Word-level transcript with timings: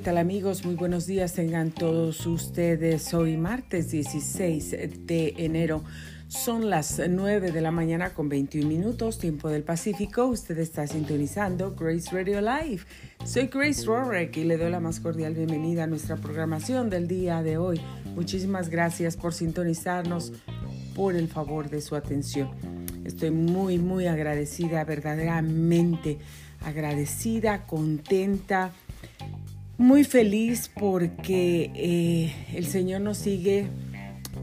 ¿qué 0.00 0.04
tal 0.04 0.16
amigos? 0.16 0.64
Muy 0.64 0.76
buenos 0.76 1.06
días 1.06 1.34
tengan 1.34 1.72
todos 1.72 2.24
ustedes. 2.24 3.12
Hoy 3.12 3.36
martes 3.36 3.90
16 3.90 4.70
de 5.06 5.34
enero. 5.36 5.84
Son 6.26 6.70
las 6.70 7.02
9 7.06 7.52
de 7.52 7.60
la 7.60 7.70
mañana 7.70 8.14
con 8.14 8.30
21 8.30 8.66
minutos, 8.66 9.18
tiempo 9.18 9.50
del 9.50 9.62
Pacífico. 9.62 10.24
Usted 10.24 10.58
está 10.58 10.86
sintonizando 10.86 11.74
Grace 11.74 12.08
Radio 12.12 12.40
Live. 12.40 12.80
Soy 13.26 13.48
Grace 13.48 13.84
Rorek 13.84 14.38
y 14.38 14.44
le 14.44 14.56
doy 14.56 14.70
la 14.70 14.80
más 14.80 15.00
cordial 15.00 15.34
bienvenida 15.34 15.84
a 15.84 15.86
nuestra 15.86 16.16
programación 16.16 16.88
del 16.88 17.06
día 17.06 17.42
de 17.42 17.58
hoy. 17.58 17.78
Muchísimas 18.14 18.70
gracias 18.70 19.18
por 19.18 19.34
sintonizarnos, 19.34 20.32
por 20.96 21.14
el 21.14 21.28
favor 21.28 21.68
de 21.68 21.82
su 21.82 21.94
atención. 21.94 22.48
Estoy 23.04 23.32
muy, 23.32 23.76
muy 23.76 24.06
agradecida, 24.06 24.82
verdaderamente 24.84 26.16
agradecida, 26.64 27.66
contenta 27.66 28.72
muy 29.80 30.04
feliz 30.04 30.70
porque 30.78 31.70
eh, 31.74 32.34
el 32.54 32.66
Señor 32.66 33.00
nos 33.00 33.16
sigue 33.16 33.66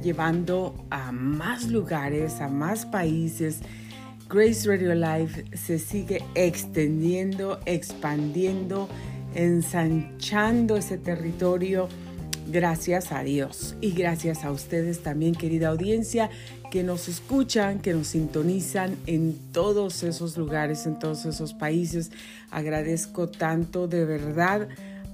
llevando 0.03 0.83
a 0.89 1.11
más 1.11 1.67
lugares, 1.67 2.41
a 2.41 2.47
más 2.47 2.87
países. 2.87 3.59
Grace 4.27 4.67
Radio 4.67 4.95
Live 4.95 5.45
se 5.53 5.77
sigue 5.77 6.23
extendiendo, 6.33 7.59
expandiendo, 7.67 8.89
ensanchando 9.35 10.75
ese 10.75 10.97
territorio. 10.97 11.87
Gracias 12.47 13.11
a 13.11 13.21
Dios 13.21 13.75
y 13.79 13.91
gracias 13.91 14.43
a 14.43 14.51
ustedes 14.51 15.03
también, 15.03 15.35
querida 15.35 15.67
audiencia, 15.67 16.31
que 16.71 16.81
nos 16.81 17.07
escuchan, 17.09 17.79
que 17.79 17.93
nos 17.93 18.07
sintonizan 18.07 18.97
en 19.05 19.37
todos 19.51 20.01
esos 20.01 20.35
lugares, 20.35 20.87
en 20.87 20.97
todos 20.97 21.25
esos 21.25 21.53
países. 21.53 22.09
Agradezco 22.49 23.29
tanto 23.29 23.87
de 23.87 24.03
verdad 24.03 24.67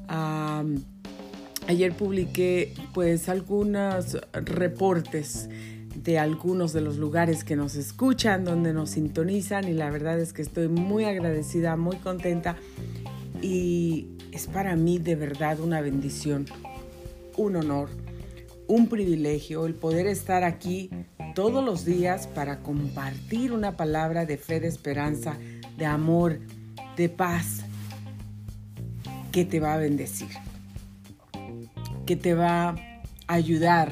ayer 0.07 1.93
publiqué 1.93 2.73
pues 2.93 3.29
algunos 3.29 4.17
reportes 4.33 5.49
de 5.95 6.19
algunos 6.19 6.73
de 6.73 6.81
los 6.81 6.97
lugares 6.97 7.43
que 7.43 7.55
nos 7.55 7.75
escuchan, 7.75 8.43
donde 8.43 8.73
nos 8.73 8.91
sintonizan 8.91 9.67
y 9.67 9.73
la 9.73 9.89
verdad 9.89 10.19
es 10.19 10.33
que 10.33 10.41
estoy 10.41 10.67
muy 10.67 11.05
agradecida, 11.05 11.75
muy 11.77 11.97
contenta 11.97 12.57
y 13.41 14.07
es 14.31 14.47
para 14.47 14.75
mí 14.75 14.97
de 14.97 15.15
verdad 15.15 15.59
una 15.59 15.81
bendición, 15.81 16.45
un 17.37 17.55
honor, 17.55 17.89
un 18.67 18.87
privilegio 18.87 19.65
el 19.65 19.75
poder 19.75 20.07
estar 20.07 20.43
aquí 20.43 20.89
todos 21.35 21.63
los 21.63 21.85
días 21.85 22.27
para 22.27 22.59
compartir 22.59 23.51
una 23.51 23.75
palabra 23.77 24.25
de 24.25 24.37
fe, 24.37 24.59
de 24.59 24.67
esperanza, 24.67 25.37
de 25.77 25.85
amor, 25.85 26.39
de 26.95 27.09
paz, 27.09 27.62
que 29.33 29.43
te 29.43 29.59
va 29.59 29.73
a 29.73 29.77
bendecir, 29.77 30.29
que 32.05 32.15
te 32.15 32.35
va 32.35 32.69
a 32.69 32.75
ayudar 33.27 33.91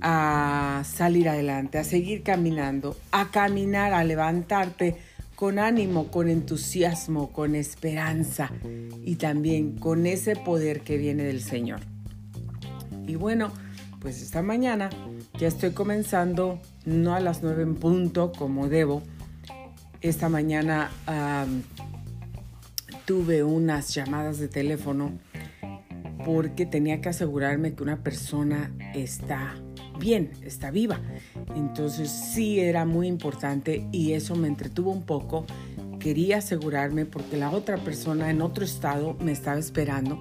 a 0.00 0.84
salir 0.86 1.28
adelante, 1.28 1.78
a 1.78 1.84
seguir 1.84 2.22
caminando, 2.22 2.96
a 3.10 3.30
caminar, 3.30 3.92
a 3.92 4.04
levantarte 4.04 4.96
con 5.34 5.58
ánimo, 5.58 6.12
con 6.12 6.28
entusiasmo, 6.28 7.32
con 7.32 7.56
esperanza 7.56 8.52
y 9.04 9.16
también 9.16 9.78
con 9.78 10.06
ese 10.06 10.36
poder 10.36 10.82
que 10.82 10.96
viene 10.96 11.24
del 11.24 11.42
Señor. 11.42 11.80
Y 13.08 13.16
bueno, 13.16 13.50
pues 13.98 14.22
esta 14.22 14.42
mañana 14.42 14.90
ya 15.40 15.48
estoy 15.48 15.72
comenzando, 15.72 16.60
no 16.84 17.14
a 17.14 17.20
las 17.20 17.42
nueve 17.42 17.64
en 17.64 17.74
punto 17.74 18.30
como 18.30 18.68
debo. 18.68 19.02
Esta 20.00 20.28
mañana 20.28 20.90
tuve 23.04 23.42
unas 23.42 23.94
llamadas 23.94 24.38
de 24.38 24.48
teléfono 24.48 25.12
porque 26.24 26.66
tenía 26.66 27.00
que 27.00 27.08
asegurarme 27.08 27.74
que 27.74 27.82
una 27.82 28.02
persona 28.02 28.72
está 28.94 29.54
bien, 29.98 30.32
está 30.42 30.70
viva. 30.70 31.00
Entonces 31.56 32.10
sí 32.10 32.60
era 32.60 32.84
muy 32.84 33.08
importante 33.08 33.86
y 33.92 34.12
eso 34.12 34.36
me 34.36 34.48
entretuvo 34.48 34.90
un 34.92 35.02
poco. 35.02 35.46
Quería 35.98 36.38
asegurarme 36.38 37.06
porque 37.06 37.36
la 37.36 37.50
otra 37.50 37.76
persona 37.78 38.30
en 38.30 38.42
otro 38.42 38.64
estado 38.64 39.14
me 39.20 39.32
estaba 39.32 39.58
esperando. 39.58 40.18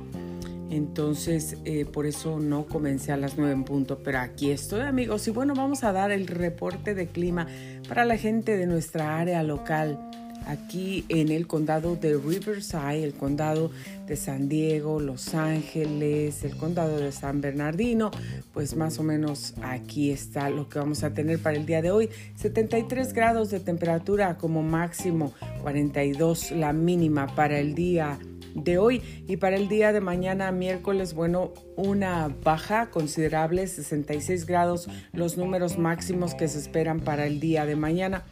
Entonces, 0.70 1.58
eh, 1.66 1.84
por 1.84 2.06
eso 2.06 2.40
no 2.40 2.66
comencé 2.66 3.12
a 3.12 3.18
las 3.18 3.38
9 3.38 3.52
en 3.52 3.64
punto, 3.66 4.00
pero 4.03 4.20
aquí 4.20 4.52
estoy 4.52 4.81
amigos. 4.81 5.28
Y 5.28 5.31
bueno, 5.31 5.53
vamos 5.53 5.84
a 5.84 5.91
dar 5.91 6.12
el 6.12 6.28
reporte 6.28 6.96
de 6.96 7.08
clima 7.08 7.46
para 7.90 8.06
la 8.06 8.16
gente 8.16 8.56
de 8.56 8.68
nuestra 8.68 9.20
área 9.20 9.44
local 9.44 10.00
aquí 10.46 11.06
en 11.09 11.29
el 11.29 11.47
condado 11.47 11.96
de 11.96 12.18
Riverside, 12.18 13.03
el 13.03 13.13
condado 13.13 13.72
de 14.07 14.16
San 14.16 14.50
Diego, 14.50 15.00
Los 15.00 15.34
Ángeles, 15.34 16.44
el 16.44 16.57
condado 16.57 16.97
de 16.97 17.12
San 17.12 17.41
Bernardino, 17.41 18.12
pues 18.53 18.75
más 18.75 19.00
o 19.00 19.03
menos 19.03 19.53
aquí 19.62 20.12
está 20.12 20.50
lo 20.50 20.69
que 20.69 20.79
vamos 20.79 21.03
a 21.03 21.13
tener 21.13 21.40
para 21.40 21.57
el 21.57 21.66
día 21.66 21.81
de 21.81 21.91
hoy. 21.91 22.09
73 22.35 23.13
grados 23.13 23.52
de 23.52 23.59
temperatura 23.59 24.38
como 24.38 24.63
máximo, 24.63 25.34
42 25.62 26.52
la 26.52 26.73
mínima 26.73 27.28
para 27.35 27.59
el 27.59 27.75
día 27.75 28.19
de 28.56 28.78
hoy 28.78 29.02
y 29.28 29.38
para 29.38 29.56
el 29.56 29.68
día 29.68 29.94
de 29.94 30.02
mañana 30.02 30.52
miércoles 30.52 31.13
bueno 31.13 31.53
una 31.78 32.28
baja 32.28 32.90
considerable 32.90 33.66
66 33.66 34.46
grados 34.46 34.90
los 35.13 35.38
números 35.38 35.78
máximos 35.78 36.35
que 36.35 36.47
se 36.47 36.59
esperan 36.59 37.00
para 37.00 37.28
el 37.28 37.40
día 37.40 37.66
de 37.66 37.75
mañana 37.75 38.25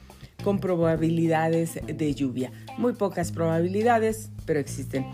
con 0.44 0.59
probabilidades 0.59 1.79
de 1.85 2.13
lluvia. 2.13 2.51
Muy 2.77 2.94
pocas 2.94 3.31
probabilidades, 3.31 4.31
pero 4.45 4.59
existen. 4.59 5.05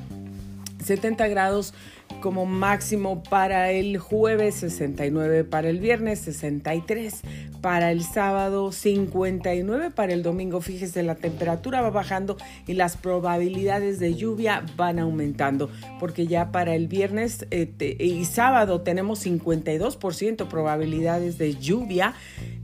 70 0.85 1.27
grados 1.27 1.73
como 2.21 2.45
máximo 2.45 3.23
para 3.23 3.71
el 3.71 3.97
jueves, 3.97 4.55
69 4.55 5.43
para 5.43 5.69
el 5.69 5.79
viernes, 5.79 6.19
63 6.19 7.21
para 7.61 7.91
el 7.91 8.03
sábado, 8.03 8.71
59 8.71 9.91
para 9.91 10.13
el 10.13 10.21
domingo. 10.21 10.61
Fíjese, 10.61 11.03
la 11.03 11.15
temperatura 11.15 11.81
va 11.81 11.89
bajando 11.89 12.37
y 12.67 12.73
las 12.73 12.95
probabilidades 12.95 13.99
de 13.99 14.13
lluvia 14.13 14.63
van 14.77 14.99
aumentando, 14.99 15.69
porque 15.99 16.27
ya 16.27 16.51
para 16.51 16.75
el 16.75 16.87
viernes 16.87 17.47
eh, 17.49 17.97
y 17.99 18.25
sábado 18.25 18.81
tenemos 18.81 19.25
52% 19.25 20.47
probabilidades 20.47 21.37
de 21.37 21.55
lluvia, 21.55 22.13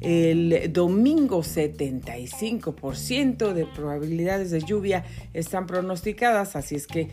el 0.02 0.72
domingo 0.72 1.40
75% 1.40 3.54
de 3.54 3.66
probabilidades 3.66 4.52
de 4.52 4.62
lluvia 4.62 5.04
están 5.34 5.66
pronosticadas, 5.66 6.56
así 6.56 6.76
es 6.76 6.86
que 6.86 7.10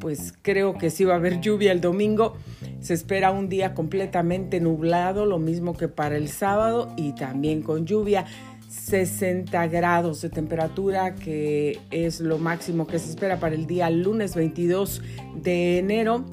pues 0.00 0.34
creo 0.42 0.76
que 0.78 0.90
sí 0.90 1.04
va 1.04 1.14
a 1.14 1.16
haber 1.16 1.40
lluvia 1.40 1.72
el 1.72 1.80
domingo. 1.80 2.36
Se 2.80 2.94
espera 2.94 3.30
un 3.30 3.48
día 3.48 3.74
completamente 3.74 4.60
nublado, 4.60 5.26
lo 5.26 5.38
mismo 5.38 5.76
que 5.76 5.88
para 5.88 6.16
el 6.16 6.28
sábado 6.28 6.92
y 6.96 7.14
también 7.14 7.62
con 7.62 7.86
lluvia. 7.86 8.26
60 8.68 9.66
grados 9.66 10.22
de 10.22 10.30
temperatura, 10.30 11.16
que 11.16 11.80
es 11.90 12.20
lo 12.20 12.38
máximo 12.38 12.86
que 12.86 13.00
se 13.00 13.10
espera 13.10 13.40
para 13.40 13.56
el 13.56 13.66
día 13.66 13.90
lunes 13.90 14.36
22 14.36 15.02
de 15.42 15.78
enero. 15.78 16.24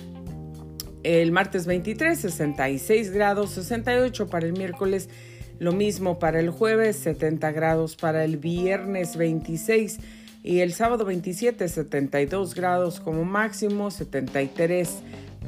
El 1.02 1.32
martes 1.32 1.66
23, 1.66 2.20
66 2.20 3.12
grados, 3.12 3.52
68 3.52 4.28
para 4.28 4.46
el 4.46 4.54
miércoles, 4.54 5.10
lo 5.58 5.72
mismo 5.72 6.20
para 6.20 6.40
el 6.40 6.52
jueves, 6.52 6.98
70 6.98 7.52
grados 7.54 7.96
para 7.96 8.24
el 8.24 8.38
viernes 8.38 9.18
26 9.18 10.00
y 10.48 10.62
el 10.62 10.72
sábado 10.72 11.04
27 11.04 11.68
72 11.68 12.56
grados 12.56 13.02
como 13.02 13.26
máximo, 13.26 13.92
73 13.92 15.00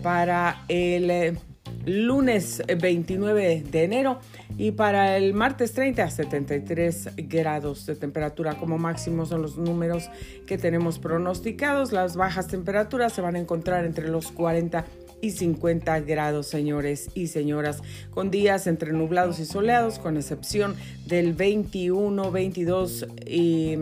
para 0.03 0.65
el 0.67 1.09
eh, 1.09 1.37
lunes 1.85 2.61
29 2.67 3.63
de 3.71 3.83
enero 3.85 4.19
y 4.57 4.71
para 4.71 5.15
el 5.15 5.33
martes 5.33 5.71
30 5.71 6.09
73 6.09 7.11
grados 7.29 7.85
de 7.85 7.95
temperatura 7.95 8.55
como 8.55 8.77
máximo 8.77 9.25
son 9.25 9.41
los 9.41 9.57
números 9.57 10.09
que 10.45 10.57
tenemos 10.57 10.99
pronosticados. 10.99 11.93
Las 11.93 12.17
bajas 12.17 12.47
temperaturas 12.47 13.13
se 13.13 13.21
van 13.21 13.37
a 13.37 13.39
encontrar 13.39 13.85
entre 13.85 14.09
los 14.09 14.33
40 14.33 14.83
y 15.21 15.31
50 15.31 16.01
grados, 16.01 16.47
señores 16.47 17.09
y 17.13 17.27
señoras, 17.27 17.81
con 18.09 18.31
días 18.31 18.67
entre 18.67 18.91
nublados 18.91 19.39
y 19.39 19.45
soleados, 19.45 19.97
con 19.97 20.17
excepción 20.17 20.75
del 21.07 21.31
21, 21.31 22.31
22 22.31 23.07
y 23.25 23.77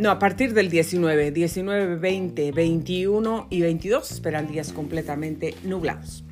no, 0.00 0.10
a 0.10 0.18
partir 0.18 0.54
del 0.54 0.70
19, 0.70 1.30
19, 1.30 1.96
20, 1.96 2.52
21 2.52 3.48
y 3.50 3.60
22 3.60 4.10
esperan 4.10 4.48
días 4.48 4.72
completamente 4.72 5.54
nublados. 5.62 6.24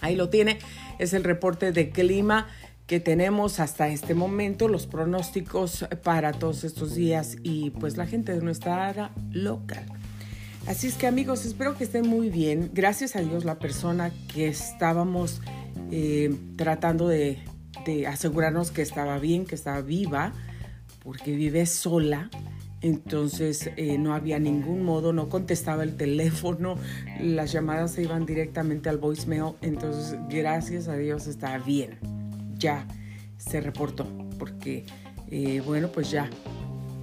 Ahí 0.00 0.16
lo 0.16 0.30
tiene, 0.30 0.58
es 0.98 1.12
el 1.12 1.22
reporte 1.22 1.72
de 1.72 1.90
clima 1.90 2.48
que 2.86 2.98
tenemos 2.98 3.60
hasta 3.60 3.88
este 3.88 4.14
momento, 4.14 4.66
los 4.66 4.86
pronósticos 4.86 5.84
para 6.02 6.32
todos 6.32 6.64
estos 6.64 6.94
días 6.94 7.36
y 7.42 7.68
pues 7.68 7.98
la 7.98 8.06
gente 8.06 8.32
de 8.32 8.40
nuestra 8.40 8.88
área 8.88 9.10
local. 9.30 9.84
Así 10.66 10.86
es 10.86 10.94
que 10.94 11.06
amigos, 11.06 11.44
espero 11.44 11.76
que 11.76 11.84
estén 11.84 12.08
muy 12.08 12.30
bien. 12.30 12.70
Gracias 12.72 13.14
a 13.14 13.20
Dios 13.20 13.44
la 13.44 13.58
persona 13.58 14.10
que 14.32 14.48
estábamos 14.48 15.42
eh, 15.90 16.34
tratando 16.56 17.08
de, 17.08 17.44
de 17.84 18.06
asegurarnos 18.06 18.70
que 18.70 18.80
estaba 18.80 19.18
bien, 19.18 19.44
que 19.44 19.54
estaba 19.54 19.82
viva, 19.82 20.32
porque 21.04 21.32
vive 21.32 21.66
sola 21.66 22.30
Entonces 22.82 23.70
eh, 23.76 23.98
no 23.98 24.14
había 24.14 24.38
ningún 24.38 24.84
modo, 24.84 25.12
no 25.12 25.28
contestaba 25.28 25.82
el 25.82 25.96
teléfono, 25.96 26.76
las 27.20 27.52
llamadas 27.52 27.92
se 27.92 28.02
iban 28.02 28.24
directamente 28.24 28.88
al 28.88 28.98
voicemail. 28.98 29.54
Entonces, 29.60 30.18
gracias 30.28 30.88
a 30.88 30.96
Dios 30.96 31.26
está 31.26 31.58
bien. 31.58 31.98
Ya 32.56 32.86
se 33.36 33.60
reportó, 33.60 34.06
porque, 34.38 34.86
eh, 35.30 35.62
bueno, 35.64 35.88
pues 35.92 36.10
ya 36.10 36.30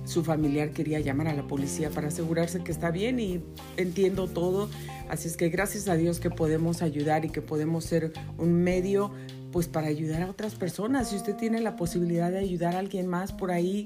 su 0.05 0.23
familiar 0.23 0.71
quería 0.71 0.99
llamar 0.99 1.27
a 1.27 1.33
la 1.33 1.43
policía 1.47 1.89
para 1.89 2.07
asegurarse 2.07 2.63
que 2.63 2.71
está 2.71 2.91
bien 2.91 3.19
y 3.19 3.43
entiendo 3.75 4.27
todo. 4.27 4.69
Así 5.09 5.27
es 5.27 5.37
que 5.37 5.49
gracias 5.49 5.87
a 5.89 5.95
Dios 5.95 6.19
que 6.19 6.29
podemos 6.29 6.81
ayudar 6.81 7.25
y 7.25 7.29
que 7.29 7.41
podemos 7.41 7.83
ser 7.83 8.13
un 8.37 8.53
medio 8.63 9.11
pues 9.51 9.67
para 9.67 9.87
ayudar 9.87 10.21
a 10.23 10.29
otras 10.29 10.55
personas. 10.55 11.09
Si 11.09 11.15
usted 11.15 11.35
tiene 11.35 11.61
la 11.61 11.75
posibilidad 11.75 12.31
de 12.31 12.39
ayudar 12.39 12.75
a 12.75 12.79
alguien 12.79 13.07
más 13.07 13.33
por 13.33 13.51
ahí, 13.51 13.85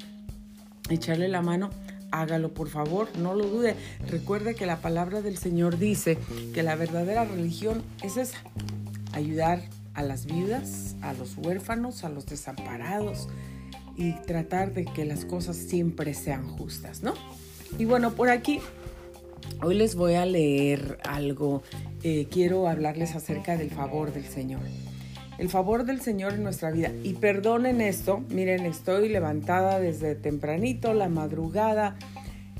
echarle 0.93 1.27
la 1.27 1.41
mano, 1.41 1.69
hágalo 2.11 2.53
por 2.53 2.69
favor, 2.69 3.07
no 3.17 3.33
lo 3.33 3.47
dude. 3.47 3.75
Recuerde 4.07 4.55
que 4.55 4.65
la 4.65 4.77
palabra 4.77 5.21
del 5.21 5.37
Señor 5.37 5.77
dice 5.77 6.17
que 6.53 6.63
la 6.63 6.75
verdadera 6.75 7.25
religión 7.25 7.83
es 8.03 8.17
esa, 8.17 8.37
ayudar 9.13 9.63
a 9.93 10.03
las 10.03 10.25
viudas, 10.25 10.95
a 11.01 11.13
los 11.13 11.37
huérfanos, 11.37 12.03
a 12.03 12.09
los 12.09 12.25
desamparados 12.25 13.27
y 13.95 14.13
tratar 14.21 14.73
de 14.73 14.85
que 14.85 15.05
las 15.05 15.25
cosas 15.25 15.57
siempre 15.57 16.13
sean 16.13 16.47
justas, 16.47 17.03
¿no? 17.03 17.13
Y 17.77 17.85
bueno, 17.85 18.13
por 18.13 18.29
aquí 18.29 18.59
hoy 19.61 19.75
les 19.75 19.95
voy 19.95 20.15
a 20.15 20.25
leer 20.25 20.99
algo. 21.03 21.63
Eh, 22.03 22.27
quiero 22.29 22.67
hablarles 22.67 23.15
acerca 23.15 23.57
del 23.57 23.69
favor 23.69 24.13
del 24.13 24.25
Señor 24.25 24.61
el 25.41 25.49
favor 25.49 25.85
del 25.85 26.01
Señor 26.01 26.33
en 26.33 26.43
nuestra 26.43 26.69
vida. 26.69 26.91
Y 27.03 27.13
perdonen 27.13 27.81
esto, 27.81 28.23
miren, 28.29 28.67
estoy 28.67 29.09
levantada 29.09 29.79
desde 29.79 30.13
tempranito, 30.13 30.93
la 30.93 31.09
madrugada, 31.09 31.95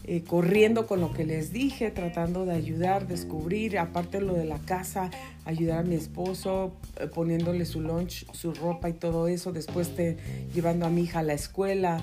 eh, 0.03 0.23
corriendo 0.23 0.87
con 0.87 0.99
lo 0.99 1.13
que 1.13 1.25
les 1.25 1.53
dije, 1.53 1.91
tratando 1.91 2.45
de 2.45 2.53
ayudar, 2.53 3.07
descubrir, 3.07 3.77
aparte 3.77 4.19
lo 4.19 4.33
de 4.33 4.45
la 4.45 4.57
casa, 4.57 5.11
ayudar 5.45 5.79
a 5.79 5.83
mi 5.83 5.93
esposo, 5.93 6.73
eh, 6.99 7.07
poniéndole 7.07 7.65
su 7.65 7.81
lunch, 7.81 8.25
su 8.31 8.53
ropa 8.53 8.89
y 8.89 8.93
todo 8.93 9.27
eso, 9.27 9.51
después 9.51 9.95
te, 9.95 10.17
llevando 10.55 10.87
a 10.87 10.89
mi 10.89 11.03
hija 11.03 11.19
a 11.19 11.23
la 11.23 11.33
escuela, 11.33 12.01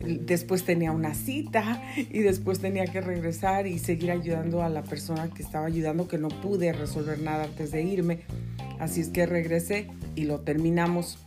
después 0.00 0.64
tenía 0.64 0.92
una 0.92 1.14
cita 1.14 1.82
y 1.96 2.18
después 2.20 2.60
tenía 2.60 2.84
que 2.84 3.00
regresar 3.00 3.66
y 3.66 3.78
seguir 3.78 4.10
ayudando 4.10 4.62
a 4.62 4.68
la 4.68 4.82
persona 4.82 5.30
que 5.30 5.42
estaba 5.42 5.66
ayudando, 5.66 6.06
que 6.06 6.18
no 6.18 6.28
pude 6.28 6.72
resolver 6.72 7.18
nada 7.20 7.44
antes 7.44 7.70
de 7.70 7.82
irme. 7.82 8.20
Así 8.78 9.00
es 9.00 9.08
que 9.08 9.24
regresé 9.26 9.88
y 10.14 10.24
lo 10.24 10.40
terminamos. 10.40 11.18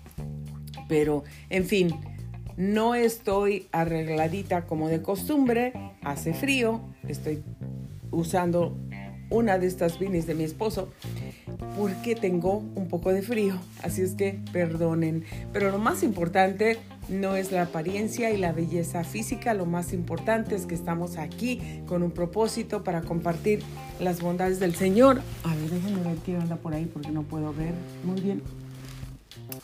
Pero, 0.88 1.24
en 1.50 1.66
fin, 1.66 1.92
no 2.58 2.96
estoy 2.96 3.68
arregladita 3.72 4.66
como 4.66 4.90
de 4.90 5.02
costumbre, 5.02 5.74
hace 6.04 6.34
frío, 6.34 6.82
estoy 7.08 7.44
usando 8.12 8.78
una 9.30 9.58
de 9.58 9.68
estas 9.68 9.98
vinis 9.98 10.28
de 10.28 10.36
mi 10.36 10.44
esposo 10.44 10.90
porque 11.78 12.16
tengo 12.16 12.58
un 12.58 12.88
poco 12.88 13.14
de 13.14 13.22
frío, 13.22 13.56
así 13.82 14.02
es 14.02 14.16
que 14.16 14.40
perdonen. 14.52 15.24
Pero 15.54 15.72
lo 15.72 15.80
más 15.80 16.04
importante 16.04 16.78
no 17.10 17.36
es 17.36 17.52
la 17.52 17.64
apariencia 17.64 18.32
y 18.32 18.38
la 18.38 18.52
belleza 18.52 19.04
física, 19.04 19.54
lo 19.54 19.66
más 19.66 19.94
importante 19.94 20.56
es 20.56 20.66
que 20.66 20.76
estamos 20.76 21.18
aquí 21.18 21.62
con 21.88 22.04
un 22.04 22.12
propósito 22.12 22.84
para 22.84 23.02
compartir 23.02 23.62
las 24.00 24.22
bondades 24.22 24.60
del 24.60 24.76
Señor. 24.76 25.22
A 25.44 25.56
ver, 25.56 25.70
déjenme 25.70 26.04
ver 26.04 26.18
quién 26.26 26.42
anda 26.42 26.58
por 26.58 26.74
ahí 26.74 26.86
porque 26.86 27.12
no 27.12 27.24
puedo 27.24 27.54
ver 27.54 27.74
muy 28.04 28.20
bien. 28.20 28.42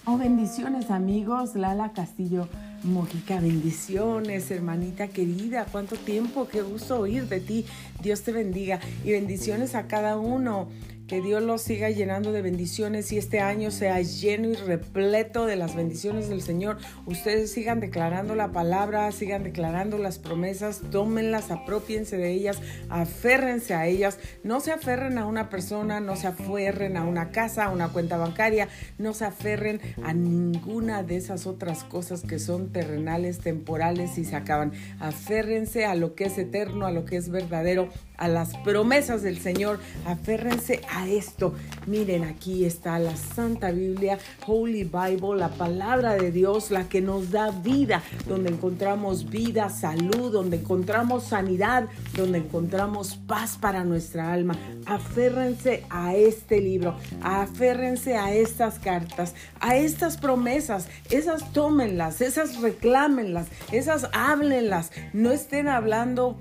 Oh, 0.05 0.17
bendiciones 0.17 0.89
amigos, 0.89 1.55
Lala 1.55 1.91
Castillo 1.91 2.47
Mojica, 2.83 3.39
bendiciones, 3.39 4.51
hermanita 4.51 5.07
querida, 5.07 5.65
cuánto 5.71 5.95
tiempo, 5.95 6.47
qué 6.47 6.62
gusto 6.62 7.00
oír 7.00 7.27
de 7.27 7.39
ti, 7.39 7.65
Dios 8.01 8.21
te 8.21 8.31
bendiga 8.31 8.79
y 9.03 9.12
bendiciones 9.12 9.75
a 9.75 9.88
cada 9.88 10.18
uno. 10.18 10.69
Que 11.07 11.21
Dios 11.21 11.42
los 11.42 11.62
siga 11.62 11.89
llenando 11.89 12.33
de 12.33 12.42
bendiciones 12.42 13.13
y 13.13 13.18
este 13.18 13.39
año 13.39 13.71
sea 13.71 14.01
lleno 14.01 14.50
y 14.50 14.56
repleto 14.56 15.45
de 15.45 15.56
las 15.56 15.74
bendiciones 15.74 16.27
del 16.27 16.42
Señor. 16.42 16.80
Ustedes 17.06 17.50
sigan 17.50 17.80
declarando 17.80 18.36
la 18.36 18.51
palabra, 18.51 19.09
sigan 19.13 19.44
declarando 19.44 19.98
las 19.98 20.19
promesas, 20.19 20.81
tómenlas, 20.92 21.50
apropiense 21.50 22.18
de 22.18 22.33
ellas, 22.33 22.59
aférrense 22.89 23.74
a 23.74 23.88
ellas. 23.88 24.19
No 24.44 24.59
se 24.59 24.74
aferren 24.74 25.18
a 25.18 25.25
una 25.25 25.50
persona, 25.50 26.01
no 26.01 26.18
se 26.18 26.27
aferren 26.27 26.98
a 26.98 27.06
una 27.06 27.31
casa, 27.31 27.63
a 27.63 27.69
una 27.69 27.88
cuenta 27.88 28.18
bancaria, 28.18 28.68
no 28.98 29.13
se 29.13 29.24
aferren 29.24 29.80
a 30.04 30.12
ninguna 30.13 31.04
de 31.04 31.15
esas 31.15 31.48
otras 31.48 31.86
cosas 31.86 32.24
que 32.24 32.38
son 32.38 32.74
terrenales, 32.74 33.39
temporales 33.39 34.18
y 34.18 34.25
se 34.25 34.36
acaban. 34.36 34.74
Aférrense 35.00 35.86
a 35.86 35.95
lo 35.95 36.15
que 36.15 36.25
es 36.25 36.38
eterno, 36.38 36.86
a 36.86 36.92
lo 36.92 37.06
que 37.06 37.15
es 37.15 37.30
verdadero 37.30 37.88
a 38.18 38.27
las 38.27 38.57
promesas 38.57 39.21
del 39.21 39.39
Señor. 39.39 39.80
Aférrense 40.06 40.81
a 40.89 40.96
esto. 41.05 41.53
Miren, 41.85 42.23
aquí 42.23 42.65
está 42.65 42.97
la 42.97 43.15
Santa 43.15 43.71
Biblia, 43.71 44.17
Holy 44.45 44.83
Bible, 44.83 45.35
la 45.35 45.49
palabra 45.49 46.15
de 46.15 46.31
Dios, 46.31 46.71
la 46.71 46.88
que 46.88 47.01
nos 47.01 47.31
da 47.31 47.51
vida, 47.51 48.01
donde 48.25 48.49
encontramos 48.49 49.29
vida, 49.29 49.69
salud, 49.69 50.31
donde 50.31 50.57
encontramos 50.57 51.25
sanidad, 51.25 51.88
donde 52.15 52.39
encontramos 52.39 53.15
paz 53.27 53.57
para 53.59 53.83
nuestra 53.83 54.31
alma. 54.31 54.55
Aférrense 54.85 55.83
a 55.89 56.15
este 56.15 56.61
libro, 56.61 56.95
aférrense 57.21 58.15
a 58.15 58.33
estas 58.33 58.79
cartas, 58.79 59.35
a 59.59 59.75
estas 59.75 60.17
promesas. 60.17 60.88
Esas 61.09 61.51
tómenlas, 61.53 62.21
esas 62.21 62.61
reclámenlas, 62.61 63.47
esas 63.71 64.09
háblenlas. 64.13 64.91
No 65.13 65.31
estén 65.31 65.67
hablando... 65.67 66.39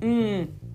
Mm, 0.00 0.66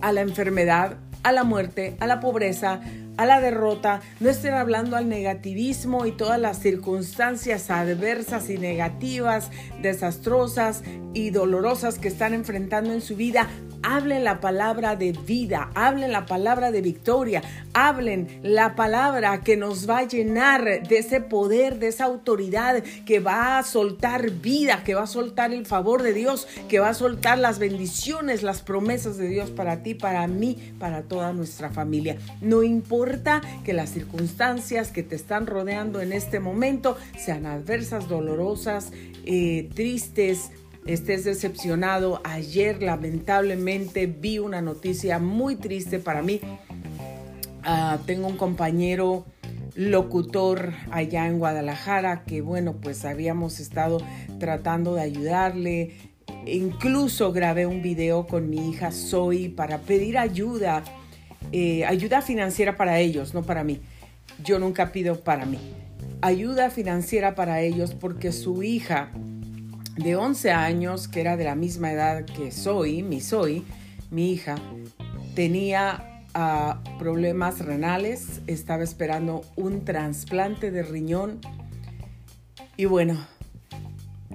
a 0.00 0.12
la 0.12 0.20
enfermedad, 0.20 0.98
a 1.26 1.32
la 1.32 1.42
muerte, 1.42 1.96
a 1.98 2.06
la 2.06 2.20
pobreza, 2.20 2.80
a 3.16 3.26
la 3.26 3.40
derrota, 3.40 4.00
no 4.20 4.30
estén 4.30 4.54
hablando 4.54 4.96
al 4.96 5.08
negativismo 5.08 6.06
y 6.06 6.12
todas 6.12 6.38
las 6.38 6.60
circunstancias 6.60 7.68
adversas 7.68 8.48
y 8.48 8.58
negativas, 8.58 9.50
desastrosas 9.82 10.84
y 11.14 11.30
dolorosas 11.30 11.98
que 11.98 12.06
están 12.06 12.32
enfrentando 12.32 12.92
en 12.92 13.00
su 13.00 13.16
vida 13.16 13.48
hablen 13.86 14.24
la 14.24 14.40
palabra 14.40 14.96
de 14.96 15.12
vida, 15.12 15.70
hablen 15.74 16.10
la 16.10 16.26
palabra 16.26 16.72
de 16.72 16.82
victoria, 16.82 17.42
hablen 17.72 18.40
la 18.42 18.74
palabra 18.74 19.42
que 19.42 19.56
nos 19.56 19.88
va 19.88 19.98
a 19.98 20.08
llenar 20.08 20.82
de 20.82 20.98
ese 20.98 21.20
poder, 21.20 21.78
de 21.78 21.86
esa 21.86 22.04
autoridad 22.04 22.82
que 23.06 23.20
va 23.20 23.58
a 23.58 23.62
soltar 23.62 24.32
vida, 24.32 24.82
que 24.82 24.96
va 24.96 25.02
a 25.02 25.06
soltar 25.06 25.52
el 25.52 25.66
favor 25.66 26.02
de 26.02 26.14
Dios, 26.14 26.48
que 26.68 26.80
va 26.80 26.88
a 26.88 26.94
soltar 26.94 27.38
las 27.38 27.60
bendiciones, 27.60 28.42
las 28.42 28.60
promesas 28.60 29.18
de 29.18 29.28
Dios 29.28 29.50
para 29.50 29.84
ti, 29.84 29.94
para 29.94 30.26
mí, 30.26 30.74
para 30.80 31.02
toda 31.02 31.32
nuestra 31.32 31.70
familia. 31.70 32.16
No 32.40 32.64
importa 32.64 33.40
que 33.64 33.72
las 33.72 33.90
circunstancias 33.90 34.90
que 34.90 35.04
te 35.04 35.14
están 35.14 35.46
rodeando 35.46 36.00
en 36.00 36.12
este 36.12 36.40
momento 36.40 36.96
sean 37.16 37.46
adversas, 37.46 38.08
dolorosas, 38.08 38.90
eh, 39.26 39.68
tristes, 39.74 40.50
estés 40.86 41.24
decepcionado. 41.24 42.20
Ayer 42.24 42.82
lamentablemente 42.82 44.06
vi 44.06 44.38
una 44.38 44.62
noticia 44.62 45.18
muy 45.18 45.56
triste 45.56 45.98
para 45.98 46.22
mí. 46.22 46.40
Ah, 47.62 47.98
tengo 48.06 48.28
un 48.28 48.36
compañero 48.36 49.26
locutor 49.74 50.72
allá 50.90 51.26
en 51.26 51.38
Guadalajara 51.38 52.24
que 52.24 52.40
bueno 52.40 52.76
pues 52.80 53.04
habíamos 53.04 53.60
estado 53.60 53.98
tratando 54.38 54.94
de 54.94 55.02
ayudarle. 55.02 55.96
Incluso 56.46 57.32
grabé 57.32 57.66
un 57.66 57.82
video 57.82 58.26
con 58.26 58.48
mi 58.48 58.70
hija 58.70 58.92
Zoe 58.92 59.50
para 59.50 59.78
pedir 59.78 60.16
ayuda, 60.16 60.84
eh, 61.50 61.84
ayuda 61.84 62.22
financiera 62.22 62.76
para 62.76 63.00
ellos, 63.00 63.34
no 63.34 63.42
para 63.42 63.64
mí. 63.64 63.80
Yo 64.44 64.58
nunca 64.58 64.92
pido 64.92 65.20
para 65.20 65.44
mí. 65.44 65.58
Ayuda 66.20 66.70
financiera 66.70 67.34
para 67.34 67.60
ellos 67.60 67.94
porque 67.94 68.32
su 68.32 68.62
hija 68.62 69.10
de 69.96 70.16
11 70.16 70.50
años, 70.50 71.08
que 71.08 71.20
era 71.20 71.36
de 71.36 71.44
la 71.44 71.54
misma 71.54 71.92
edad 71.92 72.24
que 72.24 72.52
soy, 72.52 73.02
mi 73.02 73.20
soy, 73.20 73.64
mi 74.10 74.32
hija, 74.32 74.56
tenía 75.34 76.22
ah, 76.34 76.82
problemas 76.98 77.60
renales, 77.60 78.40
estaba 78.46 78.84
esperando 78.84 79.42
un 79.56 79.84
trasplante 79.84 80.70
de 80.70 80.82
riñón 80.82 81.40
y 82.76 82.84
bueno, 82.84 83.26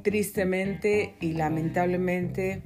tristemente 0.01 1.15
y 1.19 1.33
lamentablemente 1.33 2.63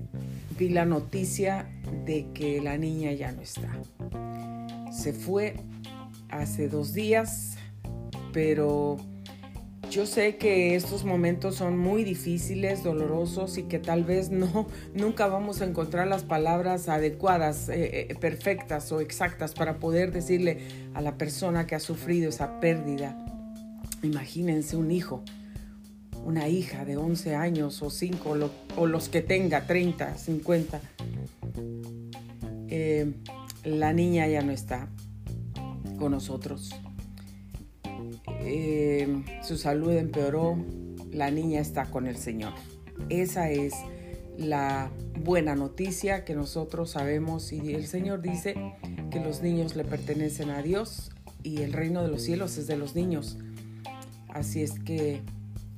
vi 0.57 0.69
la 0.69 0.85
noticia 0.85 1.67
de 2.05 2.27
que 2.33 2.61
la 2.61 2.77
niña 2.77 3.11
ya 3.11 3.31
no 3.33 3.41
está. 3.41 3.69
Se 4.91 5.11
fue 5.11 5.55
hace 6.29 6.69
dos 6.69 6.93
días, 6.93 7.57
pero 8.31 8.97
yo 9.89 10.05
sé 10.05 10.37
que 10.37 10.75
estos 10.75 11.05
momentos 11.05 11.55
son 11.55 11.77
muy 11.77 12.03
difíciles, 12.03 12.83
dolorosos 12.83 13.57
y 13.57 13.63
que 13.63 13.79
tal 13.79 14.03
vez 14.03 14.29
no, 14.29 14.67
nunca 14.93 15.27
vamos 15.27 15.61
a 15.61 15.65
encontrar 15.65 16.07
las 16.07 16.23
palabras 16.23 16.89
adecuadas, 16.89 17.69
eh, 17.69 18.07
eh, 18.09 18.15
perfectas 18.15 18.91
o 18.91 19.01
exactas 19.01 19.53
para 19.53 19.77
poder 19.77 20.11
decirle 20.11 20.59
a 20.93 21.01
la 21.01 21.17
persona 21.17 21.67
que 21.67 21.75
ha 21.75 21.79
sufrido 21.79 22.29
esa 22.29 22.59
pérdida. 22.59 23.17
Imagínense 24.03 24.77
un 24.77 24.91
hijo, 24.91 25.23
una 26.25 26.47
hija 26.47 26.85
de 26.85 26.97
11 26.97 27.35
años 27.35 27.81
o 27.81 27.89
5 27.89 28.37
o 28.77 28.87
los 28.87 29.09
que 29.09 29.21
tenga 29.21 29.65
30, 29.65 30.17
50. 30.17 30.81
Eh, 32.67 33.13
la 33.63 33.93
niña 33.93 34.27
ya 34.27 34.41
no 34.41 34.51
está 34.51 34.89
con 35.97 36.11
nosotros. 36.11 36.71
Eh, 38.41 39.23
su 39.43 39.57
salud 39.57 39.91
empeoró, 39.91 40.57
la 41.11 41.31
niña 41.31 41.59
está 41.59 41.85
con 41.85 42.07
el 42.07 42.17
Señor. 42.17 42.53
Esa 43.09 43.49
es 43.49 43.73
la 44.37 44.91
buena 45.23 45.55
noticia 45.55 46.25
que 46.25 46.35
nosotros 46.35 46.91
sabemos 46.91 47.53
y 47.53 47.73
el 47.73 47.87
Señor 47.87 48.21
dice 48.21 48.55
que 49.09 49.19
los 49.19 49.41
niños 49.41 49.75
le 49.75 49.85
pertenecen 49.85 50.49
a 50.49 50.61
Dios 50.61 51.11
y 51.43 51.61
el 51.61 51.73
reino 51.73 52.03
de 52.03 52.09
los 52.09 52.23
cielos 52.23 52.57
es 52.57 52.67
de 52.67 52.77
los 52.77 52.95
niños. 52.95 53.37
Así 54.29 54.61
es 54.61 54.79
que 54.79 55.21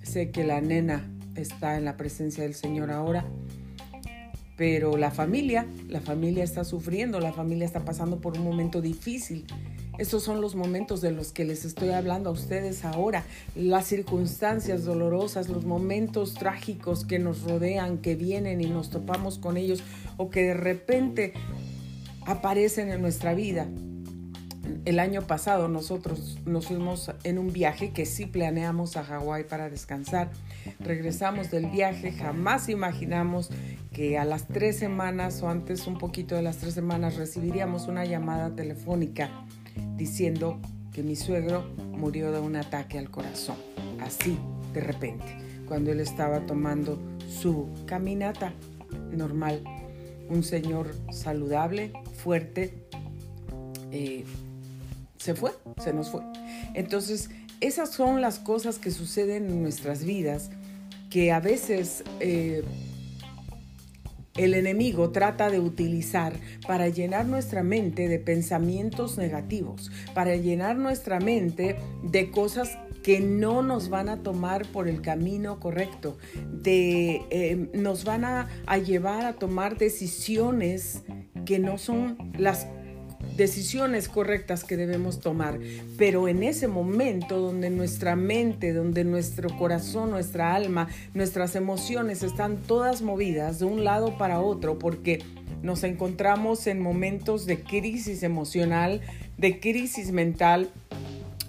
sé 0.02 0.32
que 0.32 0.44
la 0.44 0.62
nena 0.62 1.08
está 1.36 1.78
en 1.78 1.86
la 1.86 1.98
presencia 1.98 2.44
del 2.44 2.56
Señor 2.56 2.90
ahora, 2.90 3.26
pero 4.58 4.98
la 4.98 5.12
familia, 5.12 5.68
la 5.88 6.02
familia 6.02 6.44
está 6.44 6.64
sufriendo, 6.64 7.20
la 7.20 7.32
familia 7.32 7.66
está 7.66 7.86
pasando 7.86 8.20
por 8.20 8.38
un 8.38 8.44
momento 8.44 8.82
difícil 8.82 9.46
estos 9.98 10.24
son 10.24 10.42
los 10.42 10.56
momentos 10.56 11.02
de 11.02 11.12
los 11.12 11.32
que 11.32 11.44
les 11.44 11.66
estoy 11.66 11.90
hablando 11.90 12.30
a 12.30 12.34
ustedes 12.34 12.86
ahora, 12.86 13.24
las 13.56 13.88
circunstancias 13.88 14.86
dolorosas, 14.86 15.50
los 15.50 15.66
momentos 15.66 16.36
trágicos 16.36 17.04
que 17.06 17.18
nos 17.18 17.42
rodean, 17.44 17.98
que 17.98 18.16
vienen 18.16 18.62
y 18.62 18.68
nos 18.68 18.90
topamos 18.90 19.40
con 19.40 19.58
ellos 19.58 19.82
o 20.18 20.30
que 20.30 20.44
de 20.44 20.54
repente 20.54 21.34
aparecen 22.26 22.90
en 22.90 23.02
nuestra 23.02 23.34
vida. 23.34 23.68
El 24.86 25.00
año 25.00 25.22
pasado 25.22 25.68
nosotros 25.68 26.38
nos 26.46 26.68
fuimos 26.68 27.12
en 27.24 27.40
un 27.40 27.52
viaje 27.52 27.92
que 27.92 28.06
sí 28.06 28.26
planeamos 28.26 28.98
a 28.98 29.04
Hawái 29.04 29.46
para 29.46 29.70
descansar. 29.70 30.30
Regresamos 30.80 31.50
del 31.50 31.68
viaje, 31.68 32.12
jamás 32.12 32.70
imaginamos 32.70 33.50
que 33.94 34.18
a 34.18 34.26
las 34.26 34.48
tres 34.48 34.78
semanas 34.78 35.42
o 35.42 35.50
antes 35.50 35.88
un 35.88 35.98
poquito 35.98 36.36
de 36.36 36.42
las 36.42 36.58
tres 36.58 36.74
semanas 36.74 37.16
recibiríamos 37.16 37.88
una 37.88 38.06
llamada 38.06 38.56
telefónica 38.56 39.30
diciendo 39.96 40.60
que 40.94 41.04
mi 41.04 41.16
suegro 41.16 41.64
murió 41.78 42.32
de 42.32 42.40
un 42.40 42.56
ataque 42.56 42.98
al 42.98 43.10
corazón, 43.10 43.58
así 44.00 44.38
de 44.74 44.82
repente, 44.82 45.26
cuando 45.68 45.92
él 45.92 46.00
estaba 46.00 46.46
tomando 46.46 47.00
su 47.28 47.70
caminata 47.86 48.54
normal. 49.12 49.64
Un 50.30 50.44
señor 50.44 50.94
saludable, 51.12 51.94
fuerte, 52.22 52.74
eh, 53.92 54.26
se 55.18 55.34
fue, 55.36 55.52
se 55.82 55.94
nos 55.94 56.10
fue. 56.10 56.22
Entonces, 56.74 57.30
esas 57.60 57.92
son 57.92 58.22
las 58.22 58.40
cosas 58.40 58.78
que 58.78 58.92
suceden 58.92 59.46
en 59.48 59.64
nuestras 59.64 60.04
vidas 60.04 60.50
que 61.10 61.32
a 61.32 61.40
veces 61.40 62.04
eh, 62.20 62.64
el 64.38 64.54
enemigo 64.54 65.10
trata 65.12 65.50
de 65.50 65.60
utilizar 65.60 66.34
para 66.68 66.90
llenar 66.90 67.26
nuestra 67.26 67.64
mente 67.64 68.08
de 68.08 68.20
pensamientos 68.20 69.18
negativos, 69.18 69.92
para 70.14 70.36
llenar 70.36 70.78
nuestra 70.78 71.20
mente 71.20 71.76
de 72.04 72.32
cosas 72.32 72.78
que 73.04 73.20
no 73.20 73.62
nos 73.62 73.90
van 73.90 74.10
a 74.10 74.22
tomar 74.22 74.66
por 74.68 74.88
el 74.88 75.02
camino 75.02 75.60
correcto, 75.60 76.18
de, 76.52 77.22
eh, 77.30 77.70
nos 77.74 78.04
van 78.04 78.26
a, 78.26 78.50
a 78.66 78.78
llevar 78.78 79.26
a 79.26 79.34
tomar 79.34 79.78
decisiones 79.78 81.04
que 81.46 81.60
no 81.60 81.78
son 81.78 82.18
las 82.38 82.68
decisiones 83.38 84.10
correctas 84.10 84.64
que 84.64 84.76
debemos 84.76 85.20
tomar. 85.20 85.60
Pero 85.98 86.28
en 86.28 86.44
ese 86.44 86.68
momento 86.68 87.40
donde 87.40 87.70
nuestra 87.70 88.16
mente, 88.16 88.74
donde 88.74 89.04
nuestro 89.04 89.50
corazón, 89.58 90.12
nuestra 90.12 90.56
alma, 90.56 90.88
nuestras 91.14 91.56
emociones 91.56 92.24
están 92.24 92.58
todas 92.58 93.02
movidas 93.02 93.60
de 93.60 93.66
un 93.66 93.84
lado 93.84 94.18
para 94.18 94.42
otro 94.42 94.80
porque 94.80 95.24
nos 95.62 95.84
encontramos 95.84 96.68
en 96.68 96.82
momentos 96.82 97.46
de 97.46 97.62
crisis 97.62 98.24
emocional, 98.24 99.02
de 99.38 99.60
crisis 99.60 100.12
mental, 100.12 100.72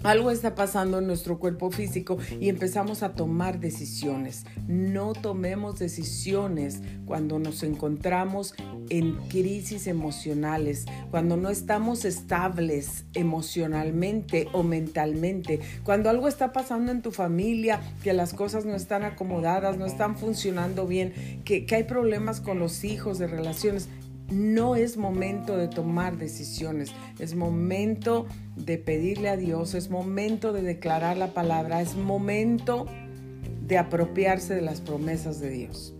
algo 0.03 0.31
está 0.31 0.55
pasando 0.55 0.99
en 0.99 1.07
nuestro 1.07 1.39
cuerpo 1.39 1.71
físico 1.71 2.17
y 2.39 2.49
empezamos 2.49 3.03
a 3.03 3.13
tomar 3.13 3.59
decisiones. 3.59 4.45
No 4.67 5.13
tomemos 5.13 5.79
decisiones 5.79 6.81
cuando 7.05 7.39
nos 7.39 7.63
encontramos 7.63 8.53
en 8.89 9.15
crisis 9.27 9.87
emocionales, 9.87 10.85
cuando 11.11 11.37
no 11.37 11.49
estamos 11.49 12.05
estables 12.05 13.05
emocionalmente 13.13 14.47
o 14.53 14.63
mentalmente, 14.63 15.59
cuando 15.83 16.09
algo 16.09 16.27
está 16.27 16.53
pasando 16.53 16.91
en 16.91 17.01
tu 17.01 17.11
familia, 17.11 17.81
que 18.03 18.13
las 18.13 18.33
cosas 18.33 18.65
no 18.65 18.75
están 18.75 19.03
acomodadas, 19.03 19.77
no 19.77 19.85
están 19.85 20.17
funcionando 20.17 20.87
bien, 20.87 21.41
que, 21.43 21.65
hay 21.69 21.83
problemas 21.83 22.41
con 22.41 22.59
los 22.59 22.83
hijos 22.83 23.19
de 23.19 23.27
relaciones 23.27 23.89
no 24.31 24.75
es 24.75 24.97
momento 24.97 25.57
de 25.57 25.67
tomar 25.67 26.17
decisiones, 26.17 26.91
es 27.19 27.35
momento 27.35 28.27
de 28.55 28.77
pedirle 28.77 29.29
a 29.29 29.37
Dios, 29.37 29.73
es 29.73 29.89
momento 29.89 30.53
de 30.53 30.61
declarar 30.61 31.17
la 31.17 31.33
palabra, 31.33 31.81
es 31.81 31.95
momento 31.95 32.85
de 33.65 33.77
apropiarse 33.77 34.55
de 34.55 34.61
las 34.61 34.81
promesas 34.81 35.39
de 35.39 35.49
Dios. 35.49 35.93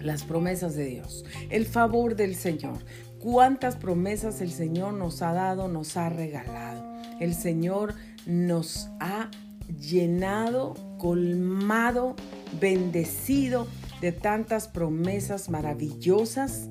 Las 0.00 0.24
promesas 0.24 0.74
de 0.74 0.86
Dios, 0.86 1.24
el 1.50 1.64
favor 1.64 2.16
del 2.16 2.34
Señor. 2.34 2.78
¿Cuántas 3.20 3.76
promesas 3.76 4.40
el 4.40 4.50
Señor 4.50 4.94
nos 4.94 5.22
ha 5.22 5.32
dado, 5.32 5.68
nos 5.68 5.96
ha 5.96 6.08
regalado? 6.08 6.84
El 7.20 7.34
Señor 7.34 7.94
nos 8.26 8.88
ha 8.98 9.30
llenado, 9.78 10.74
colmado, 10.98 12.16
bendecido 12.60 13.68
de 14.00 14.10
tantas 14.10 14.66
promesas 14.66 15.48
maravillosas 15.48 16.68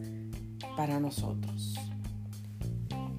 para 0.82 1.00
nosotros. 1.00 1.76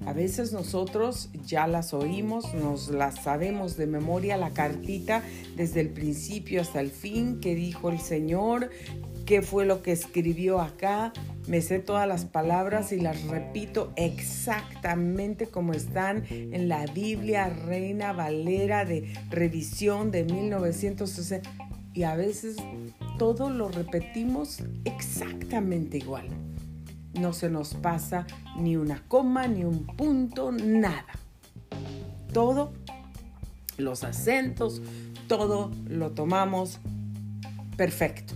A 0.05 0.11
veces 0.11 0.51
nosotros 0.51 1.29
ya 1.45 1.65
las 1.65 1.93
oímos, 1.93 2.53
nos 2.53 2.89
las 2.89 3.23
sabemos 3.23 3.77
de 3.77 3.87
memoria, 3.87 4.35
la 4.35 4.49
cartita 4.49 5.23
desde 5.55 5.79
el 5.79 5.87
principio 5.87 6.59
hasta 6.59 6.81
el 6.81 6.91
fin, 6.91 7.39
que 7.39 7.55
dijo 7.55 7.89
el 7.89 8.01
Señor, 8.01 8.69
qué 9.25 9.41
fue 9.41 9.65
lo 9.65 9.81
que 9.81 9.93
escribió 9.93 10.59
acá. 10.59 11.13
Me 11.47 11.61
sé 11.61 11.79
todas 11.79 12.05
las 12.05 12.25
palabras 12.25 12.91
y 12.91 12.99
las 12.99 13.23
repito 13.27 13.93
exactamente 13.95 15.47
como 15.47 15.71
están 15.71 16.25
en 16.29 16.67
la 16.67 16.85
Biblia 16.87 17.47
Reina 17.47 18.11
Valera 18.11 18.83
de 18.83 19.13
revisión 19.29 20.11
de 20.11 20.25
1960. 20.25 21.49
Y 21.93 22.03
a 22.03 22.17
veces 22.17 22.57
todo 23.17 23.49
lo 23.49 23.69
repetimos 23.69 24.59
exactamente 24.83 25.99
igual 25.99 26.27
no 27.13 27.33
se 27.33 27.49
nos 27.49 27.75
pasa 27.75 28.25
ni 28.57 28.75
una 28.75 29.03
coma, 29.07 29.47
ni 29.47 29.63
un 29.63 29.85
punto, 29.85 30.51
nada. 30.51 31.05
Todo, 32.31 32.73
los 33.77 34.03
acentos, 34.03 34.81
todo 35.27 35.71
lo 35.87 36.11
tomamos 36.11 36.79
perfecto. 37.77 38.33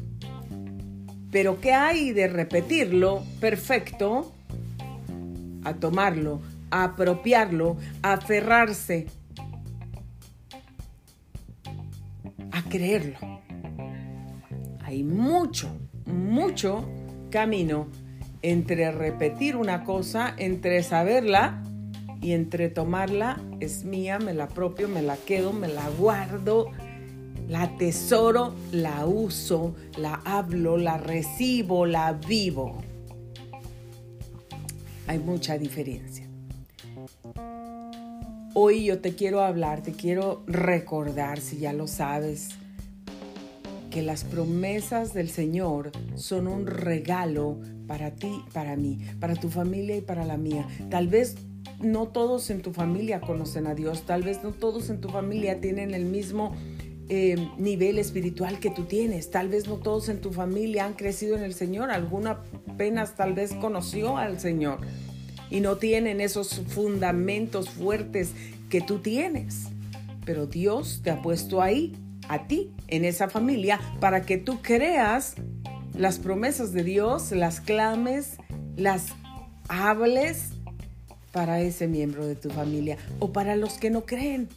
Pero 1.31 1.60
¿qué 1.60 1.74
hay 1.74 2.12
de 2.12 2.27
repetirlo 2.27 3.24
perfecto? 3.39 4.31
A 5.63 5.74
tomarlo, 5.74 6.41
a 6.72 6.86
apropiarlo, 6.86 7.77
a 8.01 8.13
aferrarse, 8.13 9.07
a 12.51 12.63
creerlo. 12.69 13.17
Hay 14.84 15.03
mucho, 15.03 15.69
mucho 16.05 16.88
camino 17.29 17.88
entre 18.41 18.91
repetir 18.91 19.56
una 19.56 19.84
cosa, 19.84 20.34
entre 20.38 20.84
saberla 20.84 21.63
y 22.22 22.34
entre 22.34 22.70
tomarla, 22.70 23.41
es 23.60 23.84
mía, 23.84 24.20
me 24.20 24.34
la 24.34 24.46
apropio, 24.46 24.88
me 24.88 25.01
la 25.01 25.17
quedo, 25.17 25.53
me 25.53 25.67
la 25.67 25.88
guardo, 25.89 26.72
la 27.48 27.63
atesoro, 27.63 28.53
la 28.72 29.06
uso, 29.06 29.75
la 29.98 30.22
hablo, 30.25 30.77
la 30.77 30.98
recibo, 30.98 31.86
la 31.86 32.13
vivo. 32.13 32.77
Hay 35.08 35.20
mucha 35.20 35.58
diferencia. 35.58 36.27
Hoy 38.53 38.86
yo 38.86 39.00
te 39.00 39.15
quiero 39.15 39.41
hablar, 39.41 39.84
te 39.84 39.91
quiero 39.91 40.44
recordar, 40.48 41.39
si 41.39 41.60
ya 41.60 41.74
lo 41.74 41.88
sabes, 41.88 42.50
que 43.91 44.01
las 44.01 44.24
promesas 44.24 45.13
del 45.13 45.29
Señor 45.29 45.91
son 46.15 46.48
un 46.48 46.65
regalo 46.65 47.60
para 47.88 48.12
ti, 48.12 48.41
para 48.53 48.75
mí, 48.75 49.00
para 49.20 49.36
tu 49.36 49.50
familia 49.50 49.96
y 49.96 50.01
para 50.01 50.25
la 50.25 50.38
mía. 50.38 50.67
Tal 50.89 51.08
vez 51.08 51.36
no 51.79 52.08
todos 52.08 52.50
en 52.50 52.62
tu 52.62 52.74
familia 52.74 53.22
conocen 53.22 53.67
a 53.67 53.75
Dios, 53.75 54.03
tal 54.06 54.24
vez 54.24 54.44
no 54.44 54.51
todos 54.51 54.89
en 54.89 55.00
tu 55.00 55.10
familia 55.10 55.62
tienen 55.62 55.94
el 55.94 56.06
mismo 56.06 56.56
eh, 57.10 57.38
nivel 57.58 58.00
espiritual 58.00 58.60
que 58.60 58.70
tú 58.70 58.86
tienes, 58.86 59.32
tal 59.32 59.48
vez 59.48 59.67
no 59.67 59.75
todos 59.75 60.10
en 60.10 60.20
tu 60.20 60.34
familia 60.34 60.86
han 60.86 60.94
crecido 60.94 61.38
en 61.38 61.44
el 61.44 61.53
Señor, 61.53 61.91
alguna 61.91 62.41
apenas 62.70 63.15
tal 63.15 63.34
vez 63.34 63.53
conoció 63.53 64.17
al 64.17 64.39
Señor 64.39 64.79
y 65.50 65.62
no 65.62 65.77
tienen 65.77 66.20
esos 66.20 66.62
fundamentos 66.67 67.70
fuertes 67.70 68.34
que 68.70 68.82
tú 68.82 69.00
tienes, 69.00 69.67
pero 70.25 70.48
Dios 70.48 71.01
te 71.03 71.12
ha 71.12 71.22
puesto 71.22 71.62
ahí 71.62 71.96
a 72.27 72.48
ti 72.48 72.72
en 72.88 73.06
esa 73.06 73.29
familia 73.29 73.79
para 74.00 74.24
que 74.24 74.38
tú 74.38 74.62
creas 74.62 75.36
las 75.98 76.20
promesas 76.20 76.74
de 76.74 76.84
Dios, 76.84 77.32
las 77.32 77.62
clames, 77.62 78.38
las 78.75 79.08
hables 79.68 80.51
para 81.32 81.62
ese 81.62 81.88
miembro 81.88 82.25
de 82.25 82.36
tu 82.36 82.50
familia 82.50 82.98
o 83.20 83.32
para 83.32 83.56
los 83.56 83.77
que 83.77 83.89
no 83.89 84.06
creen. 84.06 84.48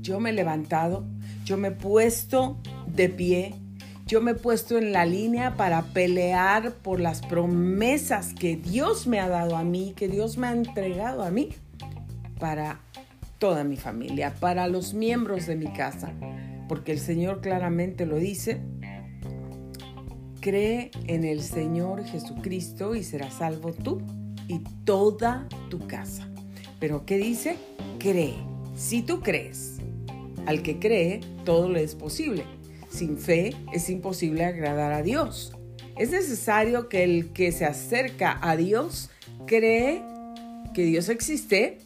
Yo 0.00 0.20
me 0.20 0.30
he 0.30 0.32
levantado, 0.32 1.04
yo 1.44 1.56
me 1.56 1.68
he 1.68 1.72
puesto 1.72 2.58
de 2.86 3.08
pie, 3.08 3.54
yo 4.06 4.20
me 4.20 4.32
he 4.32 4.34
puesto 4.34 4.78
en 4.78 4.92
la 4.92 5.04
línea 5.04 5.56
para 5.56 5.82
pelear 5.82 6.72
por 6.74 7.00
las 7.00 7.22
promesas 7.22 8.32
que 8.34 8.56
Dios 8.56 9.06
me 9.06 9.18
ha 9.18 9.28
dado 9.28 9.56
a 9.56 9.64
mí, 9.64 9.94
que 9.96 10.08
Dios 10.08 10.38
me 10.38 10.46
ha 10.46 10.52
entregado 10.52 11.24
a 11.24 11.30
mí, 11.30 11.50
para 12.38 12.80
toda 13.38 13.64
mi 13.64 13.76
familia, 13.76 14.34
para 14.38 14.68
los 14.68 14.94
miembros 14.94 15.46
de 15.46 15.56
mi 15.56 15.72
casa, 15.72 16.12
porque 16.68 16.92
el 16.92 17.00
Señor 17.00 17.40
claramente 17.40 18.06
lo 18.06 18.16
dice. 18.16 18.60
Cree 20.46 20.92
en 21.08 21.24
el 21.24 21.42
Señor 21.42 22.04
Jesucristo 22.04 22.94
y 22.94 23.02
serás 23.02 23.34
salvo 23.34 23.72
tú 23.72 24.00
y 24.46 24.60
toda 24.84 25.48
tu 25.70 25.88
casa. 25.88 26.28
Pero 26.78 27.04
¿qué 27.04 27.18
dice? 27.18 27.56
Cree. 27.98 28.36
Si 28.76 29.02
tú 29.02 29.22
crees, 29.22 29.78
al 30.46 30.62
que 30.62 30.78
cree, 30.78 31.18
todo 31.44 31.68
le 31.68 31.82
es 31.82 31.96
posible. 31.96 32.44
Sin 32.88 33.18
fe 33.18 33.56
es 33.72 33.90
imposible 33.90 34.44
agradar 34.44 34.92
a 34.92 35.02
Dios. 35.02 35.52
Es 35.98 36.12
necesario 36.12 36.88
que 36.88 37.02
el 37.02 37.32
que 37.32 37.50
se 37.50 37.64
acerca 37.64 38.38
a 38.40 38.54
Dios 38.54 39.10
cree 39.48 40.00
que 40.74 40.84
Dios 40.84 41.08
existe 41.08 41.78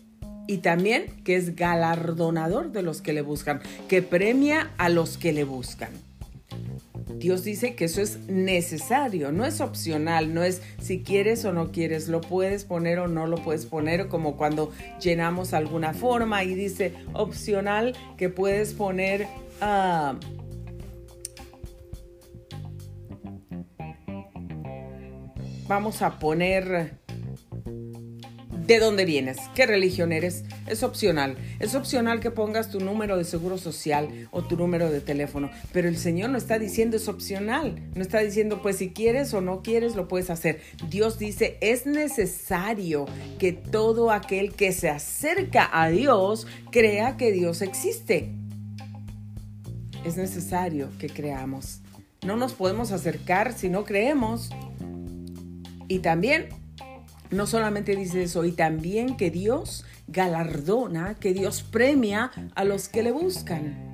y 0.46 0.58
también 0.58 1.06
que 1.24 1.36
es 1.36 1.56
galardonador 1.56 2.72
de 2.72 2.82
los 2.82 3.00
que 3.00 3.14
le 3.14 3.22
buscan, 3.22 3.62
que 3.88 4.02
premia 4.02 4.70
a 4.76 4.90
los 4.90 5.16
que 5.16 5.32
le 5.32 5.44
buscan. 5.44 6.09
Dios 7.20 7.44
dice 7.44 7.74
que 7.74 7.84
eso 7.84 8.00
es 8.00 8.26
necesario, 8.28 9.30
no 9.30 9.44
es 9.44 9.60
opcional, 9.60 10.32
no 10.32 10.42
es 10.42 10.62
si 10.80 11.02
quieres 11.02 11.44
o 11.44 11.52
no 11.52 11.70
quieres, 11.70 12.08
lo 12.08 12.22
puedes 12.22 12.64
poner 12.64 12.98
o 12.98 13.08
no 13.08 13.26
lo 13.26 13.36
puedes 13.36 13.66
poner, 13.66 14.08
como 14.08 14.38
cuando 14.38 14.72
llenamos 15.02 15.52
alguna 15.52 15.92
forma 15.92 16.42
y 16.44 16.54
dice 16.54 16.94
opcional 17.12 17.94
que 18.16 18.30
puedes 18.30 18.72
poner... 18.72 19.28
Uh, 19.60 20.16
vamos 25.68 26.00
a 26.00 26.18
poner 26.18 26.99
de 28.70 28.78
dónde 28.78 29.04
vienes, 29.04 29.36
qué 29.56 29.66
religión 29.66 30.12
eres, 30.12 30.44
es 30.68 30.84
opcional. 30.84 31.36
Es 31.58 31.74
opcional 31.74 32.20
que 32.20 32.30
pongas 32.30 32.70
tu 32.70 32.78
número 32.78 33.16
de 33.16 33.24
seguro 33.24 33.58
social 33.58 34.28
o 34.30 34.44
tu 34.44 34.56
número 34.56 34.92
de 34.92 35.00
teléfono, 35.00 35.50
pero 35.72 35.88
el 35.88 35.96
Señor 35.96 36.30
no 36.30 36.38
está 36.38 36.56
diciendo 36.56 36.96
es 36.96 37.08
opcional, 37.08 37.82
no 37.96 38.00
está 38.00 38.20
diciendo 38.20 38.62
pues 38.62 38.76
si 38.76 38.90
quieres 38.90 39.34
o 39.34 39.40
no 39.40 39.62
quieres 39.62 39.96
lo 39.96 40.06
puedes 40.06 40.30
hacer. 40.30 40.60
Dios 40.88 41.18
dice 41.18 41.58
es 41.60 41.84
necesario 41.84 43.06
que 43.40 43.52
todo 43.52 44.12
aquel 44.12 44.52
que 44.52 44.70
se 44.70 44.88
acerca 44.88 45.68
a 45.72 45.88
Dios 45.88 46.46
crea 46.70 47.16
que 47.16 47.32
Dios 47.32 47.62
existe. 47.62 48.30
Es 50.04 50.16
necesario 50.16 50.90
que 51.00 51.08
creamos. 51.08 51.80
No 52.24 52.36
nos 52.36 52.52
podemos 52.52 52.92
acercar 52.92 53.52
si 53.52 53.68
no 53.68 53.84
creemos. 53.84 54.50
Y 55.88 55.98
también 55.98 56.59
no 57.30 57.46
solamente 57.46 57.96
dice 57.96 58.22
eso, 58.22 58.44
y 58.44 58.52
también 58.52 59.16
que 59.16 59.30
Dios 59.30 59.84
galardona, 60.08 61.14
que 61.14 61.32
Dios 61.32 61.62
premia 61.62 62.30
a 62.54 62.64
los 62.64 62.88
que 62.88 63.02
le 63.02 63.12
buscan. 63.12 63.90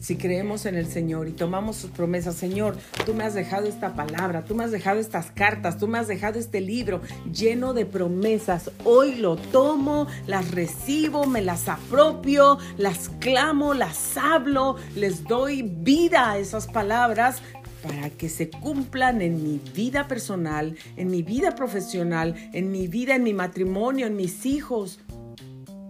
Si 0.00 0.16
creemos 0.16 0.64
en 0.64 0.76
el 0.76 0.86
Señor 0.86 1.28
y 1.28 1.32
tomamos 1.32 1.76
sus 1.76 1.90
promesas, 1.90 2.34
Señor, 2.34 2.78
tú 3.04 3.12
me 3.12 3.24
has 3.24 3.34
dejado 3.34 3.66
esta 3.66 3.94
palabra, 3.94 4.46
tú 4.46 4.54
me 4.54 4.64
has 4.64 4.70
dejado 4.70 4.98
estas 4.98 5.30
cartas, 5.30 5.76
tú 5.76 5.88
me 5.88 5.98
has 5.98 6.08
dejado 6.08 6.38
este 6.38 6.62
libro 6.62 7.02
lleno 7.30 7.74
de 7.74 7.84
promesas. 7.84 8.70
Hoy 8.84 9.16
lo 9.16 9.36
tomo, 9.36 10.06
las 10.26 10.52
recibo, 10.52 11.26
me 11.26 11.42
las 11.42 11.68
apropio, 11.68 12.56
las 12.78 13.10
clamo, 13.20 13.74
las 13.74 14.16
hablo, 14.16 14.76
les 14.96 15.24
doy 15.24 15.60
vida 15.60 16.30
a 16.30 16.38
esas 16.38 16.66
palabras 16.66 17.42
para 17.82 18.10
que 18.10 18.28
se 18.28 18.50
cumplan 18.50 19.22
en 19.22 19.42
mi 19.42 19.58
vida 19.74 20.06
personal, 20.08 20.76
en 20.96 21.10
mi 21.10 21.22
vida 21.22 21.54
profesional, 21.54 22.34
en 22.52 22.70
mi 22.70 22.88
vida, 22.88 23.14
en 23.14 23.22
mi 23.22 23.32
matrimonio, 23.32 24.06
en 24.06 24.16
mis 24.16 24.46
hijos, 24.46 25.00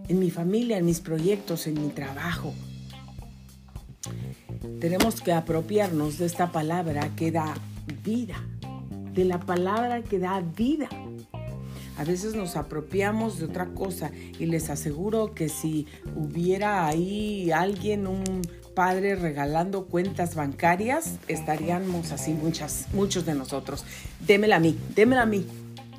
en 0.08 0.18
mi 0.18 0.30
familia, 0.30 0.78
en 0.78 0.84
mis 0.84 1.00
proyectos, 1.00 1.66
en 1.66 1.74
mi 1.74 1.88
trabajo. 1.88 2.54
Tenemos 4.80 5.20
que 5.20 5.32
apropiarnos 5.32 6.18
de 6.18 6.26
esta 6.26 6.52
palabra 6.52 7.10
que 7.16 7.30
da 7.30 7.54
vida, 8.02 8.42
de 9.12 9.24
la 9.24 9.40
palabra 9.40 10.02
que 10.02 10.18
da 10.18 10.40
vida. 10.40 10.88
A 11.96 12.04
veces 12.04 12.34
nos 12.34 12.56
apropiamos 12.56 13.38
de 13.38 13.44
otra 13.44 13.66
cosa 13.74 14.10
y 14.38 14.46
les 14.46 14.70
aseguro 14.70 15.34
que 15.34 15.48
si 15.48 15.86
hubiera 16.16 16.86
ahí 16.86 17.50
alguien, 17.50 18.06
un 18.06 18.42
padre 18.74 19.16
regalando 19.16 19.86
cuentas 19.86 20.34
bancarias, 20.34 21.16
estaríamos 21.28 22.12
así 22.12 22.32
muchas, 22.32 22.86
muchos 22.92 23.26
de 23.26 23.34
nosotros. 23.34 23.84
Démela 24.26 24.56
a 24.56 24.60
mí, 24.60 24.78
démela 24.94 25.22
a 25.22 25.26
mí. 25.26 25.46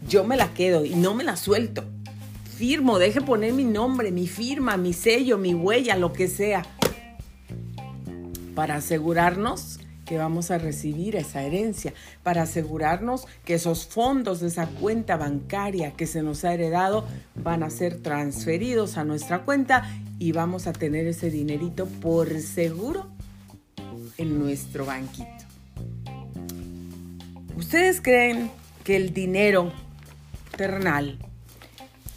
Yo 0.07 0.23
me 0.23 0.37
la 0.37 0.53
quedo 0.53 0.85
y 0.85 0.95
no 0.95 1.13
me 1.13 1.23
la 1.23 1.35
suelto. 1.35 1.83
Firmo, 2.57 2.99
deje 2.99 3.21
poner 3.21 3.53
mi 3.53 3.63
nombre, 3.63 4.11
mi 4.11 4.27
firma, 4.27 4.77
mi 4.77 4.93
sello, 4.93 5.37
mi 5.37 5.53
huella, 5.53 5.95
lo 5.95 6.13
que 6.13 6.27
sea. 6.27 6.65
Para 8.55 8.75
asegurarnos 8.75 9.80
que 10.05 10.17
vamos 10.17 10.51
a 10.51 10.57
recibir 10.57 11.15
esa 11.15 11.43
herencia, 11.43 11.93
para 12.23 12.43
asegurarnos 12.43 13.27
que 13.45 13.55
esos 13.55 13.85
fondos 13.85 14.39
de 14.39 14.47
esa 14.47 14.67
cuenta 14.67 15.17
bancaria 15.17 15.91
que 15.91 16.07
se 16.07 16.21
nos 16.21 16.43
ha 16.43 16.53
heredado 16.53 17.05
van 17.35 17.63
a 17.63 17.69
ser 17.69 18.01
transferidos 18.01 18.97
a 18.97 19.03
nuestra 19.03 19.43
cuenta 19.43 19.89
y 20.19 20.31
vamos 20.31 20.67
a 20.67 20.73
tener 20.73 21.07
ese 21.07 21.29
dinerito 21.29 21.85
por 21.85 22.39
seguro 22.41 23.07
en 24.17 24.39
nuestro 24.39 24.85
banquito. 24.85 25.45
¿Ustedes 27.55 28.01
creen 28.01 28.51
que 28.83 28.95
el 28.95 29.13
dinero 29.13 29.71
terrenal, 30.57 31.19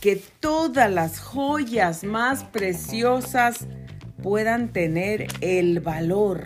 que 0.01 0.17
todas 0.41 0.91
las 0.91 1.21
joyas 1.21 2.05
más 2.05 2.45
preciosas 2.45 3.67
puedan 4.23 4.73
tener 4.73 5.27
el 5.41 5.81
valor 5.81 6.45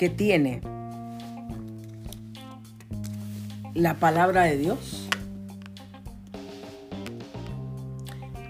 que 0.00 0.08
tiene 0.08 0.62
la 3.74 3.98
palabra 4.00 4.44
de 4.44 4.56
Dios? 4.56 5.06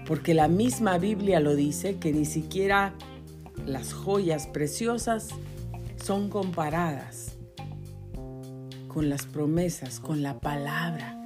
porque 0.07 0.33
la 0.33 0.47
misma 0.47 0.97
Biblia 0.97 1.41
lo 1.41 1.55
dice, 1.55 1.97
que 1.97 2.13
ni 2.13 2.23
siquiera 2.23 2.93
las 3.65 3.91
joyas 3.93 4.47
preciosas 4.47 5.29
son 6.01 6.29
comparadas 6.29 7.37
con 8.87 9.09
las 9.09 9.25
promesas, 9.25 9.99
con 9.99 10.21
la 10.21 10.39
palabra, 10.39 11.17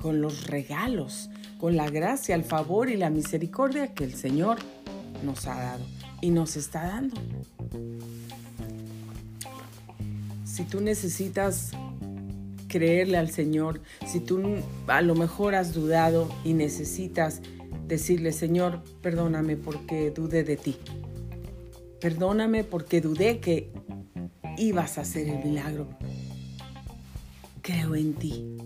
con 0.00 0.20
los 0.20 0.46
regalos, 0.46 1.28
con 1.58 1.76
la 1.76 1.90
gracia, 1.90 2.36
el 2.36 2.44
favor 2.44 2.88
y 2.88 2.96
la 2.96 3.10
misericordia 3.10 3.94
que 3.94 4.04
el 4.04 4.14
Señor 4.14 4.58
nos 5.24 5.46
ha 5.46 5.56
dado 5.56 5.84
y 6.20 6.30
nos 6.30 6.56
está 6.56 6.84
dando. 6.86 7.16
Si 10.56 10.64
tú 10.64 10.80
necesitas 10.80 11.72
creerle 12.66 13.18
al 13.18 13.28
Señor, 13.28 13.82
si 14.06 14.20
tú 14.20 14.40
a 14.86 15.02
lo 15.02 15.14
mejor 15.14 15.54
has 15.54 15.74
dudado 15.74 16.30
y 16.44 16.54
necesitas 16.54 17.42
decirle, 17.86 18.32
Señor, 18.32 18.82
perdóname 19.02 19.58
porque 19.58 20.10
dudé 20.10 20.44
de 20.44 20.56
ti. 20.56 20.78
Perdóname 22.00 22.64
porque 22.64 23.02
dudé 23.02 23.38
que 23.38 23.70
ibas 24.56 24.96
a 24.96 25.02
hacer 25.02 25.28
el 25.28 25.44
milagro. 25.44 25.88
Creo 27.60 27.94
en 27.94 28.14
ti. 28.14 28.56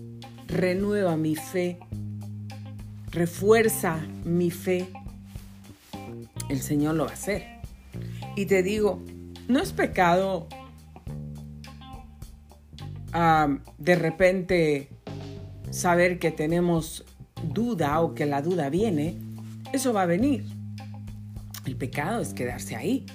Renueva 0.47 1.17
mi 1.17 1.35
fe. 1.35 1.77
Refuerza 3.09 3.97
mi 4.23 4.49
fe. 4.49 4.87
El 6.47 6.61
Señor 6.61 6.95
lo 6.95 7.03
va 7.03 7.09
a 7.09 7.15
hacer. 7.15 7.43
Y 8.37 8.45
te 8.45 8.63
digo, 8.63 9.03
no 9.49 9.59
es 9.59 9.73
pecado 9.73 10.47
de 13.13 13.95
repente 13.95 14.89
saber 15.69 16.19
que 16.19 16.31
tenemos 16.31 17.05
duda 17.43 17.99
o 18.01 18.13
que 18.13 18.25
la 18.25 18.41
duda 18.41 18.69
viene, 18.69 19.17
eso 19.73 19.93
va 19.93 20.03
a 20.03 20.05
venir. 20.05 20.45
El 21.65 21.75
pecado 21.75 22.21
es 22.21 22.33
quedarse 22.33 22.75
ahí. 22.75 23.05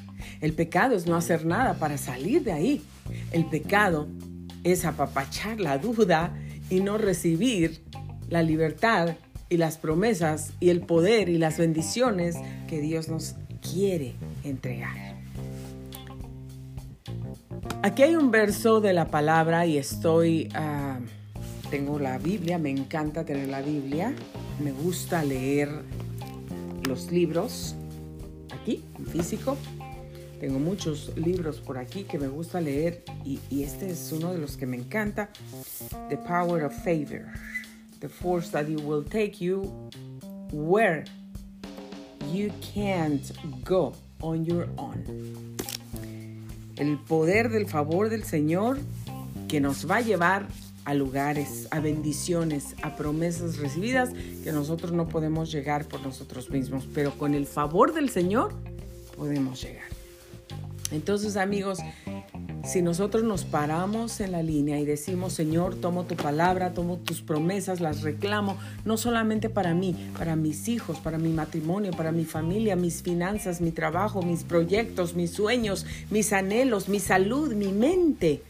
El 0.41 0.53
pecado 0.53 0.97
es 0.97 1.07
no 1.07 1.17
hacer 1.17 1.45
nada 1.45 1.75
para 1.75 1.99
salir 1.99 2.45
de 2.45 2.53
ahí. 2.53 2.83
El 3.33 3.47
pecado 3.47 4.09
es 4.65 4.85
apapachar 4.85 5.61
la 5.61 5.79
duda 5.79 6.35
y 6.71 6.81
no 6.81 6.99
recibir 6.99 7.83
la 8.29 8.43
libertad 8.43 9.17
y 9.49 9.57
las 9.59 9.79
promesas 9.79 10.53
y 10.61 10.71
el 10.71 10.81
poder 10.81 11.29
y 11.29 11.39
las 11.39 11.59
bendiciones 11.59 12.37
que 12.67 12.81
Dios 12.81 13.09
nos 13.09 13.37
quiere 13.63 14.15
entregar. 14.43 15.06
Aquí 17.83 18.03
hay 18.03 18.17
un 18.17 18.31
verso 18.31 18.81
de 18.81 18.93
la 18.93 19.07
palabra 19.07 19.65
y 19.67 19.79
estoy, 19.79 20.49
ah, 20.55 20.99
tengo 21.71 21.99
la 21.99 22.19
Biblia, 22.19 22.59
me 22.59 22.71
encanta 22.71 23.25
tener 23.25 23.49
la 23.49 23.63
Biblia, 23.63 24.13
me 24.63 24.73
gusta 24.73 25.23
leer 25.25 25.71
los 26.87 27.11
libros 27.11 27.75
aquí, 28.53 28.83
en 28.99 29.07
físico. 29.07 29.57
Tengo 30.41 30.59
muchos 30.59 31.17
libros 31.17 31.61
por 31.61 31.79
aquí 31.79 32.05
que 32.05 32.19
me 32.19 32.29
gusta 32.29 32.61
leer 32.61 33.05
y, 33.25 33.39
y 33.51 33.63
este 33.63 33.91
es 33.91 34.13
uno 34.13 34.33
de 34.33 34.39
los 34.39 34.57
que 34.57 34.67
me 34.67 34.77
encanta, 34.77 35.31
The 36.11 36.19
Power 36.19 36.65
of 36.65 36.75
Favor, 36.85 37.27
The 38.01 38.09
Force 38.09 38.51
That 38.51 38.67
You 38.67 38.81
Will 38.81 39.05
Take 39.05 39.37
You 39.39 39.63
Where 40.53 41.05
You 42.33 42.51
Can't 42.75 43.33
Go 43.65 43.95
on 44.21 44.45
Your 44.45 44.69
Own 44.77 45.56
el 46.77 46.99
poder 46.99 47.51
del 47.51 47.67
favor 47.67 48.09
del 48.09 48.25
Señor 48.25 48.79
que 49.49 49.61
nos 49.61 49.91
va 49.91 49.97
a 49.97 50.01
llevar 50.01 50.47
a 50.85 50.95
lugares, 50.95 51.67
a 51.73 51.81
bendiciones, 51.81 52.77
a 52.83 52.95
promesas 52.97 53.59
recibidas 53.59 54.11
que 54.45 54.53
nosotros 54.53 54.93
no 54.93 55.09
podemos 55.09 55.51
llegar 55.51 55.87
por 55.87 56.01
nosotros 56.01 56.51
mismos, 56.51 56.87
pero 56.95 57.17
con 57.19 57.35
el 57.35 57.47
favor 57.47 57.93
del 57.93 58.09
Señor 58.09 58.55
podemos 59.17 59.61
llegar. 59.61 59.89
Entonces 60.93 61.37
amigos, 61.37 61.81
si 62.67 62.83
nosotros 62.83 63.23
nos 63.23 63.45
paramos 63.45 64.21
en 64.21 64.33
la 64.33 64.43
línea 64.43 64.81
y 64.81 64.85
decimos, 64.85 65.33
Señor, 65.33 65.77
tomo 65.77 66.05
tu 66.05 66.17
palabra, 66.17 66.73
tomo 66.73 66.97
tus 66.97 67.23
promesas, 67.23 67.81
las 67.81 68.03
reclamo, 68.03 68.57
no 68.85 68.97
solamente 68.97 69.49
para 69.49 69.73
mí, 69.73 70.11
para 70.19 70.35
mis 70.35 70.69
hijos, 70.69 70.99
para 70.99 71.17
mi 71.17 71.29
matrimonio, 71.29 71.93
para 71.93 72.11
mi 72.11 72.25
familia, 72.25 72.75
mis 72.75 73.03
finanzas, 73.03 73.61
mi 73.61 73.71
trabajo, 73.71 74.21
mis 74.23 74.43
proyectos, 74.43 75.15
mis 75.15 75.31
sueños, 75.31 75.87
mis 76.11 76.33
anhelos, 76.33 76.89
mi 76.89 76.99
salud, 76.99 77.55
mi 77.55 77.73
mente, 77.73 78.43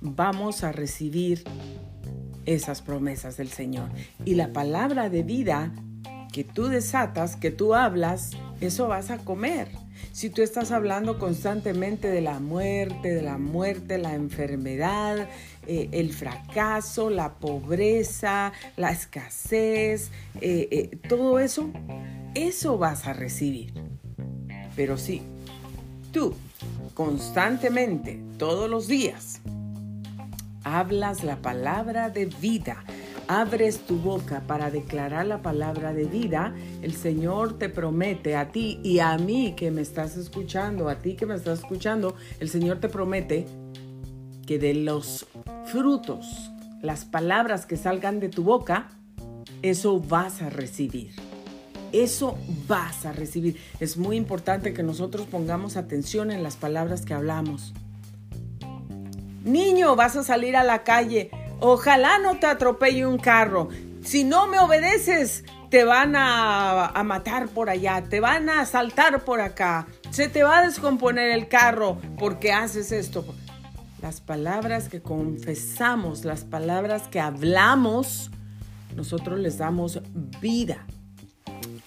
vamos 0.00 0.64
a 0.64 0.72
recibir 0.72 1.44
esas 2.44 2.82
promesas 2.82 3.36
del 3.36 3.48
Señor. 3.48 3.88
Y 4.24 4.34
la 4.34 4.52
palabra 4.52 5.10
de 5.10 5.22
vida 5.22 5.72
que 6.32 6.42
tú 6.42 6.66
desatas, 6.66 7.36
que 7.36 7.52
tú 7.52 7.74
hablas, 7.74 8.32
eso 8.60 8.88
vas 8.88 9.10
a 9.10 9.18
comer. 9.18 9.85
Si 10.12 10.30
tú 10.30 10.42
estás 10.42 10.70
hablando 10.72 11.18
constantemente 11.18 12.08
de 12.08 12.20
la 12.20 12.40
muerte, 12.40 13.14
de 13.14 13.22
la 13.22 13.38
muerte, 13.38 13.98
la 13.98 14.14
enfermedad, 14.14 15.28
eh, 15.66 15.88
el 15.92 16.12
fracaso, 16.12 17.10
la 17.10 17.34
pobreza, 17.34 18.52
la 18.76 18.92
escasez, 18.92 20.10
eh, 20.40 20.68
eh, 20.70 20.98
todo 21.08 21.38
eso, 21.38 21.70
eso 22.34 22.78
vas 22.78 23.06
a 23.06 23.12
recibir. 23.12 23.72
Pero 24.74 24.96
si 24.96 25.22
tú 26.12 26.34
constantemente, 26.94 28.20
todos 28.38 28.70
los 28.70 28.88
días, 28.88 29.40
hablas 30.64 31.22
la 31.22 31.36
palabra 31.36 32.10
de 32.10 32.26
vida, 32.26 32.82
abres 33.28 33.80
tu 33.80 33.96
boca 33.96 34.42
para 34.46 34.70
declarar 34.70 35.26
la 35.26 35.42
palabra 35.42 35.92
de 35.92 36.04
vida, 36.04 36.54
el 36.82 36.94
Señor 36.94 37.58
te 37.58 37.68
promete 37.68 38.36
a 38.36 38.50
ti 38.50 38.80
y 38.82 39.00
a 39.00 39.16
mí 39.18 39.54
que 39.56 39.70
me 39.70 39.82
estás 39.82 40.16
escuchando, 40.16 40.88
a 40.88 40.96
ti 40.96 41.14
que 41.14 41.26
me 41.26 41.34
estás 41.34 41.60
escuchando, 41.60 42.14
el 42.40 42.48
Señor 42.48 42.78
te 42.78 42.88
promete 42.88 43.46
que 44.46 44.58
de 44.58 44.74
los 44.74 45.26
frutos, 45.66 46.50
las 46.82 47.04
palabras 47.04 47.66
que 47.66 47.76
salgan 47.76 48.20
de 48.20 48.28
tu 48.28 48.44
boca, 48.44 48.88
eso 49.62 50.00
vas 50.00 50.42
a 50.42 50.50
recibir. 50.50 51.10
Eso 51.92 52.36
vas 52.68 53.06
a 53.06 53.12
recibir. 53.12 53.56
Es 53.80 53.96
muy 53.96 54.16
importante 54.16 54.72
que 54.72 54.82
nosotros 54.82 55.26
pongamos 55.26 55.76
atención 55.76 56.30
en 56.30 56.42
las 56.42 56.56
palabras 56.56 57.04
que 57.04 57.14
hablamos. 57.14 57.72
Niño, 59.44 59.94
vas 59.96 60.16
a 60.16 60.24
salir 60.24 60.56
a 60.56 60.64
la 60.64 60.82
calle. 60.82 61.30
Ojalá 61.60 62.18
no 62.18 62.38
te 62.38 62.46
atropelle 62.46 63.06
un 63.06 63.18
carro. 63.18 63.68
Si 64.02 64.24
no 64.24 64.46
me 64.46 64.58
obedeces, 64.58 65.44
te 65.70 65.84
van 65.84 66.14
a, 66.16 66.92
matar 67.04 67.48
por 67.48 67.70
allá, 67.70 68.04
te 68.08 68.20
van 68.20 68.48
a 68.48 68.60
asaltar 68.60 69.24
por 69.24 69.40
acá, 69.40 69.86
se 70.10 70.28
te 70.28 70.42
va 70.42 70.58
a 70.58 70.66
descomponer 70.66 71.30
el 71.30 71.48
carro 71.48 71.98
porque 72.18 72.52
haces 72.52 72.92
esto. 72.92 73.24
Las 74.00 74.20
palabras 74.20 74.88
que 74.88 75.00
confesamos, 75.00 76.24
las 76.24 76.44
palabras 76.44 77.08
que 77.08 77.18
hablamos, 77.18 78.30
nosotros 78.94 79.40
les 79.40 79.58
damos 79.58 80.00
vida 80.40 80.86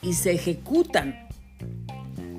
y 0.01 0.13
se 0.13 0.31
ejecutan. 0.33 1.27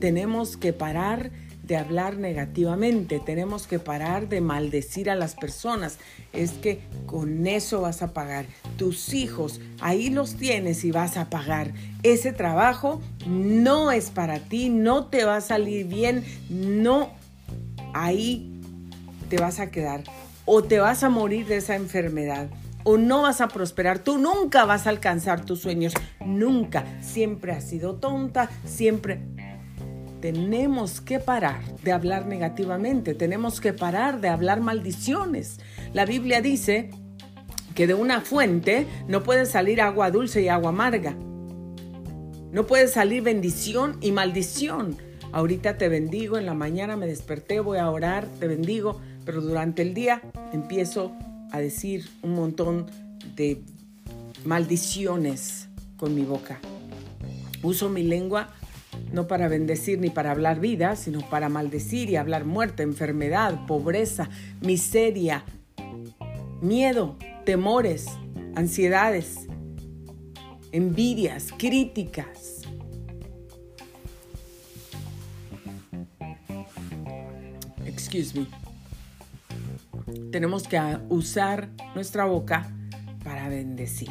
Tenemos 0.00 0.56
que 0.56 0.72
parar 0.72 1.30
de 1.70 1.76
hablar 1.76 2.16
negativamente, 2.16 3.20
tenemos 3.20 3.68
que 3.68 3.78
parar 3.78 4.28
de 4.28 4.40
maldecir 4.40 5.08
a 5.08 5.14
las 5.14 5.36
personas. 5.36 5.98
Es 6.32 6.50
que 6.50 6.80
con 7.06 7.46
eso 7.46 7.82
vas 7.82 8.02
a 8.02 8.12
pagar. 8.12 8.46
Tus 8.76 9.14
hijos, 9.14 9.60
ahí 9.80 10.10
los 10.10 10.34
tienes 10.34 10.84
y 10.84 10.90
vas 10.90 11.16
a 11.16 11.30
pagar. 11.30 11.72
Ese 12.02 12.32
trabajo 12.32 13.00
no 13.24 13.92
es 13.92 14.10
para 14.10 14.40
ti, 14.40 14.68
no 14.68 15.06
te 15.06 15.24
va 15.24 15.36
a 15.36 15.40
salir 15.40 15.86
bien, 15.86 16.24
no, 16.48 17.12
ahí 17.94 18.60
te 19.28 19.36
vas 19.36 19.60
a 19.60 19.70
quedar 19.70 20.02
o 20.46 20.64
te 20.64 20.80
vas 20.80 21.04
a 21.04 21.08
morir 21.08 21.46
de 21.46 21.58
esa 21.58 21.76
enfermedad 21.76 22.48
o 22.82 22.98
no 22.98 23.22
vas 23.22 23.40
a 23.40 23.46
prosperar, 23.46 24.00
tú 24.00 24.18
nunca 24.18 24.64
vas 24.64 24.88
a 24.88 24.90
alcanzar 24.90 25.44
tus 25.44 25.60
sueños, 25.60 25.92
nunca, 26.24 26.84
siempre 27.00 27.52
has 27.52 27.62
sido 27.62 27.96
tonta, 27.96 28.50
siempre 28.64 29.20
tenemos 30.20 31.00
que 31.00 31.18
parar 31.18 31.62
de 31.82 31.92
hablar 31.92 32.26
negativamente, 32.26 33.14
tenemos 33.14 33.60
que 33.60 33.72
parar 33.72 34.20
de 34.20 34.28
hablar 34.28 34.60
maldiciones. 34.60 35.60
La 35.92 36.04
Biblia 36.04 36.40
dice 36.40 36.90
que 37.74 37.86
de 37.86 37.94
una 37.94 38.20
fuente 38.20 38.86
no 39.08 39.22
puede 39.22 39.46
salir 39.46 39.80
agua 39.80 40.10
dulce 40.10 40.42
y 40.42 40.48
agua 40.48 40.70
amarga. 40.70 41.16
No 42.52 42.66
puede 42.66 42.88
salir 42.88 43.22
bendición 43.22 43.96
y 44.00 44.12
maldición. 44.12 44.96
Ahorita 45.32 45.78
te 45.78 45.88
bendigo, 45.88 46.36
en 46.36 46.46
la 46.46 46.54
mañana 46.54 46.96
me 46.96 47.06
desperté, 47.06 47.60
voy 47.60 47.78
a 47.78 47.88
orar, 47.88 48.26
te 48.40 48.48
bendigo, 48.48 49.00
pero 49.24 49.40
durante 49.40 49.82
el 49.82 49.94
día 49.94 50.20
empiezo 50.52 51.12
a 51.52 51.60
decir 51.60 52.08
un 52.22 52.34
montón 52.34 52.86
de 53.36 53.62
maldiciones 54.44 55.68
con 55.96 56.14
mi 56.14 56.22
boca. 56.22 56.58
Uso 57.62 57.88
mi 57.88 58.02
lengua 58.02 58.50
no 59.12 59.26
para 59.26 59.48
bendecir 59.48 59.98
ni 60.00 60.10
para 60.10 60.30
hablar 60.30 60.60
vida, 60.60 60.96
sino 60.96 61.20
para 61.28 61.48
maldecir 61.48 62.10
y 62.10 62.16
hablar 62.16 62.44
muerte, 62.44 62.82
enfermedad, 62.82 63.66
pobreza, 63.66 64.28
miseria, 64.60 65.44
miedo, 66.60 67.16
temores, 67.44 68.06
ansiedades, 68.54 69.46
envidias, 70.72 71.48
críticas. 71.56 72.62
Excuse 77.84 78.38
me. 78.38 78.46
Tenemos 80.30 80.66
que 80.66 80.80
usar 81.08 81.70
nuestra 81.94 82.24
boca 82.24 82.72
para 83.24 83.48
bendecir. 83.48 84.10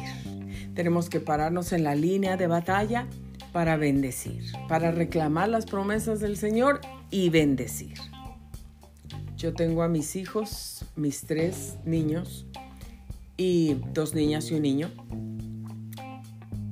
Tenemos 0.74 1.10
que 1.10 1.20
pararnos 1.20 1.72
en 1.72 1.84
la 1.84 1.94
línea 1.94 2.36
de 2.36 2.46
batalla 2.46 3.06
para 3.52 3.76
bendecir, 3.76 4.44
para 4.68 4.90
reclamar 4.90 5.48
las 5.48 5.66
promesas 5.66 6.20
del 6.20 6.36
Señor 6.36 6.80
y 7.10 7.30
bendecir. 7.30 7.98
Yo 9.36 9.54
tengo 9.54 9.82
a 9.82 9.88
mis 9.88 10.16
hijos, 10.16 10.84
mis 10.96 11.22
tres 11.22 11.76
niños 11.84 12.46
y 13.36 13.74
dos 13.94 14.14
niñas 14.14 14.50
y 14.50 14.54
un 14.54 14.62
niño. 14.62 14.90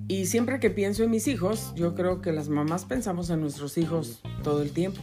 Y 0.07 0.27
siempre 0.27 0.61
que 0.61 0.71
pienso 0.71 1.03
en 1.05 1.11
mis 1.11 1.29
hijos, 1.29 1.73
yo 1.77 1.95
creo 1.95 2.21
que 2.21 2.33
las 2.33 2.49
mamás 2.49 2.85
pensamos 2.85 3.31
en 3.31 3.41
nuestros 3.41 3.77
hijos 3.79 4.21
todo 4.43 4.63
el 4.63 4.71
tiempo. 4.73 5.01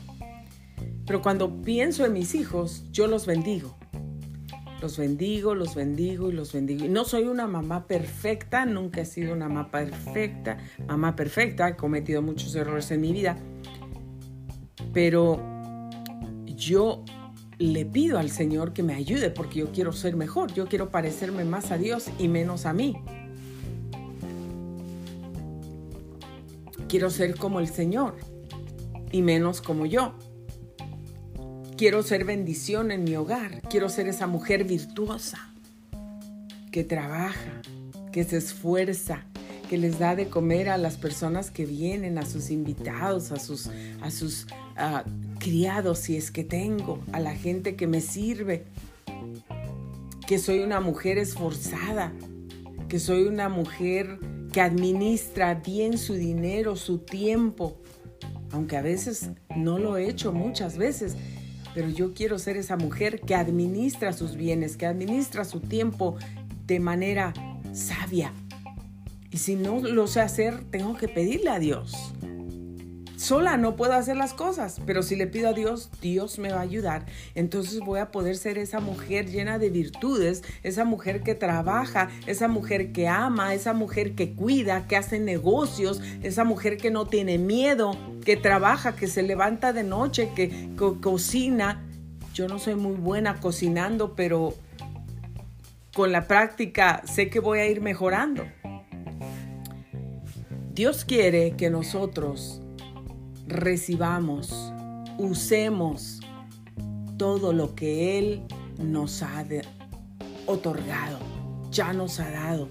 Pero 1.05 1.21
cuando 1.21 1.61
pienso 1.61 2.05
en 2.05 2.13
mis 2.13 2.33
hijos, 2.33 2.83
yo 2.91 3.07
los 3.07 3.25
bendigo. 3.25 3.77
Los 4.81 4.97
bendigo, 4.97 5.55
los 5.55 5.73
bendigo 5.73 6.29
y 6.29 6.33
los 6.33 6.53
bendigo. 6.53 6.85
No 6.87 7.05
soy 7.05 7.23
una 7.23 7.47
mamá 7.47 7.87
perfecta, 7.87 8.65
nunca 8.65 9.01
he 9.01 9.05
sido 9.05 9.33
una 9.33 9.47
mamá 9.47 9.71
perfecta, 9.71 10.57
mamá 10.87 11.15
perfecta, 11.15 11.69
he 11.69 11.75
cometido 11.75 12.21
muchos 12.21 12.53
errores 12.55 12.91
en 12.91 13.01
mi 13.01 13.13
vida. 13.13 13.37
Pero 14.93 15.39
yo 16.45 17.03
le 17.57 17.85
pido 17.85 18.19
al 18.19 18.29
Señor 18.29 18.73
que 18.73 18.83
me 18.83 18.93
ayude 18.93 19.29
porque 19.29 19.59
yo 19.59 19.71
quiero 19.71 19.93
ser 19.93 20.15
mejor, 20.15 20.53
yo 20.53 20.67
quiero 20.67 20.89
parecerme 20.89 21.45
más 21.45 21.71
a 21.71 21.77
Dios 21.77 22.09
y 22.19 22.27
menos 22.27 22.65
a 22.65 22.73
mí. 22.73 22.97
Quiero 26.87 27.09
ser 27.09 27.35
como 27.35 27.59
el 27.59 27.67
Señor 27.67 28.15
y 29.11 29.21
menos 29.21 29.61
como 29.61 29.85
yo. 29.85 30.13
Quiero 31.77 32.03
ser 32.03 32.23
bendición 32.23 32.89
en 32.91 33.03
mi 33.03 33.17
hogar. 33.17 33.61
Quiero 33.69 33.89
ser 33.89 34.07
esa 34.07 34.27
mujer 34.27 34.63
virtuosa 34.63 35.51
que 36.71 36.85
trabaja, 36.85 37.61
que 38.13 38.23
se 38.23 38.37
esfuerza, 38.37 39.25
que 39.69 39.77
les 39.77 39.99
da 39.99 40.15
de 40.15 40.29
comer 40.29 40.69
a 40.69 40.77
las 40.77 40.95
personas 40.95 41.51
que 41.51 41.65
vienen, 41.65 42.17
a 42.17 42.25
sus 42.25 42.49
invitados, 42.49 43.33
a 43.33 43.39
sus, 43.39 43.69
a 44.01 44.09
sus 44.09 44.47
ah, 44.77 45.03
criados, 45.39 45.99
si 45.99 46.15
es 46.15 46.31
que 46.31 46.45
tengo, 46.45 47.03
a 47.11 47.19
la 47.19 47.35
gente 47.35 47.75
que 47.75 47.87
me 47.87 47.99
sirve. 47.99 48.63
Que 50.25 50.39
soy 50.39 50.59
una 50.59 50.79
mujer 50.79 51.17
esforzada, 51.17 52.13
que 52.87 52.99
soy 52.99 53.23
una 53.23 53.49
mujer 53.49 54.17
que 54.53 54.61
administra 54.61 55.55
bien 55.55 55.97
su 55.97 56.13
dinero, 56.13 56.77
su 56.77 56.99
tiempo, 56.99 57.75
aunque 58.51 58.77
a 58.77 58.81
veces 58.81 59.31
no 59.57 59.77
lo 59.77 59.97
he 59.97 60.07
hecho 60.07 60.31
muchas 60.31 60.77
veces, 60.77 61.17
pero 61.75 61.89
yo 61.89 62.13
quiero 62.13 62.39
ser 62.39 62.55
esa 62.55 62.77
mujer 62.77 63.19
que 63.19 63.35
administra 63.35 64.13
sus 64.13 64.35
bienes, 64.35 64.77
que 64.77 64.85
administra 64.85 65.43
su 65.43 65.59
tiempo 65.59 66.15
de 66.65 66.79
manera 66.79 67.33
sabia. 67.73 68.31
Y 69.29 69.37
si 69.37 69.55
no 69.55 69.81
lo 69.81 70.07
sé 70.07 70.21
hacer, 70.21 70.63
tengo 70.71 70.95
que 70.95 71.09
pedirle 71.09 71.49
a 71.49 71.59
Dios. 71.59 72.04
Sola 73.25 73.57
no 73.57 73.75
puedo 73.75 73.93
hacer 73.93 74.17
las 74.17 74.35
cosas, 74.35 74.79
pero 74.85 75.01
si 75.01 75.15
le 75.15 75.25
pido 75.25 75.49
a 75.49 75.53
Dios, 75.53 75.89
Dios 75.99 76.37
me 76.37 76.51
va 76.51 76.59
a 76.59 76.61
ayudar. 76.61 77.07
Entonces 77.33 77.79
voy 77.79 77.99
a 77.99 78.11
poder 78.11 78.37
ser 78.37 78.59
esa 78.59 78.79
mujer 78.79 79.31
llena 79.31 79.57
de 79.57 79.71
virtudes, 79.71 80.43
esa 80.61 80.85
mujer 80.85 81.23
que 81.23 81.33
trabaja, 81.33 82.09
esa 82.27 82.47
mujer 82.47 82.91
que 82.91 83.07
ama, 83.07 83.55
esa 83.55 83.73
mujer 83.73 84.13
que 84.13 84.35
cuida, 84.35 84.85
que 84.85 84.95
hace 84.95 85.19
negocios, 85.19 86.03
esa 86.21 86.43
mujer 86.43 86.77
que 86.77 86.91
no 86.91 87.07
tiene 87.07 87.39
miedo, 87.39 87.97
que 88.23 88.37
trabaja, 88.37 88.95
que 88.95 89.07
se 89.07 89.23
levanta 89.23 89.73
de 89.73 89.81
noche, 89.81 90.29
que, 90.35 90.69
cocina. 91.01 91.83
Yo 92.35 92.47
no 92.47 92.59
soy 92.59 92.75
muy 92.75 92.95
buena 92.95 93.39
cocinando, 93.39 94.13
pero 94.13 94.53
con 95.95 96.11
la 96.11 96.27
práctica 96.27 97.01
sé 97.11 97.31
que 97.31 97.39
voy 97.39 97.57
a 97.57 97.65
ir 97.65 97.81
mejorando. 97.81 98.45
Dios 100.75 101.05
quiere 101.05 101.55
que 101.57 101.71
nosotros 101.71 102.61
recibamos, 103.47 104.73
usemos 105.17 106.19
todo 107.17 107.53
lo 107.53 107.75
que 107.75 108.19
Él 108.19 108.43
nos 108.77 109.21
ha 109.23 109.45
otorgado, 110.45 111.19
ya 111.71 111.93
nos 111.93 112.19
ha 112.19 112.29
dado, 112.29 112.67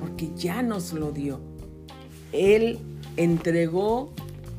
porque 0.00 0.30
ya 0.36 0.62
nos 0.62 0.92
lo 0.92 1.12
dio. 1.12 1.40
Él 2.32 2.78
entregó 3.16 4.12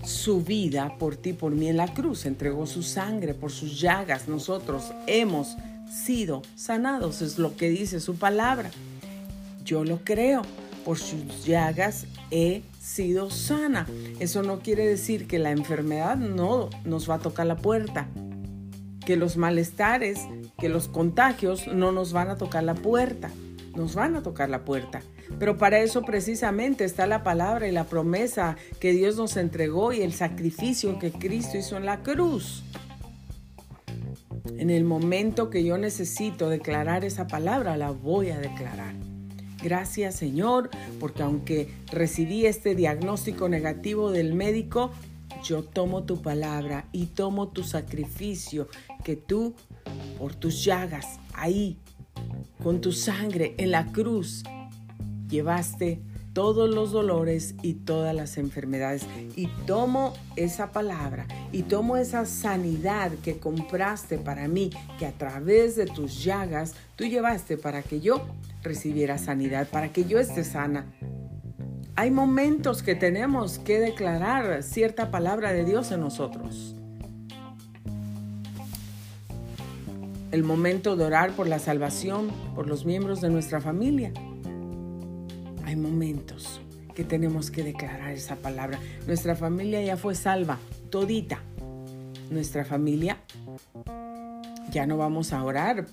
su 0.03 0.41
vida 0.41 0.97
por 0.97 1.15
ti, 1.15 1.33
por 1.33 1.53
mí 1.53 1.67
en 1.67 1.77
la 1.77 1.93
cruz, 1.93 2.25
entregó 2.25 2.65
su 2.65 2.83
sangre 2.83 3.33
por 3.33 3.51
sus 3.51 3.79
llagas. 3.79 4.27
Nosotros 4.27 4.91
hemos 5.07 5.55
sido 5.89 6.41
sanados, 6.55 7.21
es 7.21 7.37
lo 7.37 7.55
que 7.55 7.69
dice 7.69 7.99
su 7.99 8.15
palabra. 8.15 8.71
Yo 9.63 9.83
lo 9.83 9.99
creo, 10.03 10.41
por 10.85 10.97
sus 10.97 11.45
llagas 11.45 12.05
he 12.31 12.63
sido 12.79 13.29
sana. 13.29 13.85
Eso 14.19 14.41
no 14.41 14.59
quiere 14.59 14.87
decir 14.87 15.27
que 15.27 15.37
la 15.37 15.51
enfermedad 15.51 16.15
no 16.15 16.69
nos 16.85 17.09
va 17.09 17.15
a 17.15 17.19
tocar 17.19 17.45
la 17.45 17.57
puerta, 17.57 18.07
que 19.05 19.17
los 19.17 19.37
malestares, 19.37 20.19
que 20.57 20.69
los 20.69 20.87
contagios 20.87 21.67
no 21.67 21.91
nos 21.91 22.13
van 22.13 22.29
a 22.29 22.37
tocar 22.37 22.63
la 22.63 22.75
puerta, 22.75 23.29
nos 23.75 23.95
van 23.95 24.15
a 24.15 24.23
tocar 24.23 24.49
la 24.49 24.63
puerta. 24.65 25.01
Pero 25.37 25.57
para 25.57 25.79
eso 25.79 26.01
precisamente 26.01 26.85
está 26.85 27.05
la 27.05 27.21
palabra 27.21 27.67
y 27.67 27.71
la 27.71 27.83
promesa 27.83 28.55
que 28.79 28.93
Dios 28.93 29.17
nos 29.17 29.37
entregó 29.37 29.93
y 29.93 30.01
el 30.01 30.13
sacrificio 30.13 30.97
que 30.97 31.11
Cristo 31.11 31.57
hizo 31.57 31.77
en 31.77 31.85
la 31.85 32.01
cruz. 32.01 32.63
En 34.57 34.69
el 34.69 34.83
momento 34.83 35.49
que 35.49 35.63
yo 35.63 35.77
necesito 35.77 36.49
declarar 36.49 37.05
esa 37.05 37.27
palabra, 37.27 37.77
la 37.77 37.91
voy 37.91 38.31
a 38.31 38.39
declarar. 38.39 39.08
Gracias 39.61 40.15
Señor, 40.15 40.69
porque 40.99 41.23
aunque 41.23 41.73
recibí 41.91 42.45
este 42.45 42.75
diagnóstico 42.75 43.49
negativo 43.49 44.11
del 44.11 44.33
médico, 44.33 44.91
yo 45.43 45.63
tomo 45.63 46.03
tu 46.03 46.21
palabra 46.21 46.85
y 46.91 47.07
tomo 47.07 47.49
tu 47.49 47.63
sacrificio 47.63 48.67
que 49.03 49.15
tú, 49.15 49.53
por 50.17 50.35
tus 50.35 50.63
llagas, 50.63 51.19
ahí, 51.33 51.77
con 52.63 52.81
tu 52.81 52.91
sangre 52.91 53.55
en 53.57 53.71
la 53.71 53.85
cruz, 53.91 54.43
llevaste 55.29 56.01
todos 56.33 56.73
los 56.73 56.91
dolores 56.91 57.55
y 57.61 57.73
todas 57.73 58.15
las 58.15 58.37
enfermedades. 58.37 59.05
Y 59.35 59.47
tomo 59.65 60.13
esa 60.35 60.71
palabra 60.71 61.27
y 61.51 61.63
tomo 61.63 61.97
esa 61.97 62.25
sanidad 62.25 63.11
que 63.23 63.39
compraste 63.39 64.17
para 64.17 64.47
mí, 64.47 64.69
que 64.97 65.05
a 65.05 65.11
través 65.11 65.75
de 65.75 65.85
tus 65.85 66.23
llagas 66.23 66.75
tú 66.95 67.05
llevaste 67.05 67.57
para 67.57 67.81
que 67.81 67.99
yo 67.99 68.21
recibiera 68.63 69.17
sanidad, 69.17 69.67
para 69.67 69.89
que 69.89 70.05
yo 70.05 70.19
esté 70.19 70.43
sana. 70.43 70.85
Hay 71.95 72.11
momentos 72.11 72.83
que 72.83 72.95
tenemos 72.95 73.59
que 73.59 73.79
declarar 73.79 74.63
cierta 74.63 75.11
palabra 75.11 75.51
de 75.51 75.65
Dios 75.65 75.91
en 75.91 75.99
nosotros. 75.99 76.75
El 80.31 80.43
momento 80.43 80.95
de 80.95 81.05
orar 81.05 81.31
por 81.31 81.47
la 81.47 81.59
salvación, 81.59 82.29
por 82.55 82.67
los 82.67 82.85
miembros 82.85 83.19
de 83.19 83.29
nuestra 83.29 83.59
familia 83.59 84.13
hay 85.69 85.75
momentos 85.75 86.59
que 86.95 87.03
tenemos 87.03 87.51
que 87.51 87.63
declarar 87.63 88.11
esa 88.11 88.35
palabra. 88.37 88.79
Nuestra 89.05 89.35
familia 89.35 89.83
ya 89.83 89.97
fue 89.97 90.15
salva, 90.15 90.57
todita. 90.89 91.43
Nuestra 92.31 92.65
familia 92.65 93.17
ya 94.71 94.87
no 94.87 94.97
vamos 94.97 95.31
a 95.31 95.43
orar 95.43 95.85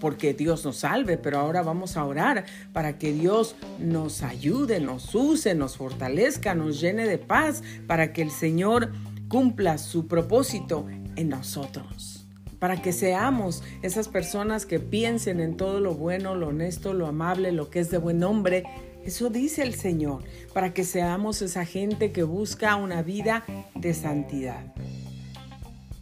porque 0.00 0.34
Dios 0.34 0.64
nos 0.64 0.78
salve, 0.78 1.16
pero 1.16 1.38
ahora 1.38 1.62
vamos 1.62 1.96
a 1.96 2.04
orar 2.04 2.44
para 2.72 2.98
que 2.98 3.12
Dios 3.12 3.56
nos 3.78 4.22
ayude, 4.22 4.80
nos 4.80 5.14
use, 5.14 5.54
nos 5.54 5.76
fortalezca, 5.76 6.54
nos 6.54 6.80
llene 6.80 7.06
de 7.06 7.18
paz, 7.18 7.62
para 7.86 8.12
que 8.12 8.22
el 8.22 8.30
Señor 8.30 8.92
cumpla 9.28 9.78
su 9.78 10.06
propósito 10.06 10.86
en 11.16 11.28
nosotros. 11.28 12.26
Para 12.58 12.80
que 12.80 12.92
seamos 12.92 13.62
esas 13.82 14.08
personas 14.08 14.64
que 14.64 14.80
piensen 14.80 15.40
en 15.40 15.56
todo 15.56 15.80
lo 15.80 15.94
bueno, 15.94 16.34
lo 16.34 16.48
honesto, 16.48 16.94
lo 16.94 17.06
amable, 17.06 17.52
lo 17.52 17.68
que 17.70 17.80
es 17.80 17.90
de 17.90 17.98
buen 17.98 18.18
nombre, 18.18 18.64
eso 19.04 19.30
dice 19.30 19.62
el 19.62 19.74
Señor, 19.74 20.24
para 20.52 20.74
que 20.74 20.82
seamos 20.82 21.42
esa 21.42 21.64
gente 21.64 22.10
que 22.12 22.24
busca 22.24 22.74
una 22.76 23.02
vida 23.02 23.44
de 23.74 23.94
santidad. 23.94 24.74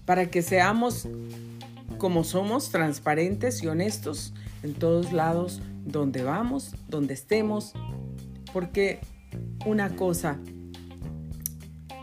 Para 0.07 0.31
que 0.31 0.43
seamos 0.43 1.09
como 2.05 2.23
somos, 2.23 2.69
transparentes 2.69 3.63
y 3.63 3.67
honestos 3.67 4.35
en 4.63 4.75
todos 4.75 5.15
lados 5.15 5.63
donde 5.87 6.23
vamos, 6.23 6.75
donde 6.87 7.15
estemos. 7.15 7.73
Porque 8.53 9.01
una 9.65 9.97
cosa 9.97 10.39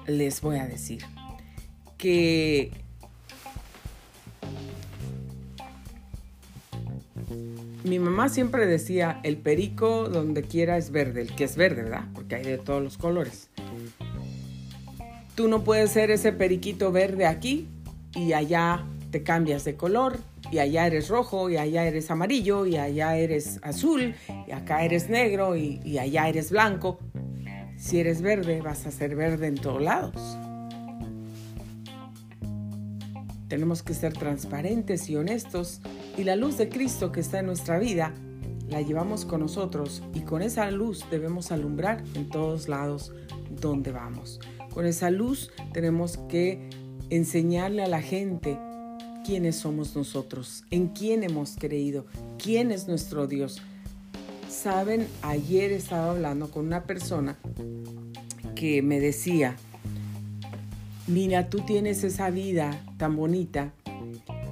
les 0.08 0.42
voy 0.42 0.58
a 0.58 0.66
decir, 0.66 1.04
que 2.00 2.72
mi 7.84 8.00
mamá 8.00 8.28
siempre 8.30 8.66
decía, 8.66 9.20
el 9.22 9.38
perico 9.38 10.10
donde 10.10 10.42
quiera 10.42 10.78
es 10.78 10.90
verde, 10.90 11.22
el 11.22 11.36
que 11.36 11.44
es 11.44 11.56
verde, 11.56 11.84
¿verdad? 11.84 12.06
Porque 12.16 12.34
hay 12.38 12.44
de 12.44 12.58
todos 12.58 12.82
los 12.82 12.98
colores. 12.98 13.52
Tú 15.36 15.48
no 15.48 15.64
puedes 15.64 15.92
ser 15.92 16.10
ese 16.10 16.32
periquito 16.32 16.92
verde 16.92 17.28
aquí 17.28 17.68
y 18.16 18.34
allá 18.34 18.88
te 19.12 19.24
cambias 19.24 19.64
de 19.66 19.76
color 19.76 20.18
y 20.52 20.60
allá 20.60 20.88
eres 20.88 21.10
rojo 21.10 21.50
y 21.50 21.58
allá 21.58 21.86
eres 21.86 22.10
amarillo 22.10 22.66
y 22.66 22.78
allá 22.78 23.18
eres 23.18 23.60
azul 23.62 24.16
y 24.48 24.52
acá 24.52 24.84
eres 24.84 25.10
negro 25.10 25.56
y, 25.56 25.82
y 25.84 25.98
allá 25.98 26.28
eres 26.28 26.50
blanco. 26.52 26.98
Si 27.78 28.00
eres 28.00 28.22
verde 28.22 28.62
vas 28.62 28.88
a 28.88 28.92
ser 28.92 29.16
verde 29.16 29.48
en 29.48 29.56
todos 29.56 29.82
lados. 29.82 30.38
Tenemos 33.48 33.84
que 33.84 33.94
ser 33.94 34.14
transparentes 34.14 35.10
y 35.10 35.18
honestos 35.18 35.82
y 36.18 36.24
la 36.24 36.38
luz 36.38 36.58
de 36.58 36.70
Cristo 36.70 37.12
que 37.12 37.20
está 37.20 37.40
en 37.40 37.48
nuestra 37.48 37.80
vida 37.80 38.14
la 38.70 38.82
llevamos 38.82 39.26
con 39.26 39.42
nosotros 39.42 40.02
y 40.14 40.22
con 40.22 40.42
esa 40.42 40.72
luz 40.72 41.06
debemos 41.12 41.52
alumbrar 41.52 42.02
en 42.16 42.30
todos 42.30 42.70
lados 42.70 43.12
donde 43.50 43.92
vamos. 43.92 44.40
Con 44.74 44.86
esa 44.86 45.10
luz 45.10 45.52
tenemos 45.74 46.18
que 46.30 46.70
enseñarle 47.10 47.84
a 47.84 47.88
la 47.88 48.02
gente 48.02 48.58
quiénes 49.26 49.56
somos 49.56 49.96
nosotros, 49.96 50.64
en 50.72 50.88
quién 50.90 51.24
hemos 51.24 51.56
creído, 51.58 52.06
quién 52.42 52.72
es 52.72 52.88
nuestro 52.88 53.28
Dios. 53.28 53.62
Saben, 54.50 55.08
ayer 55.22 55.72
estaba 55.72 56.12
hablando 56.12 56.52
con 56.52 56.66
una 56.66 56.84
persona 56.84 57.38
que 58.56 58.82
me 58.82 59.00
decía, 59.00 59.56
mira, 61.08 61.50
tú 61.50 61.60
tienes 61.62 62.04
esa 62.04 62.30
vida 62.30 62.84
tan 62.98 63.16
bonita. 63.16 63.74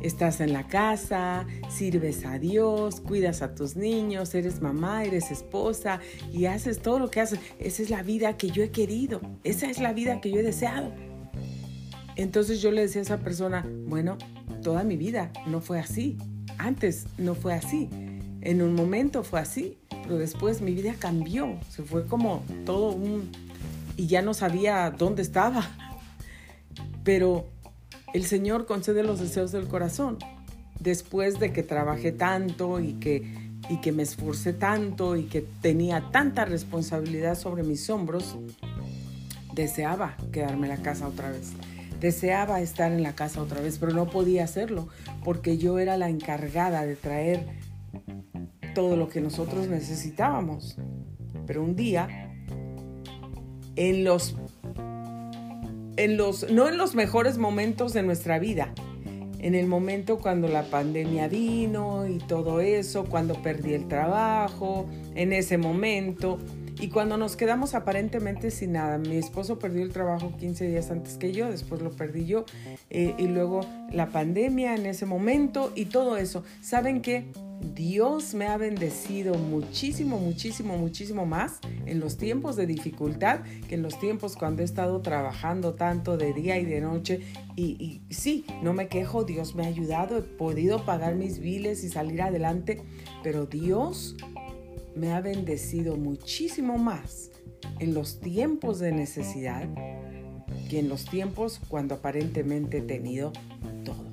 Estás 0.02 0.40
en 0.40 0.54
la 0.54 0.66
casa, 0.66 1.46
sirves 1.70 2.26
a 2.26 2.40
Dios, 2.40 3.02
cuidas 3.02 3.42
a 3.42 3.54
tus 3.54 3.76
niños, 3.76 4.34
eres 4.34 4.62
mamá, 4.62 5.04
eres 5.04 5.30
esposa 5.30 6.00
y 6.32 6.46
haces 6.46 6.80
todo 6.80 7.00
lo 7.00 7.12
que 7.12 7.20
haces. 7.20 7.40
Esa 7.60 7.84
es 7.84 7.90
la 7.90 8.02
vida 8.02 8.38
que 8.38 8.50
yo 8.50 8.64
he 8.64 8.72
querido, 8.72 9.20
esa 9.44 9.70
es 9.70 9.80
la 9.80 9.92
vida 9.92 10.22
que 10.22 10.32
yo 10.32 10.40
he 10.40 10.44
deseado. 10.44 10.94
Entonces 12.16 12.62
yo 12.62 12.72
le 12.72 12.82
decía 12.82 13.02
a 13.02 13.04
esa 13.04 13.18
persona, 13.18 13.66
bueno, 13.88 14.18
toda 14.62 14.84
mi 14.84 14.98
vida 14.98 15.32
no 15.48 15.62
fue 15.62 15.80
así. 15.80 16.18
Antes 16.58 17.06
no 17.18 17.36
fue 17.36 17.54
así. 17.54 17.90
En 18.42 18.62
un 18.62 18.74
momento 18.74 19.24
fue 19.24 19.40
así, 19.40 19.78
pero 20.04 20.18
después 20.18 20.62
mi 20.62 20.74
vida 20.74 20.96
cambió, 20.98 21.58
se 21.70 21.84
fue 21.84 22.06
como 22.06 22.44
todo 22.66 22.92
un... 22.92 23.32
y 23.98 24.08
ya 24.08 24.22
no 24.22 24.34
sabía 24.34 24.90
dónde 24.92 25.22
estaba. 25.22 25.68
Pero 27.04 27.48
el 28.14 28.26
Señor 28.26 28.66
concede 28.66 29.04
los 29.04 29.20
deseos 29.20 29.52
del 29.52 29.68
corazón. 29.68 30.18
Después 30.80 31.40
de 31.40 31.52
que 31.52 31.64
trabajé 31.64 32.12
tanto 32.12 32.80
y 32.80 32.94
que, 32.94 33.52
y 33.70 33.78
que 33.82 33.92
me 33.92 34.04
esforcé 34.04 34.54
tanto 34.54 35.18
y 35.18 35.24
que 35.24 35.46
tenía 35.62 36.10
tanta 36.12 36.46
responsabilidad 36.46 37.36
sobre 37.36 37.64
mis 37.64 37.90
hombros, 37.90 38.38
deseaba 39.54 40.16
quedarme 40.32 40.68
en 40.68 40.78
la 40.78 40.82
casa 40.82 41.08
otra 41.08 41.32
vez. 41.32 41.52
Deseaba 42.00 42.62
estar 42.62 42.92
en 42.92 43.04
la 43.04 43.14
casa 43.14 43.42
otra 43.42 43.62
vez, 43.62 43.78
pero 43.80 43.94
no 43.94 44.10
podía 44.10 44.44
hacerlo 44.44 44.88
porque 45.24 45.58
yo 45.58 45.80
era 45.80 45.98
la 45.98 46.10
encargada 46.10 46.86
de 46.86 46.96
traer 46.96 47.46
todo 48.74 48.96
lo 48.96 49.10
que 49.10 49.22
nosotros 49.22 49.68
necesitábamos. 49.68 50.78
Pero 51.46 51.64
un 51.64 51.76
día, 51.76 52.32
en 53.76 54.04
los, 54.04 54.36
en 55.98 56.18
los, 56.18 56.50
no 56.52 56.70
en 56.70 56.78
los 56.78 56.96
mejores 56.96 57.38
momentos 57.38 57.94
de 57.94 58.04
nuestra 58.04 58.40
vida, 58.40 58.74
en 59.40 59.56
el 59.56 59.68
momento 59.68 60.20
cuando 60.20 60.48
la 60.48 60.64
pandemia 60.64 61.28
vino 61.28 62.08
y 62.08 62.18
todo 62.18 62.60
eso, 62.62 63.06
cuando 63.06 63.42
perdí 63.42 63.74
el 63.74 63.88
trabajo, 63.88 64.88
en 65.16 65.34
ese 65.34 65.58
momento, 65.58 66.40
y 66.80 66.90
cuando 66.90 67.18
nos 67.18 67.36
quedamos 67.36 67.76
aparentemente 67.76 68.52
sin 68.52 68.74
nada, 68.74 68.98
mi 68.98 69.18
esposo 69.18 69.60
perdió 69.60 69.84
el 69.84 69.92
trabajo 69.92 70.34
15 70.38 70.68
días 70.68 70.92
antes 70.92 71.18
que 71.18 71.32
yo, 71.32 71.50
después 71.50 71.82
lo 71.82 71.92
perdí 71.92 72.26
yo, 72.26 72.46
eh, 72.90 73.14
y 73.18 73.28
luego 73.28 73.62
la 73.92 74.08
pandemia 74.08 74.76
en 74.76 74.86
ese 74.86 75.06
momento 75.06 75.72
y 75.76 75.86
todo 75.86 76.18
eso. 76.18 76.44
¿Saben 76.62 77.02
qué? 77.02 77.32
Dios 77.76 78.34
me 78.34 78.48
ha 78.48 78.56
bendecido 78.56 79.36
muchísimo, 79.36 80.18
muchísimo, 80.18 80.78
muchísimo 80.78 81.26
más 81.26 81.60
en 81.86 82.00
los 82.00 82.18
tiempos 82.18 82.56
de 82.56 82.66
dificultad 82.66 83.42
que 83.68 83.76
en 83.76 83.82
los 83.82 84.00
tiempos 84.00 84.38
cuando 84.38 84.62
he 84.62 84.66
estado 84.66 85.02
trabajando 85.02 85.74
tanto 85.74 86.16
de 86.16 86.34
día 86.34 86.58
y 86.58 86.66
de 86.66 86.80
noche. 86.80 87.20
Y, 87.58 88.02
y 88.10 88.14
sí, 88.14 88.46
no 88.64 88.72
me 88.72 88.88
quejo, 88.88 89.26
Dios 89.26 89.56
me 89.56 89.66
ha 89.66 89.68
ayudado, 89.68 90.18
he 90.18 90.22
podido 90.22 90.86
pagar 90.86 91.16
mis 91.16 91.40
biles 91.40 91.84
y 91.84 91.90
salir 91.90 92.22
adelante, 92.22 92.82
pero 93.24 93.46
Dios 93.46 94.16
me 95.00 95.14
ha 95.14 95.22
bendecido 95.22 95.96
muchísimo 95.96 96.78
más 96.78 97.32
en 97.80 97.94
los 97.94 98.20
tiempos 98.20 98.80
de 98.80 98.92
necesidad 98.92 99.68
que 100.70 100.80
en 100.80 100.90
los 100.90 101.06
tiempos 101.06 101.62
cuando 101.70 101.96
aparentemente 101.96 102.80
he 102.80 102.82
tenido 102.82 103.32
todo. 103.86 104.06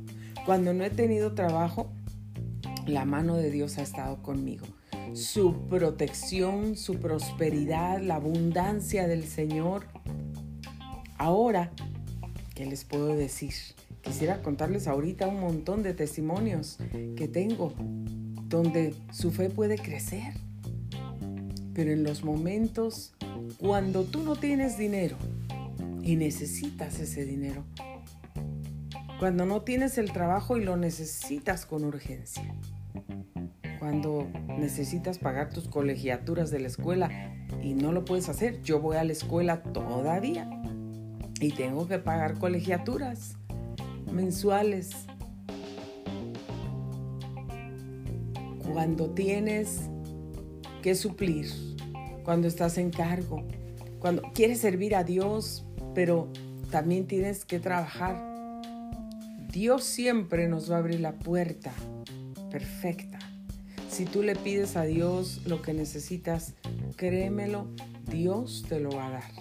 Cuando 0.47 0.73
no 0.73 0.85
he 0.85 0.91
tenido 0.91 1.35
trabajo, 1.35 1.91
la 2.87 3.05
mano 3.05 3.37
de 3.37 3.51
Dios 3.51 3.79
ha 3.79 3.83
estado 3.83 4.23
conmigo. 4.23 4.65
Su 5.13 5.67
protección, 5.69 6.77
su 6.77 6.95
prosperidad, 7.01 8.01
la 8.01 8.17
abundancia 8.17 9.09
del 9.09 9.25
Señor. 9.25 9.87
Ahora, 11.19 11.73
¿qué 12.55 12.65
les 12.65 12.85
puedo 12.85 13.17
decir? 13.17 13.53
Quisiera 14.03 14.41
contarles 14.41 14.87
ahorita 14.87 15.27
un 15.27 15.41
montón 15.41 15.83
de 15.83 15.95
testimonios 15.95 16.79
que 17.17 17.27
tengo 17.27 17.75
donde 18.49 18.95
su 19.11 19.33
fe 19.33 19.51
puede 19.51 19.79
crecer 19.79 20.46
pero 21.77 21.93
en 21.93 22.05
los 22.05 22.25
momentos 22.25 23.13
cuando 23.59 24.05
tú 24.05 24.23
no 24.23 24.35
tienes 24.35 24.79
dinero 24.79 25.19
y 26.03 26.17
necesitas 26.17 26.99
ese 26.99 27.27
dinero, 27.27 27.65
cuando 29.21 29.45
no 29.45 29.61
tienes 29.61 29.99
el 29.99 30.11
trabajo 30.11 30.57
y 30.57 30.65
lo 30.65 30.79
necesitas 30.79 31.67
con 31.67 31.85
urgencia, 31.85 32.55
cuando 33.79 34.27
necesitas 34.59 35.19
pagar 35.19 35.51
tus 35.51 35.69
colegiaturas 35.69 36.51
de 36.51 36.61
la 36.61 36.69
escuela 36.69 37.11
y 37.63 37.75
no 37.75 37.93
lo 37.93 38.07
puedes 38.07 38.31
hacer, 38.31 38.63
yo 38.63 38.81
voy 38.81 38.97
a 38.97 39.05
la 39.05 39.13
escuela 39.13 39.63
todavía 39.63 40.49
y 41.43 41.53
tengo 41.53 41.87
que 41.87 41.99
pagar 41.99 42.39
colegiaturas 42.39 43.37
mensuales. 44.11 44.93
Cuando 48.73 49.11
tienes 49.11 49.91
que 50.87 50.95
suplir 50.95 51.49
cuando 52.23 52.47
estás 52.47 52.79
en 52.79 52.91
cargo, 52.91 53.43
cuando 53.99 54.23
quieres 54.33 54.61
servir 54.61 54.95
a 54.95 55.03
Dios, 55.03 55.65
pero 55.97 56.31
también 56.71 57.09
tienes 57.09 57.45
que 57.45 57.59
trabajar. 57.59 58.15
Dios 59.51 59.83
siempre 59.83 60.47
nos 60.47 60.71
va 60.71 60.77
a 60.77 60.79
abrir 60.79 61.01
la 61.01 61.19
puerta 61.19 61.73
perfecta. 62.53 63.19
Si 63.91 64.05
tú 64.05 64.23
le 64.23 64.37
pides 64.37 64.77
a 64.77 64.85
Dios 64.85 65.41
lo 65.45 65.61
que 65.61 65.75
necesitas, 65.75 66.55
créemelo, 66.95 67.67
Dios 68.09 68.65
te 68.69 68.79
lo 68.79 68.91
va 68.91 69.09
a 69.09 69.11
dar. 69.11 69.33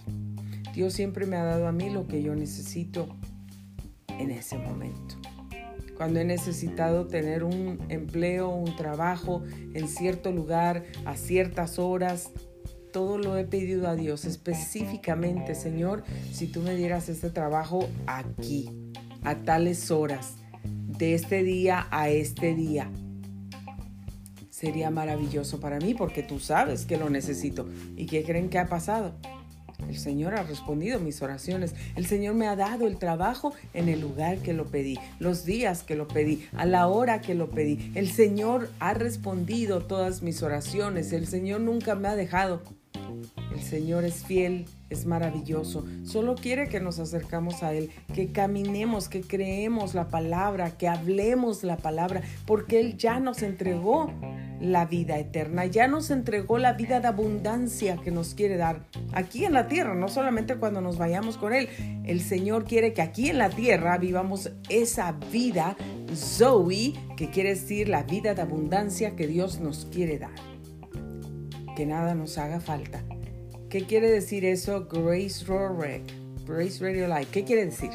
Dios 0.74 0.94
siempre 0.94 1.28
me 1.28 1.36
ha 1.36 1.44
dado 1.44 1.68
a 1.68 1.72
mí 1.72 1.92
lo 1.92 2.08
que 2.08 2.24
yo 2.24 2.34
necesito 2.34 3.08
en 4.08 4.32
ese 4.32 4.58
momento 4.58 5.25
cuando 5.96 6.20
he 6.20 6.26
necesitado 6.26 7.08
tener 7.08 7.44
un 7.44 7.80
empleo, 7.90 8.50
un 8.50 8.76
trabajo 8.76 9.44
en 9.74 9.88
cierto 9.88 10.32
lugar, 10.32 10.84
a 11.06 11.16
ciertas 11.16 11.80
horas. 11.80 12.32
Todo 12.92 13.18
lo 13.18 13.38
he 13.38 13.44
pedido 13.44 13.88
a 13.88 13.96
Dios 13.96 14.26
específicamente, 14.26 15.56
Señor, 15.56 16.04
si 16.32 16.48
tú 16.48 16.62
me 16.62 16.76
dieras 16.76 17.10
este 17.10 17.30
trabajo 17.30 17.88
aquí, 18.08 18.70
a 19.24 19.36
tales 19.36 19.92
horas, 19.92 20.36
de 20.64 21.14
este 21.14 21.44
día 21.44 21.88
a 21.92 22.10
este 22.10 22.56
día. 22.56 22.90
Sería 24.50 24.90
maravilloso 24.90 25.60
para 25.60 25.80
mí 25.80 25.94
porque 25.94 26.24
tú 26.24 26.40
sabes 26.40 26.86
que 26.86 26.98
lo 26.98 27.10
necesito. 27.10 27.68
¿Y 27.98 28.06
qué 28.06 28.24
creen 28.24 28.50
que 28.50 28.60
ha 28.60 28.68
pasado? 28.68 29.16
El 29.88 29.98
Señor 29.98 30.36
ha 30.36 30.44
respondido 30.44 31.00
mis 31.00 31.22
oraciones. 31.22 31.76
El 31.96 32.06
Señor 32.06 32.36
me 32.36 32.48
ha 32.48 32.56
dado 32.56 32.88
el 32.88 32.98
trabajo 32.98 33.54
en 33.74 33.90
el 33.90 34.02
lugar 34.02 34.40
que 34.40 34.54
lo 34.54 34.66
pedí, 34.66 35.00
los 35.20 35.46
días 35.46 35.84
que 35.84 35.96
lo 35.96 36.08
pedí, 36.08 36.48
a 36.54 36.66
la 36.66 36.88
hora 36.88 37.22
que 37.22 37.36
lo 37.36 37.50
pedí. 37.50 37.92
El 37.96 38.10
Señor 38.10 38.70
ha 38.80 38.94
respondido 38.94 39.82
todas 39.82 40.22
mis 40.22 40.42
oraciones. 40.44 41.14
El 41.14 41.28
Señor 41.28 41.62
nunca 41.62 41.96
me 41.96 42.08
ha 42.08 42.16
dejado. 42.16 42.62
El 43.54 43.62
Señor 43.62 44.04
es 44.04 44.26
fiel, 44.26 44.66
es 44.90 45.06
maravilloso. 45.06 45.86
Solo 46.04 46.36
quiere 46.36 46.68
que 46.68 46.80
nos 46.80 47.00
acercamos 47.00 47.64
a 47.64 47.74
Él, 47.74 47.90
que 48.14 48.32
caminemos, 48.32 49.08
que 49.08 49.22
creemos 49.22 49.96
la 49.96 50.10
palabra, 50.10 50.78
que 50.78 50.88
hablemos 50.88 51.64
la 51.64 51.78
palabra, 51.78 52.22
porque 52.46 52.80
Él 52.80 52.98
ya 52.98 53.20
nos 53.20 53.42
entregó 53.42 54.12
la 54.72 54.86
vida 54.86 55.18
eterna, 55.18 55.66
ya 55.66 55.88
nos 55.88 56.12
entregó 56.12 56.58
la 56.58 56.74
vida 56.74 57.00
de 57.00 57.08
abundancia 57.08 57.98
que 57.98 58.12
nos 58.12 58.34
quiere 58.34 58.58
dar 58.58 58.86
aquí 59.14 59.46
en 59.46 59.54
la 59.54 59.68
tierra, 59.68 59.96
no 59.96 60.08
solamente 60.08 60.56
cuando 60.56 60.82
nos 60.82 60.98
vayamos 60.98 61.38
con 61.38 61.54
Él. 61.54 61.70
El 62.06 62.22
Señor 62.22 62.66
quiere 62.66 62.94
que 62.94 63.02
aquí 63.02 63.30
en 63.30 63.38
la 63.38 63.50
tierra 63.50 63.98
vivamos 63.98 64.52
esa 64.70 65.14
vida 65.32 65.76
Zoe, 66.14 66.94
que 67.18 67.30
quiere 67.30 67.50
decir 67.50 67.90
la 67.90 68.04
vida 68.04 68.34
de 68.34 68.42
abundancia 68.42 69.16
que 69.16 69.28
Dios 69.28 69.60
nos 69.60 69.86
quiere 69.86 70.20
dar. 70.20 70.36
Que 71.76 71.86
nada 71.86 72.16
nos 72.16 72.38
haga 72.38 72.60
falta. 72.60 73.04
¿Qué 73.70 73.86
quiere 73.86 74.10
decir 74.10 74.46
eso? 74.46 74.88
Grace 74.88 75.44
Rorek, 75.46 76.04
Grace 76.48 76.80
Radio 76.82 77.08
Live. 77.08 77.28
¿Qué 77.32 77.44
quiere 77.44 77.66
decir? 77.66 77.92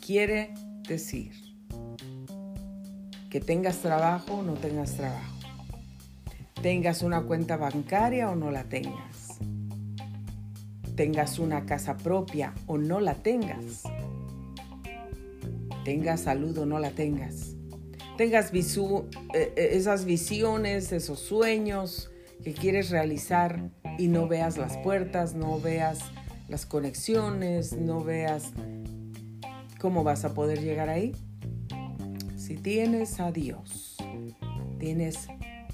Quiere 0.00 0.52
decir 0.88 1.43
que 3.34 3.40
tengas 3.40 3.78
trabajo 3.78 4.34
o 4.34 4.42
no 4.44 4.52
tengas 4.52 4.92
trabajo, 4.92 5.34
tengas 6.62 7.02
una 7.02 7.20
cuenta 7.22 7.56
bancaria 7.56 8.30
o 8.30 8.36
no 8.36 8.52
la 8.52 8.62
tengas, 8.62 9.40
tengas 10.94 11.40
una 11.40 11.66
casa 11.66 11.96
propia 11.96 12.54
o 12.68 12.78
no 12.78 13.00
la 13.00 13.14
tengas, 13.14 13.82
tengas 15.84 16.20
salud 16.20 16.56
o 16.58 16.64
no 16.64 16.78
la 16.78 16.92
tengas, 16.92 17.56
tengas 18.16 18.54
eh, 18.54 19.02
eh, 19.34 19.52
esas 19.56 20.04
visiones, 20.04 20.92
esos 20.92 21.18
sueños 21.18 22.12
que 22.44 22.54
quieres 22.54 22.90
realizar 22.90 23.68
y 23.98 24.06
no 24.06 24.28
veas 24.28 24.58
las 24.58 24.76
puertas, 24.76 25.34
no 25.34 25.58
veas 25.58 25.98
las 26.46 26.66
conexiones, 26.66 27.72
no 27.72 28.04
veas 28.04 28.52
cómo 29.80 30.04
vas 30.04 30.24
a 30.24 30.34
poder 30.34 30.62
llegar 30.62 30.88
ahí. 30.88 31.16
Si 32.44 32.56
tienes 32.56 33.20
a 33.20 33.32
Dios, 33.32 33.96
tienes 34.78 35.28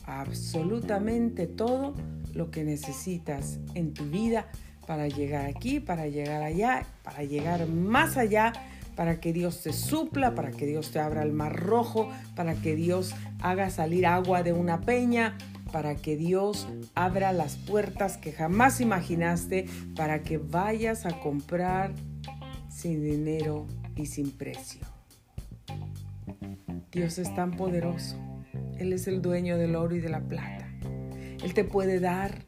absolutamente 0.07 1.49
todo 1.49 1.95
lo 2.33 2.53
que 2.53 2.63
necesitas 2.63 3.59
en 3.75 3.93
tu 3.93 4.05
vida 4.05 4.47
para 4.87 5.09
llegar 5.09 5.47
aquí, 5.47 5.81
para 5.81 6.07
llegar 6.07 6.45
allá, 6.45 6.87
para 7.03 7.25
llegar 7.25 7.67
más 7.67 8.17
allá, 8.17 8.53
para 8.95 9.19
que 9.19 9.33
Dios 9.33 9.63
te 9.63 9.73
supla, 9.73 10.37
para 10.37 10.53
que 10.53 10.65
Dios 10.65 10.93
te 10.93 11.01
abra 11.01 11.25
el 11.25 11.33
mar 11.33 11.57
rojo, 11.57 12.09
para 12.37 12.55
que 12.55 12.77
Dios 12.77 13.17
haga 13.41 13.69
salir 13.71 14.07
agua 14.07 14.45
de 14.45 14.53
una 14.53 14.81
peña, 14.81 15.37
para 15.73 15.97
que 15.97 16.17
Dios 16.17 16.69
abra 16.95 17.33
las 17.33 17.57
puertas 17.57 18.17
que 18.17 18.31
jamás 18.31 18.81
imaginaste, 18.81 19.67
para 19.97 20.23
que 20.23 20.39
vayas 20.39 21.05
a 21.05 21.19
comprar 21.19 21.93
sin 22.69 23.03
dinero 23.03 23.67
y 23.97 24.07
sin 24.07 24.31
precio. 24.31 24.90
Dios 26.93 27.19
es 27.19 27.35
tan 27.35 27.53
poderoso. 27.53 28.17
Él 28.79 28.93
es 28.93 29.07
el 29.07 29.23
dueño 29.23 29.59
del 29.59 29.77
oro 29.77 29.95
y 29.95 30.01
de 30.01 30.09
la 30.09 30.21
plata. 30.21 30.69
Él 31.43 31.55
te 31.55 31.65
puede 31.65 32.01
dar 32.01 32.45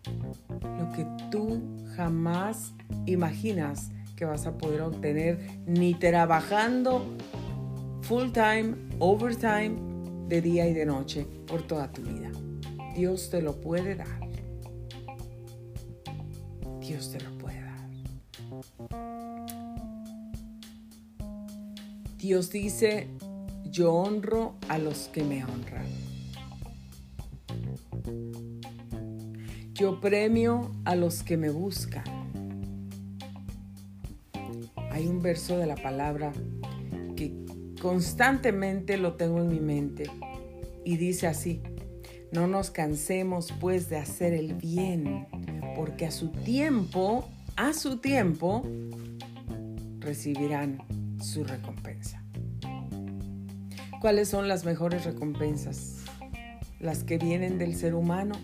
lo 0.79 0.91
que 0.93 1.07
tú 1.31 1.85
jamás 1.97 2.75
imaginas 3.07 3.91
que 4.17 4.25
vas 4.25 4.47
a 4.47 4.57
poder 4.57 4.83
obtener 4.83 5.39
ni 5.67 5.95
trabajando 5.95 7.17
full 8.03 8.31
time, 8.33 8.75
overtime, 8.99 9.77
de 10.29 10.41
día 10.41 10.67
y 10.67 10.73
de 10.73 10.87
noche 10.87 11.27
por 11.47 11.63
toda 11.63 11.93
tu 11.93 12.03
vida. 12.03 12.31
Dios 12.95 13.31
te 13.31 13.43
lo 13.43 13.61
puede 13.61 13.97
dar. 13.97 14.21
Dios 16.81 17.13
te 17.13 17.21
lo 17.21 17.37
puede 17.39 17.61
dar. 17.61 17.91
Dios 22.19 22.51
dice, 22.51 23.09
yo 23.73 23.95
honro 23.95 24.57
a 24.69 24.77
los 24.77 25.09
que 25.09 25.25
me 25.25 25.43
honran. 25.43 25.87
Yo 29.73 29.99
premio 29.99 30.71
a 30.85 30.95
los 30.95 31.23
que 31.23 31.39
me 31.39 31.49
buscan. 31.49 32.05
Hay 34.91 35.07
un 35.07 35.23
verso 35.23 35.57
de 35.57 35.67
la 35.67 35.77
palabra 35.77 36.35
que 37.17 37.33
constantemente 37.81 38.99
lo 38.99 39.15
tengo 39.15 39.41
en 39.41 39.49
mi 39.49 39.61
mente 39.61 40.05
y 40.85 40.99
dice 40.99 41.27
así, 41.27 41.63
no 42.31 42.47
nos 42.47 42.71
cansemos 42.71 43.55
pues 43.59 43.89
de 43.89 43.97
hacer 43.97 44.35
el 44.35 44.53
bien, 44.53 45.27
porque 45.77 46.05
a 46.05 46.11
su 46.11 46.29
tiempo, 46.29 47.27
a 47.57 47.73
su 47.73 47.97
tiempo, 47.97 48.63
recibirán 49.99 50.83
su 51.23 51.43
recompensa. 51.45 52.22
¿Cuáles 54.03 54.31
son 54.31 54.49
las 54.49 54.65
mejores 54.65 55.05
recompensas? 55.05 55.99
Las 56.81 57.05
que 57.05 57.19
vienen 57.19 57.57
del 57.57 57.77
ser 57.77 57.95
humano. 57.95 58.35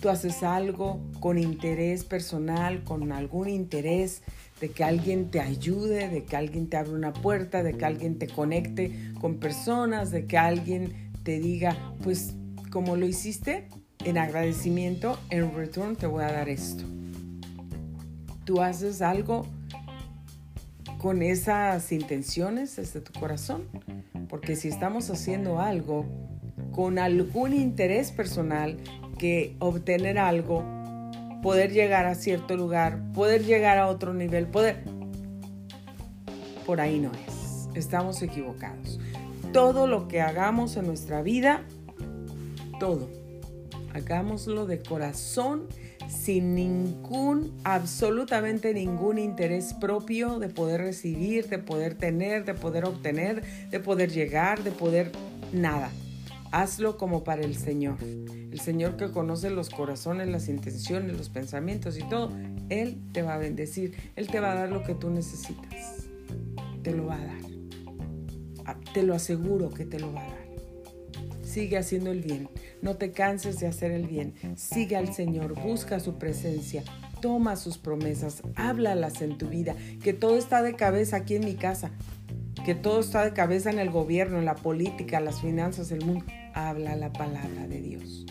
Tú 0.00 0.08
haces 0.08 0.42
algo 0.42 1.00
con 1.20 1.38
interés 1.38 2.02
personal, 2.02 2.82
con 2.82 3.12
algún 3.12 3.48
interés 3.48 4.22
de 4.60 4.70
que 4.70 4.82
alguien 4.82 5.30
te 5.30 5.38
ayude, 5.38 6.08
de 6.08 6.24
que 6.24 6.34
alguien 6.34 6.68
te 6.68 6.78
abra 6.78 6.94
una 6.94 7.12
puerta, 7.12 7.62
de 7.62 7.76
que 7.76 7.84
alguien 7.84 8.18
te 8.18 8.26
conecte 8.26 9.12
con 9.20 9.36
personas, 9.36 10.10
de 10.10 10.26
que 10.26 10.36
alguien 10.36 11.12
te 11.22 11.38
diga, 11.38 11.76
pues 12.02 12.34
como 12.72 12.96
lo 12.96 13.06
hiciste, 13.06 13.68
en 14.04 14.18
agradecimiento, 14.18 15.16
en 15.30 15.54
return 15.54 15.94
te 15.94 16.08
voy 16.08 16.24
a 16.24 16.32
dar 16.32 16.48
esto. 16.48 16.82
Tú 18.44 18.60
haces 18.60 19.00
algo 19.00 19.46
con 21.02 21.20
esas 21.20 21.90
intenciones 21.90 22.76
desde 22.76 23.00
tu 23.00 23.12
corazón, 23.18 23.64
porque 24.28 24.54
si 24.54 24.68
estamos 24.68 25.10
haciendo 25.10 25.60
algo 25.60 26.06
con 26.70 27.00
algún 27.00 27.52
interés 27.54 28.12
personal, 28.12 28.76
que 29.18 29.56
obtener 29.58 30.16
algo, 30.16 30.64
poder 31.42 31.72
llegar 31.72 32.06
a 32.06 32.14
cierto 32.14 32.56
lugar, 32.56 33.02
poder 33.14 33.44
llegar 33.44 33.78
a 33.78 33.88
otro 33.88 34.14
nivel, 34.14 34.46
poder... 34.46 34.84
Por 36.64 36.80
ahí 36.80 37.00
no 37.00 37.10
es. 37.26 37.68
Estamos 37.74 38.22
equivocados. 38.22 39.00
Todo 39.52 39.88
lo 39.88 40.06
que 40.06 40.20
hagamos 40.20 40.76
en 40.76 40.86
nuestra 40.86 41.20
vida, 41.20 41.64
todo, 42.78 43.10
hagámoslo 43.92 44.66
de 44.66 44.80
corazón 44.80 45.66
sin 46.12 46.54
ningún, 46.54 47.52
absolutamente 47.64 48.74
ningún 48.74 49.18
interés 49.18 49.74
propio 49.74 50.38
de 50.38 50.48
poder 50.48 50.82
recibir, 50.82 51.48
de 51.48 51.58
poder 51.58 51.94
tener, 51.94 52.44
de 52.44 52.54
poder 52.54 52.84
obtener, 52.84 53.42
de 53.70 53.80
poder 53.80 54.10
llegar, 54.10 54.62
de 54.62 54.70
poder 54.70 55.10
nada. 55.52 55.90
Hazlo 56.52 56.98
como 56.98 57.24
para 57.24 57.42
el 57.42 57.56
Señor. 57.56 57.96
El 58.02 58.60
Señor 58.60 58.96
que 58.96 59.10
conoce 59.10 59.48
los 59.48 59.70
corazones, 59.70 60.28
las 60.28 60.48
intenciones, 60.48 61.16
los 61.16 61.30
pensamientos 61.30 61.98
y 61.98 62.02
todo, 62.02 62.30
Él 62.68 63.00
te 63.12 63.22
va 63.22 63.34
a 63.34 63.38
bendecir. 63.38 63.94
Él 64.14 64.28
te 64.28 64.38
va 64.38 64.52
a 64.52 64.54
dar 64.54 64.68
lo 64.68 64.82
que 64.82 64.94
tú 64.94 65.08
necesitas. 65.08 66.06
Te 66.82 66.92
lo 66.92 67.06
va 67.06 67.16
a 67.16 67.24
dar. 67.24 67.40
Ah, 68.66 68.76
te 68.92 69.02
lo 69.02 69.14
aseguro 69.14 69.70
que 69.70 69.86
te 69.86 69.98
lo 69.98 70.12
va 70.12 70.20
a 70.20 70.28
dar. 70.28 70.41
Sigue 71.52 71.76
haciendo 71.76 72.10
el 72.10 72.22
bien. 72.22 72.48
No 72.80 72.96
te 72.96 73.12
canses 73.12 73.60
de 73.60 73.66
hacer 73.66 73.90
el 73.90 74.06
bien. 74.06 74.32
Sigue 74.56 74.96
al 74.96 75.12
Señor. 75.12 75.60
Busca 75.60 76.00
su 76.00 76.14
presencia. 76.14 76.82
Toma 77.20 77.56
sus 77.56 77.76
promesas. 77.76 78.42
Háblalas 78.56 79.20
en 79.20 79.36
tu 79.36 79.48
vida. 79.48 79.76
Que 80.02 80.14
todo 80.14 80.38
está 80.38 80.62
de 80.62 80.74
cabeza 80.76 81.16
aquí 81.16 81.36
en 81.36 81.44
mi 81.44 81.54
casa 81.54 81.90
que 82.64 82.74
todo 82.76 83.00
está 83.00 83.24
de 83.24 83.32
cabeza 83.32 83.70
en 83.70 83.80
el 83.80 83.90
gobierno, 83.90 84.38
en 84.38 84.44
la 84.44 84.54
política, 84.54 85.18
las 85.18 85.40
finanzas, 85.40 85.90
el 85.90 86.04
mundo. 86.04 86.24
Habla 86.54 86.94
la 86.94 87.12
palabra 87.12 87.66
de 87.66 87.80
Dios. 87.80 88.24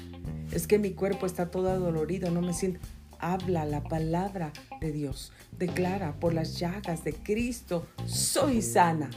Es 0.51 0.67
que 0.67 0.79
mi 0.79 0.91
cuerpo 0.91 1.25
está 1.25 1.51
todo 1.51 1.77
dolorido, 1.77 2.31
no 2.31 2.41
me 2.41 2.53
siento. 2.53 2.79
Habla 3.19 3.65
la 3.65 3.83
palabra 3.83 4.53
de 4.79 4.93
Dios. 4.93 5.33
Declara 5.57 6.13
por 6.19 6.33
las 6.33 6.57
llagas 6.57 7.03
de 7.03 7.13
Cristo, 7.13 7.85
soy 8.05 8.61
sana. 8.61 9.09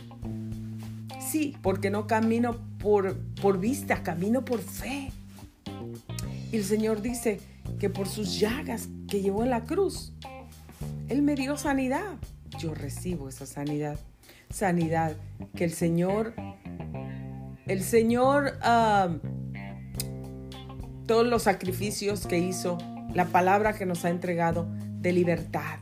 Sí, 1.21 1.57
porque 1.63 1.91
no 1.91 2.07
camino 2.07 2.74
por, 2.85 3.59
vista, 3.59 4.03
camino 4.03 4.45
por 4.45 4.61
fe. 4.61 5.11
Y 6.53 6.57
el 6.57 6.65
Señor 6.65 7.03
dice 7.03 7.41
que 7.81 7.91
por 7.91 8.07
sus 8.07 8.39
llagas 8.39 8.89
que 9.09 9.21
llevó 9.21 9.43
en 9.43 9.51
la 9.51 9.65
cruz, 9.65 10.13
Él 11.09 11.23
me 11.23 11.35
dio 11.35 11.57
sanidad. 11.57 12.19
Yo 12.59 12.75
recibo 12.75 13.29
esa 13.29 13.47
sanidad 13.47 13.99
sanidad. 14.55 15.17
Que 15.55 15.65
el 15.65 15.73
Señor, 15.73 16.35
el 17.67 17.83
Señor, 17.83 18.59
todos 21.07 21.27
los 21.27 21.43
sacrificios 21.43 22.27
que 22.27 22.39
hizo, 22.39 22.79
la 23.13 23.27
palabra 23.27 23.75
que 23.75 23.85
nos 23.85 24.05
ha 24.05 24.11
entregado 24.11 24.67
de 25.01 25.13
libertad. 25.13 25.79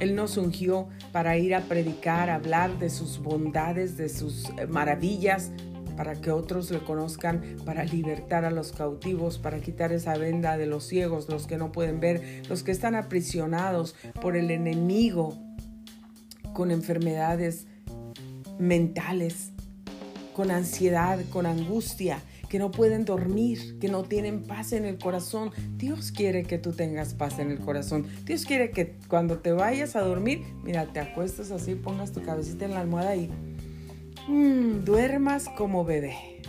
Él 0.00 0.14
nos 0.14 0.36
ungió 0.36 0.88
para 1.10 1.38
ir 1.38 1.54
a 1.54 1.62
predicar, 1.62 2.30
hablar 2.30 2.78
de 2.78 2.88
sus 2.90 3.18
bondades, 3.18 3.96
de 3.96 4.08
sus 4.08 4.48
eh, 4.50 4.66
maravillas, 4.68 5.50
para 5.98 6.14
que 6.14 6.30
otros 6.30 6.70
le 6.70 6.78
conozcan, 6.78 7.56
para 7.64 7.82
libertar 7.82 8.44
a 8.44 8.52
los 8.52 8.70
cautivos, 8.70 9.38
para 9.38 9.58
quitar 9.58 9.90
esa 9.90 10.16
venda 10.16 10.56
de 10.56 10.66
los 10.66 10.84
ciegos, 10.84 11.28
los 11.28 11.48
que 11.48 11.58
no 11.58 11.72
pueden 11.72 11.98
ver, 11.98 12.44
los 12.48 12.62
que 12.62 12.70
están 12.70 12.94
aprisionados 12.94 13.96
por 14.22 14.36
el 14.36 14.52
enemigo 14.52 15.36
con 16.52 16.70
enfermedades 16.70 17.66
mentales, 18.60 19.50
con 20.34 20.52
ansiedad, 20.52 21.18
con 21.30 21.46
angustia, 21.46 22.22
que 22.48 22.60
no 22.60 22.70
pueden 22.70 23.04
dormir, 23.04 23.76
que 23.80 23.88
no 23.88 24.04
tienen 24.04 24.44
paz 24.44 24.72
en 24.72 24.84
el 24.84 24.98
corazón. 24.98 25.50
Dios 25.78 26.12
quiere 26.12 26.44
que 26.44 26.58
tú 26.58 26.74
tengas 26.74 27.14
paz 27.14 27.40
en 27.40 27.50
el 27.50 27.58
corazón. 27.58 28.06
Dios 28.24 28.44
quiere 28.44 28.70
que 28.70 28.94
cuando 29.08 29.40
te 29.40 29.50
vayas 29.50 29.96
a 29.96 30.00
dormir, 30.02 30.44
mira, 30.62 30.86
te 30.92 31.00
acuestas 31.00 31.50
así, 31.50 31.74
pongas 31.74 32.12
tu 32.12 32.22
cabecita 32.22 32.66
en 32.66 32.74
la 32.74 32.82
almohada 32.82 33.16
y 33.16 33.28
mm, 34.28 34.84
duermas 34.84 35.48
como 35.56 35.84
bebé. 35.84 36.42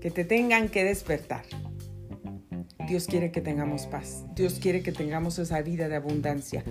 Que 0.00 0.10
te 0.10 0.24
tengan 0.24 0.68
que 0.68 0.84
despertar. 0.84 1.44
Dios 2.86 3.06
quiere 3.06 3.32
que 3.32 3.40
tengamos 3.40 3.86
paz. 3.86 4.24
Dios 4.34 4.58
quiere 4.60 4.82
que 4.82 4.92
tengamos 4.92 5.38
esa 5.38 5.60
vida 5.60 5.88
de 5.88 5.96
abundancia. 5.96 6.64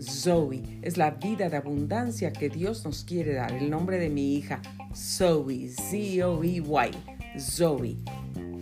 Zoe 0.00 0.80
es 0.82 0.96
la 0.96 1.12
vida 1.12 1.48
de 1.48 1.56
abundancia 1.56 2.32
que 2.32 2.48
Dios 2.48 2.84
nos 2.84 3.04
quiere 3.04 3.34
dar. 3.34 3.52
El 3.52 3.70
nombre 3.70 3.98
de 3.98 4.08
mi 4.08 4.34
hija, 4.34 4.60
Zoe, 4.94 5.68
Z-O-E-Y, 5.68 6.90
Zoe. 7.38 7.96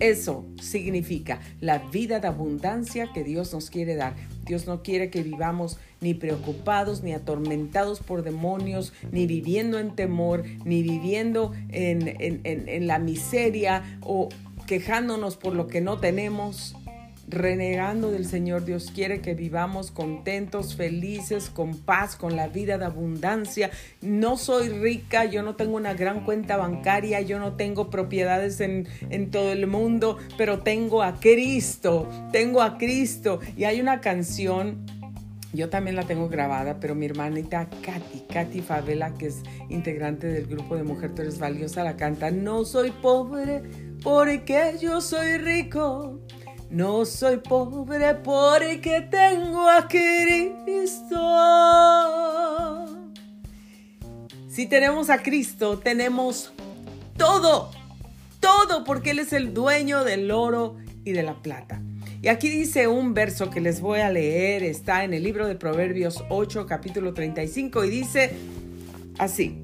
Eso 0.00 0.46
significa 0.60 1.40
la 1.60 1.78
vida 1.78 2.20
de 2.20 2.28
abundancia 2.28 3.10
que 3.12 3.24
Dios 3.24 3.52
nos 3.52 3.68
quiere 3.68 3.96
dar. 3.96 4.14
Dios 4.44 4.66
no 4.66 4.82
quiere 4.82 5.10
que 5.10 5.22
vivamos 5.22 5.78
ni 6.00 6.14
preocupados, 6.14 7.02
ni 7.02 7.12
atormentados 7.12 8.00
por 8.00 8.22
demonios, 8.22 8.92
ni 9.10 9.26
viviendo 9.26 9.78
en 9.78 9.94
temor, 9.96 10.44
ni 10.64 10.82
viviendo 10.82 11.52
en, 11.68 12.06
en, 12.06 12.40
en 12.44 12.86
la 12.86 13.00
miseria 13.00 13.98
o 14.02 14.28
quejándonos 14.68 15.36
por 15.36 15.54
lo 15.54 15.66
que 15.66 15.80
no 15.80 15.98
tenemos 15.98 16.76
renegando 17.28 18.10
del 18.10 18.24
Señor. 18.24 18.64
Dios 18.64 18.90
quiere 18.94 19.20
que 19.20 19.34
vivamos 19.34 19.90
contentos, 19.90 20.74
felices, 20.74 21.50
con 21.50 21.76
paz, 21.76 22.16
con 22.16 22.36
la 22.36 22.48
vida 22.48 22.78
de 22.78 22.84
abundancia. 22.84 23.70
No 24.00 24.36
soy 24.36 24.68
rica, 24.68 25.24
yo 25.24 25.42
no 25.42 25.56
tengo 25.56 25.76
una 25.76 25.94
gran 25.94 26.24
cuenta 26.24 26.56
bancaria, 26.56 27.20
yo 27.20 27.38
no 27.38 27.54
tengo 27.54 27.90
propiedades 27.90 28.60
en, 28.60 28.88
en 29.10 29.30
todo 29.30 29.52
el 29.52 29.66
mundo, 29.66 30.18
pero 30.36 30.60
tengo 30.60 31.02
a 31.02 31.20
Cristo, 31.20 32.08
tengo 32.32 32.62
a 32.62 32.78
Cristo. 32.78 33.40
Y 33.56 33.64
hay 33.64 33.80
una 33.80 34.00
canción 34.00 34.86
yo 35.52 35.70
también 35.70 35.96
la 35.96 36.02
tengo 36.02 36.28
grabada, 36.28 36.78
pero 36.78 36.94
mi 36.94 37.06
hermanita 37.06 37.68
Katy, 37.82 38.26
Katy 38.30 38.60
Favela, 38.60 39.14
que 39.14 39.28
es 39.28 39.42
integrante 39.70 40.26
del 40.26 40.46
grupo 40.46 40.76
de 40.76 40.82
Mujer 40.82 41.14
Tú 41.14 41.22
eres 41.22 41.38
valiosa, 41.38 41.82
la 41.84 41.96
canta, 41.96 42.30
no 42.30 42.66
soy 42.66 42.90
pobre 42.90 43.62
porque 44.02 44.76
yo 44.80 45.00
soy 45.00 45.38
rico. 45.38 46.20
No 46.70 47.06
soy 47.06 47.38
pobre 47.38 48.14
porque 48.16 49.08
tengo 49.10 49.66
a 49.66 49.88
Cristo. 49.88 51.16
Si 54.48 54.66
tenemos 54.66 55.08
a 55.08 55.22
Cristo, 55.22 55.78
tenemos 55.78 56.52
todo, 57.16 57.70
todo, 58.40 58.84
porque 58.84 59.12
Él 59.12 59.20
es 59.20 59.32
el 59.32 59.54
dueño 59.54 60.04
del 60.04 60.30
oro 60.30 60.76
y 61.04 61.12
de 61.12 61.22
la 61.22 61.40
plata. 61.40 61.80
Y 62.20 62.28
aquí 62.28 62.50
dice 62.50 62.86
un 62.86 63.14
verso 63.14 63.48
que 63.48 63.60
les 63.62 63.80
voy 63.80 64.00
a 64.00 64.10
leer, 64.10 64.62
está 64.62 65.04
en 65.04 65.14
el 65.14 65.22
libro 65.22 65.46
de 65.46 65.54
Proverbios 65.54 66.22
8, 66.28 66.66
capítulo 66.66 67.14
35, 67.14 67.84
y 67.84 67.90
dice 67.90 68.32
así, 69.16 69.56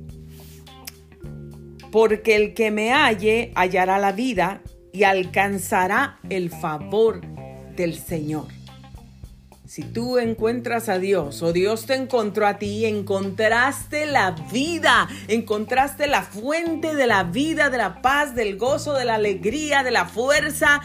porque 1.93 2.37
el 2.37 2.55
que 2.55 2.71
me 2.71 2.93
halle 2.93 3.53
hallará 3.57 3.99
la 3.99 4.13
vida 4.13 4.63
y 4.95 5.03
alcanzará 5.03 6.19
el 6.31 6.51
favor 6.51 7.21
del 7.75 7.99
Señor. 7.99 8.47
Si 9.67 9.83
tú 9.83 10.19
encuentras 10.19 10.89
a 10.89 11.01
Dios 11.01 11.43
o 11.43 11.53
Dios 11.53 11.87
te 11.87 11.95
encontró 11.95 12.47
a 12.47 12.59
ti, 12.59 12.85
encontraste 12.85 14.07
la 14.07 14.31
vida, 14.53 15.09
encontraste 15.27 16.07
la 16.07 16.23
fuente 16.23 16.95
de 16.95 17.09
la 17.09 17.25
vida, 17.25 17.71
de 17.71 17.79
la 17.79 18.03
paz, 18.03 18.37
del 18.37 18.57
gozo, 18.57 18.95
de 18.95 19.05
la 19.05 19.17
alegría, 19.17 19.83
de 19.83 19.91
la 19.91 20.05
fuerza, 20.05 20.81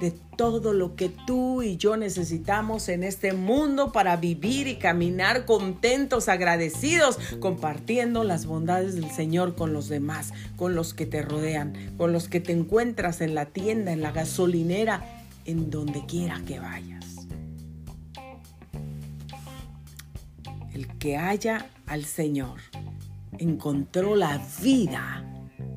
de 0.00 0.12
todo 0.36 0.72
lo 0.72 0.94
que 0.94 1.08
tú 1.08 1.62
y 1.62 1.76
yo 1.76 1.96
necesitamos 1.96 2.88
en 2.88 3.02
este 3.02 3.32
mundo 3.32 3.92
para 3.92 4.16
vivir 4.16 4.68
y 4.68 4.76
caminar 4.76 5.44
contentos, 5.44 6.28
agradecidos, 6.28 7.18
compartiendo 7.40 8.24
las 8.24 8.46
bondades 8.46 8.94
del 8.94 9.10
Señor 9.10 9.56
con 9.56 9.72
los 9.72 9.88
demás, 9.88 10.32
con 10.56 10.74
los 10.74 10.94
que 10.94 11.06
te 11.06 11.22
rodean, 11.22 11.94
con 11.96 12.12
los 12.12 12.28
que 12.28 12.40
te 12.40 12.52
encuentras 12.52 13.20
en 13.20 13.34
la 13.34 13.46
tienda, 13.46 13.92
en 13.92 14.02
la 14.02 14.12
gasolinera, 14.12 15.24
en 15.44 15.70
donde 15.70 16.04
quiera 16.06 16.40
que 16.46 16.60
vayas. 16.60 17.04
El 20.72 20.86
que 20.98 21.16
haya 21.16 21.66
al 21.86 22.04
Señor 22.04 22.60
encontró 23.38 24.14
la 24.14 24.40
vida 24.62 25.24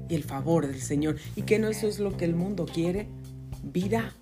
y 0.09 0.15
el 0.15 0.23
favor 0.23 0.67
del 0.67 0.81
Señor. 0.81 1.15
¿Y 1.35 1.43
que 1.43 1.57
no 1.57 1.69
eso 1.69 1.87
es 1.87 1.99
lo 1.99 2.17
que 2.17 2.25
el 2.25 2.35
mundo 2.35 2.65
quiere? 2.65 3.07
Vida. 3.63 4.13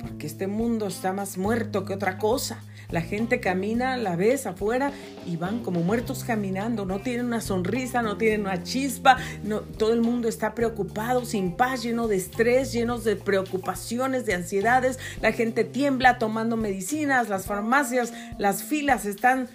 Porque 0.00 0.26
este 0.26 0.46
mundo 0.46 0.86
está 0.86 1.12
más 1.12 1.38
muerto 1.38 1.84
que 1.84 1.94
otra 1.94 2.18
cosa. 2.18 2.62
La 2.90 3.02
gente 3.02 3.38
camina, 3.40 3.96
la 3.96 4.16
ves 4.16 4.46
afuera 4.46 4.92
y 5.24 5.36
van 5.36 5.62
como 5.62 5.80
muertos 5.80 6.24
caminando. 6.24 6.84
No 6.84 7.00
tienen 7.00 7.26
una 7.26 7.40
sonrisa, 7.40 8.02
no 8.02 8.16
tienen 8.16 8.42
una 8.42 8.62
chispa. 8.62 9.16
No, 9.44 9.60
todo 9.60 9.92
el 9.92 10.00
mundo 10.00 10.28
está 10.28 10.54
preocupado, 10.54 11.24
sin 11.24 11.52
paz, 11.52 11.82
lleno 11.82 12.08
de 12.08 12.16
estrés, 12.16 12.72
llenos 12.72 13.04
de 13.04 13.16
preocupaciones, 13.16 14.26
de 14.26 14.34
ansiedades. 14.34 14.98
La 15.20 15.32
gente 15.32 15.64
tiembla 15.64 16.18
tomando 16.18 16.56
medicinas. 16.56 17.28
Las 17.28 17.46
farmacias, 17.46 18.12
las 18.38 18.62
filas 18.64 19.06
están 19.06 19.48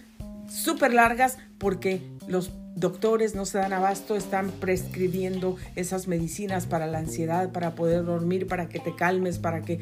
súper 0.47 0.93
largas 0.93 1.37
porque 1.57 2.01
los 2.27 2.51
doctores 2.75 3.35
no 3.35 3.45
se 3.45 3.57
dan 3.57 3.73
abasto, 3.73 4.15
están 4.15 4.51
prescribiendo 4.51 5.55
esas 5.75 6.07
medicinas 6.07 6.65
para 6.65 6.87
la 6.87 6.99
ansiedad, 6.99 7.51
para 7.51 7.75
poder 7.75 8.03
dormir, 8.05 8.47
para 8.47 8.67
que 8.67 8.79
te 8.79 8.95
calmes, 8.95 9.39
para 9.39 9.61
que 9.61 9.79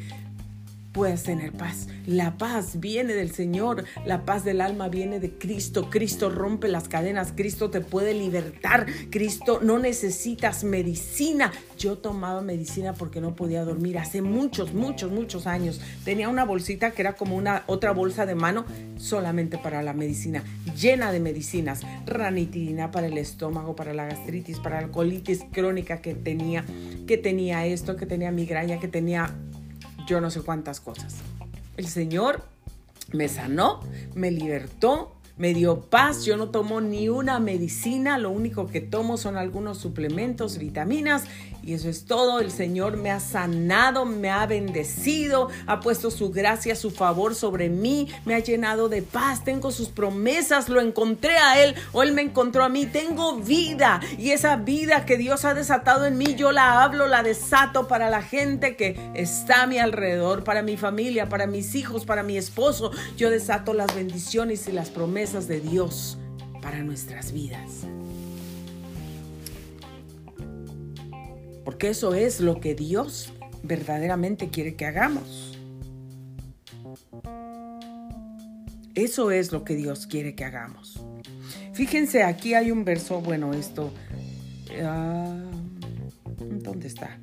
puedas 0.94 1.24
tener 1.24 1.52
paz. 1.52 1.88
La 2.06 2.38
paz 2.38 2.78
viene 2.80 3.14
del 3.14 3.32
Señor, 3.32 3.84
la 4.06 4.24
paz 4.24 4.44
del 4.44 4.60
alma 4.60 4.88
viene 4.88 5.18
de 5.18 5.36
Cristo. 5.36 5.90
Cristo 5.90 6.30
rompe 6.30 6.68
las 6.68 6.88
cadenas, 6.88 7.32
Cristo 7.34 7.68
te 7.68 7.80
puede 7.80 8.14
libertar, 8.14 8.86
Cristo 9.10 9.58
no 9.60 9.78
necesitas 9.78 10.62
medicina. 10.62 11.52
Yo 11.76 11.98
tomaba 11.98 12.40
medicina 12.42 12.94
porque 12.94 13.20
no 13.20 13.34
podía 13.34 13.64
dormir 13.64 13.98
hace 13.98 14.22
muchos, 14.22 14.72
muchos, 14.72 15.10
muchos 15.10 15.48
años. 15.48 15.80
Tenía 16.04 16.28
una 16.28 16.44
bolsita 16.44 16.92
que 16.92 17.02
era 17.02 17.14
como 17.14 17.36
una 17.36 17.64
otra 17.66 17.90
bolsa 17.90 18.24
de 18.24 18.36
mano 18.36 18.64
solamente 18.96 19.58
para 19.58 19.82
la 19.82 19.94
medicina, 19.94 20.44
llena 20.80 21.10
de 21.10 21.18
medicinas, 21.18 21.80
ranitidina 22.06 22.92
para 22.92 23.08
el 23.08 23.18
estómago, 23.18 23.74
para 23.74 23.94
la 23.94 24.04
gastritis, 24.06 24.60
para 24.60 24.80
la 24.80 24.88
colitis 24.88 25.40
crónica 25.50 26.00
que 26.00 26.14
tenía, 26.14 26.64
que 27.08 27.18
tenía 27.18 27.66
esto, 27.66 27.96
que 27.96 28.06
tenía 28.06 28.30
migraña, 28.30 28.78
que 28.78 28.86
tenía 28.86 29.34
yo 30.06 30.20
no 30.20 30.30
sé 30.30 30.42
cuántas 30.42 30.80
cosas. 30.80 31.16
El 31.76 31.88
Señor 31.88 32.44
me 33.12 33.28
sanó, 33.28 33.80
me 34.14 34.30
libertó, 34.30 35.13
me 35.36 35.52
dio 35.52 35.80
paz, 35.80 36.24
yo 36.24 36.36
no 36.36 36.50
tomo 36.50 36.80
ni 36.80 37.08
una 37.08 37.40
medicina, 37.40 38.18
lo 38.18 38.30
único 38.30 38.68
que 38.68 38.80
tomo 38.80 39.16
son 39.16 39.36
algunos 39.36 39.78
suplementos, 39.78 40.58
vitaminas 40.58 41.24
y 41.60 41.72
eso 41.72 41.88
es 41.88 42.04
todo. 42.04 42.40
El 42.40 42.52
Señor 42.52 42.98
me 42.98 43.10
ha 43.10 43.18
sanado, 43.18 44.04
me 44.04 44.30
ha 44.30 44.46
bendecido, 44.46 45.48
ha 45.66 45.80
puesto 45.80 46.10
su 46.12 46.30
gracia, 46.30 46.76
su 46.76 46.90
favor 46.90 47.34
sobre 47.34 47.68
mí, 47.68 48.08
me 48.24 48.34
ha 48.34 48.38
llenado 48.38 48.88
de 48.88 49.02
paz, 49.02 49.42
tengo 49.42 49.72
sus 49.72 49.88
promesas, 49.88 50.68
lo 50.68 50.80
encontré 50.80 51.36
a 51.38 51.64
Él 51.64 51.74
o 51.92 52.02
Él 52.04 52.12
me 52.12 52.22
encontró 52.22 52.62
a 52.62 52.68
mí, 52.68 52.86
tengo 52.86 53.36
vida 53.36 54.00
y 54.18 54.30
esa 54.30 54.56
vida 54.56 55.04
que 55.04 55.16
Dios 55.16 55.44
ha 55.44 55.54
desatado 55.54 56.06
en 56.06 56.16
mí, 56.16 56.36
yo 56.36 56.52
la 56.52 56.82
hablo, 56.82 57.08
la 57.08 57.24
desato 57.24 57.88
para 57.88 58.08
la 58.08 58.22
gente 58.22 58.76
que 58.76 58.96
está 59.14 59.62
a 59.62 59.66
mi 59.66 59.78
alrededor, 59.78 60.44
para 60.44 60.62
mi 60.62 60.76
familia, 60.76 61.28
para 61.28 61.48
mis 61.48 61.74
hijos, 61.74 62.04
para 62.04 62.22
mi 62.22 62.36
esposo. 62.36 62.92
Yo 63.16 63.30
desato 63.30 63.74
las 63.74 63.94
bendiciones 63.94 64.68
y 64.68 64.72
las 64.72 64.90
promesas 64.90 65.23
de 65.24 65.58
Dios 65.58 66.18
para 66.60 66.82
nuestras 66.82 67.32
vidas. 67.32 67.86
Porque 71.64 71.88
eso 71.88 72.14
es 72.14 72.40
lo 72.40 72.60
que 72.60 72.74
Dios 72.74 73.32
verdaderamente 73.62 74.50
quiere 74.50 74.74
que 74.76 74.84
hagamos. 74.84 75.58
Eso 78.94 79.30
es 79.30 79.50
lo 79.50 79.64
que 79.64 79.76
Dios 79.76 80.06
quiere 80.06 80.34
que 80.34 80.44
hagamos. 80.44 81.02
Fíjense, 81.72 82.22
aquí 82.22 82.52
hay 82.52 82.70
un 82.70 82.84
verso, 82.84 83.22
bueno, 83.22 83.54
esto, 83.54 83.94
uh, 84.78 85.40
¿dónde 86.62 86.86
está? 86.86 87.18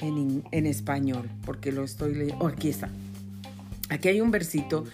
En, 0.00 0.42
en, 0.50 0.66
español, 0.66 1.30
porque 1.46 1.70
lo 1.70 1.84
estoy 1.84 2.16
leyendo. 2.16 2.44
Oh, 2.44 2.48
aquí 2.48 2.70
está. 2.70 2.90
Aquí 3.88 4.08
hay 4.08 4.20
un 4.20 4.32
versito 4.32 4.84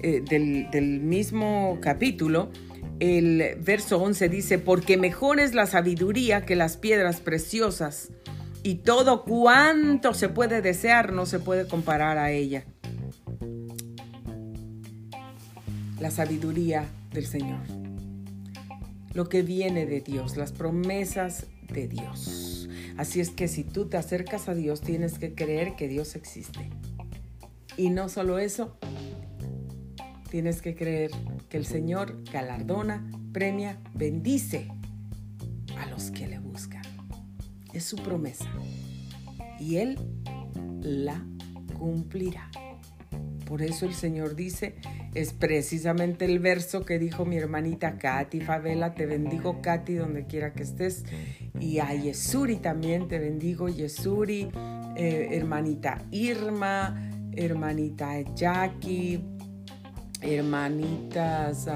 eh, 0.00 0.22
del, 0.28 1.00
mismo 1.00 1.78
capítulo, 1.80 2.50
el 3.00 3.56
verso 3.60 3.98
11 3.98 4.28
dice, 4.28 4.58
porque 4.58 4.96
mejor 4.96 5.40
es 5.40 5.54
la 5.54 5.66
sabiduría 5.66 6.44
que 6.44 6.56
las 6.56 6.76
piedras 6.76 7.20
preciosas, 7.20 8.10
y 8.62 8.76
todo 8.76 9.24
cuanto 9.24 10.14
se 10.14 10.28
puede 10.28 10.62
desear 10.62 11.12
no 11.12 11.26
se 11.26 11.38
puede 11.38 11.66
comparar 11.66 12.18
a 12.18 12.30
ella. 12.32 12.64
La 16.00 16.10
sabiduría 16.10 16.86
del 17.12 17.26
Señor, 17.26 17.60
lo 19.14 19.28
que 19.28 19.42
viene 19.42 19.86
de 19.86 20.00
Dios, 20.00 20.36
las 20.36 20.52
promesas 20.52 21.46
de 21.72 21.88
Dios. 21.88 22.68
Así 22.96 23.20
es 23.20 23.30
que 23.30 23.46
si 23.46 23.62
tú 23.62 23.88
te 23.88 23.96
acercas 23.96 24.48
a 24.48 24.54
Dios, 24.54 24.80
tienes 24.80 25.18
que 25.18 25.34
creer 25.34 25.76
que 25.76 25.86
Dios 25.86 26.16
existe. 26.16 26.68
Y 27.76 27.90
no 27.90 28.08
solo 28.08 28.40
eso, 28.40 28.76
Tienes 30.30 30.60
que 30.60 30.74
creer 30.74 31.10
que 31.48 31.56
el 31.56 31.64
Señor 31.64 32.22
galardona, 32.30 33.10
premia, 33.32 33.78
bendice 33.94 34.68
a 35.78 35.86
los 35.86 36.10
que 36.10 36.26
le 36.26 36.38
buscan. 36.38 36.82
Es 37.72 37.84
su 37.84 37.96
promesa. 37.96 38.50
Y 39.58 39.76
Él 39.76 39.98
la 40.80 41.24
cumplirá. 41.78 42.50
Por 43.46 43.62
eso 43.62 43.86
el 43.86 43.94
Señor 43.94 44.36
dice, 44.36 44.74
es 45.14 45.32
precisamente 45.32 46.26
el 46.26 46.38
verso 46.38 46.84
que 46.84 46.98
dijo 46.98 47.24
mi 47.24 47.38
hermanita 47.38 47.96
Katy 47.96 48.42
Favela, 48.42 48.94
te 48.94 49.06
bendigo 49.06 49.62
Katy 49.62 49.94
donde 49.94 50.26
quiera 50.26 50.52
que 50.52 50.64
estés. 50.64 51.04
Y 51.58 51.78
a 51.78 51.94
Yesuri 51.94 52.56
también 52.56 53.08
te 53.08 53.18
bendigo, 53.18 53.70
Yesuri, 53.70 54.50
eh, 54.96 55.28
hermanita 55.32 56.04
Irma, 56.10 57.10
hermanita 57.34 58.20
Jackie, 58.34 59.37
hermanitas 60.20 61.68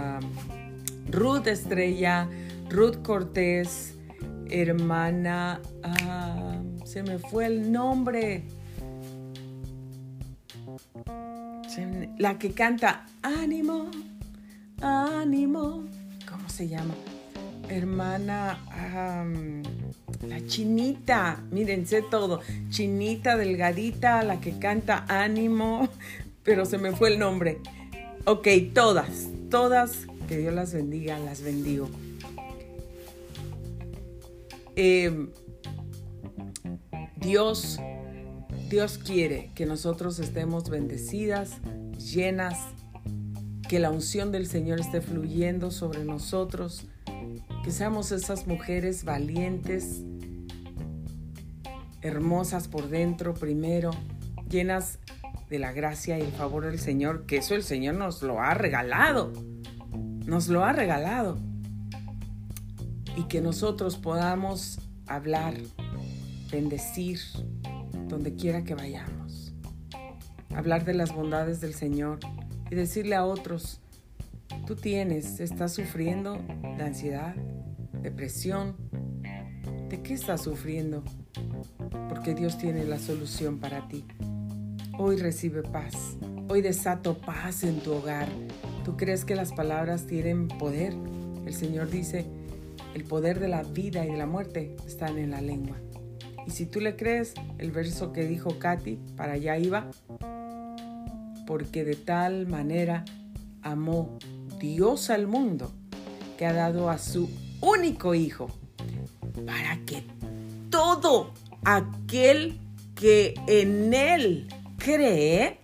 Ruth 1.11 1.47
Estrella, 1.47 2.29
Ruth 2.71 3.03
Cortés, 3.03 3.95
hermana, 4.49 5.61
se 6.85 7.03
me 7.03 7.19
fue 7.19 7.47
el 7.47 7.71
nombre, 7.71 8.45
la 12.19 12.39
que 12.39 12.53
canta 12.53 13.07
ánimo, 13.23 13.91
ánimo, 14.81 15.85
¿cómo 16.29 16.49
se 16.49 16.69
llama? 16.69 16.95
Hermana, 17.69 18.59
la 20.27 20.47
chinita, 20.47 21.43
miren, 21.51 21.87
sé 21.87 22.03
todo, 22.03 22.41
chinita 22.71 23.37
delgadita, 23.37 24.23
la 24.23 24.41
que 24.41 24.59
canta 24.59 25.05
ánimo, 25.09 25.89
pero 26.43 26.65
se 26.65 26.79
me 26.79 26.93
fue 26.93 27.13
el 27.13 27.19
nombre. 27.19 27.59
Ok, 28.25 28.47
todas, 28.73 29.29
todas, 29.51 30.07
que 30.29 30.39
Dios 30.39 30.55
las 30.55 30.73
bendiga, 30.73 31.19
las 31.19 31.43
bendigo. 31.43 31.89
Em, 34.77 35.31
Dios, 37.17 37.81
Dios 38.71 38.99
quiere 38.99 39.51
que 39.57 39.67
nosotros 39.67 40.21
estemos 40.21 40.71
bendecidas, 40.71 41.57
llenas, 41.99 42.59
que 43.69 43.81
la 43.81 43.91
unción 43.91 44.31
del 44.31 44.47
Señor 44.47 44.79
esté 44.79 45.01
fluyendo 45.01 45.73
sobre 45.73 46.05
nosotros, 46.05 46.85
que 47.65 47.73
seamos 47.73 48.13
esas 48.13 48.47
mujeres 48.47 49.03
valientes, 49.03 50.05
hermosas 52.03 52.69
por 52.69 52.89
dentro 52.89 53.35
primero, 53.35 53.91
llenas 54.49 55.01
de 55.53 55.59
la 55.59 55.73
gracia 55.73 56.19
y 56.19 56.23
el 56.23 56.33
favor 56.33 56.65
del 56.65 56.79
Señor, 56.79 57.27
que 57.27 57.37
eso 57.37 57.55
el 57.55 57.63
Señor 57.63 57.97
nos 57.97 58.23
lo 58.23 58.41
ha 58.41 58.55
regalado, 58.55 59.35
nos 60.25 60.49
lo 60.49 60.65
ha 60.65 60.73
regalado. 60.73 61.39
Y 63.19 63.25
que 63.25 63.43
nosotros 63.43 63.99
podamos 63.99 64.81
hablar, 65.07 65.53
bendecir, 66.51 67.21
donde 68.09 68.35
quiera 68.35 68.65
que 68.65 68.75
vayamos. 68.75 69.53
Hablar 70.55 70.87
de 70.87 70.95
las 70.95 71.15
bondades 71.15 71.61
del 71.61 71.75
Señor 71.75 72.21
y 72.71 72.75
decirle 72.75 73.15
a 73.15 73.27
otros, 73.27 73.79
tú 74.67 74.75
tienes, 74.75 75.39
estás 75.39 75.75
sufriendo 75.75 76.41
de 76.79 76.83
ansiedad, 76.83 77.35
depresión. 78.01 78.75
¿De 79.91 80.03
qué 80.03 80.15
estás 80.15 80.45
sufriendo? 80.45 81.05
Porque 82.09 82.35
Dios 82.35 82.57
tiene 82.57 82.87
la 82.87 82.99
solución 82.99 83.59
para 83.59 83.87
ti. 83.89 84.07
Hoy 84.99 85.17
recibe 85.17 85.63
paz. 85.63 86.17
Hoy 86.49 86.61
desato 86.61 87.17
paz 87.17 87.65
en 87.65 87.81
tu 87.81 87.93
hogar. 87.93 88.29
¿Tú 88.85 88.97
crees 88.99 89.25
que 89.25 89.35
las 89.35 89.53
palabras 89.53 90.07
tienen 90.07 90.49
poder? 90.49 90.93
El 91.47 91.55
Señor 91.55 91.89
dice, 91.89 92.27
el 92.95 93.05
poder 93.05 93.41
de 93.41 93.49
la 93.49 93.63
vida 93.63 94.05
y 94.05 94.11
de 94.11 94.19
la 94.19 94.27
muerte 94.27 94.77
están 94.87 95.19
en 95.19 95.31
la 95.31 95.41
lengua. 95.41 95.77
Y 96.47 96.51
si 96.51 96.67
tú 96.67 96.79
le 96.81 96.95
crees, 96.97 97.33
el 97.57 97.73
verso 97.73 98.13
que 98.13 98.27
dijo 98.27 98.59
Katy, 98.59 98.99
para 99.17 99.33
allá 99.33 99.57
iba, 99.57 99.91
porque 101.47 101.85
de 101.85 101.97
tal 101.97 102.47
manera 102.47 103.05
amó 103.63 104.19
Dios 104.61 105.09
al 105.09 105.27
mundo 105.27 105.73
que 106.37 106.45
ha 106.45 106.53
dado 106.53 106.91
a 106.91 106.99
su 106.99 107.31
único 107.63 108.15
Hijo, 108.15 108.49
para 109.47 109.79
que 109.87 110.05
todo 110.69 111.33
aquel 111.65 112.59
que 112.95 113.35
en 113.47 113.95
Él 113.95 114.49
cree 114.83 115.61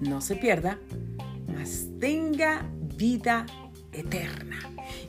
no 0.00 0.20
se 0.20 0.36
pierda, 0.36 0.78
mas 1.46 1.88
tenga 2.00 2.70
vida 2.96 3.44
eterna. 3.92 4.58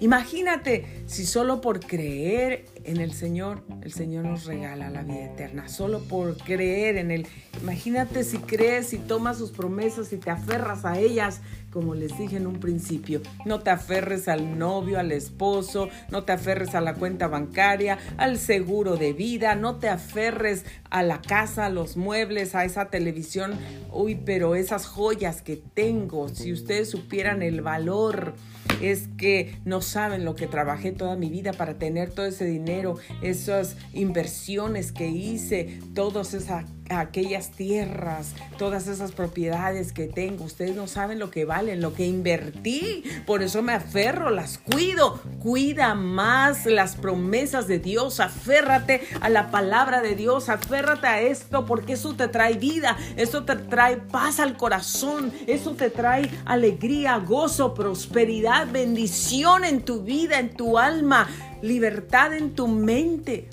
Imagínate 0.01 1.03
si 1.05 1.25
solo 1.25 1.61
por 1.61 1.79
creer 1.79 2.65
en 2.83 2.97
el 2.97 3.13
Señor, 3.13 3.63
el 3.81 3.93
Señor 3.93 4.25
nos 4.25 4.45
regala 4.45 4.89
la 4.89 5.03
vida 5.03 5.25
eterna, 5.25 5.67
solo 5.67 5.99
por 5.99 6.37
creer 6.37 6.97
en 6.97 7.11
Él. 7.11 7.27
Imagínate 7.61 8.23
si 8.23 8.37
crees 8.37 8.93
y 8.93 8.97
tomas 8.97 9.37
sus 9.37 9.51
promesas 9.51 10.11
y 10.13 10.17
te 10.17 10.29
aferras 10.29 10.85
a 10.85 10.99
ellas, 10.99 11.41
como 11.71 11.95
les 11.95 12.17
dije 12.17 12.37
en 12.37 12.47
un 12.47 12.59
principio. 12.59 13.21
No 13.45 13.59
te 13.59 13.69
aferres 13.69 14.27
al 14.27 14.57
novio, 14.57 14.99
al 14.99 15.11
esposo, 15.11 15.89
no 16.09 16.23
te 16.23 16.31
aferres 16.31 16.75
a 16.75 16.81
la 16.81 16.95
cuenta 16.95 17.27
bancaria, 17.27 17.97
al 18.17 18.37
seguro 18.37 18.97
de 18.97 19.13
vida, 19.13 19.55
no 19.55 19.77
te 19.77 19.89
aferres 19.89 20.65
a 20.89 21.03
la 21.03 21.21
casa, 21.21 21.65
a 21.65 21.69
los 21.69 21.95
muebles, 21.95 22.55
a 22.55 22.65
esa 22.65 22.89
televisión. 22.89 23.53
Uy, 23.91 24.15
pero 24.15 24.55
esas 24.55 24.85
joyas 24.85 25.41
que 25.41 25.57
tengo, 25.57 26.27
si 26.29 26.51
ustedes 26.51 26.89
supieran 26.89 27.41
el 27.41 27.61
valor 27.61 28.33
es 28.81 29.09
que 29.17 29.59
no 29.65 29.81
saben 29.81 30.25
lo 30.25 30.35
que 30.35 30.47
trabajé 30.47 30.91
toda 30.91 31.15
mi 31.15 31.29
vida 31.29 31.53
para 31.53 31.77
tener 31.77 32.11
todo 32.11 32.25
ese 32.25 32.45
dinero, 32.45 32.95
esas 33.21 33.68
inversiones 33.93 34.91
que 34.91 35.07
hice, 35.07 35.79
todas 35.93 36.33
esas 36.33 36.65
aquellas 36.89 37.51
tierras, 37.51 38.33
todas 38.57 38.87
esas 38.87 39.11
propiedades 39.11 39.93
que 39.93 40.07
tengo. 40.07 40.45
Ustedes 40.45 40.75
no 40.75 40.87
saben 40.87 41.19
lo 41.19 41.29
que 41.29 41.45
valen, 41.45 41.81
lo 41.81 41.93
que 41.93 42.05
invertí. 42.05 43.03
Por 43.25 43.43
eso 43.43 43.61
me 43.61 43.73
aferro, 43.73 44.29
las 44.29 44.57
cuido. 44.57 45.21
Cuida 45.39 45.95
más 45.95 46.65
las 46.65 46.95
promesas 46.95 47.67
de 47.67 47.79
Dios. 47.79 48.19
Aférrate 48.19 49.01
a 49.21 49.29
la 49.29 49.51
palabra 49.51 50.01
de 50.01 50.15
Dios. 50.15 50.49
Aférrate 50.49 51.07
a 51.07 51.21
esto 51.21 51.65
porque 51.65 51.93
eso 51.93 52.15
te 52.15 52.27
trae 52.27 52.55
vida. 52.55 52.97
Eso 53.15 53.43
te 53.43 53.55
trae 53.55 53.97
paz 53.97 54.39
al 54.39 54.57
corazón. 54.57 55.31
Eso 55.47 55.75
te 55.75 55.89
trae 55.89 56.29
alegría, 56.45 57.17
gozo, 57.17 57.73
prosperidad, 57.73 58.67
bendición 58.71 59.63
en 59.63 59.81
tu 59.83 60.03
vida, 60.03 60.39
en 60.39 60.49
tu 60.49 60.77
alma, 60.77 61.27
libertad 61.61 62.33
en 62.33 62.55
tu 62.55 62.67
mente 62.67 63.47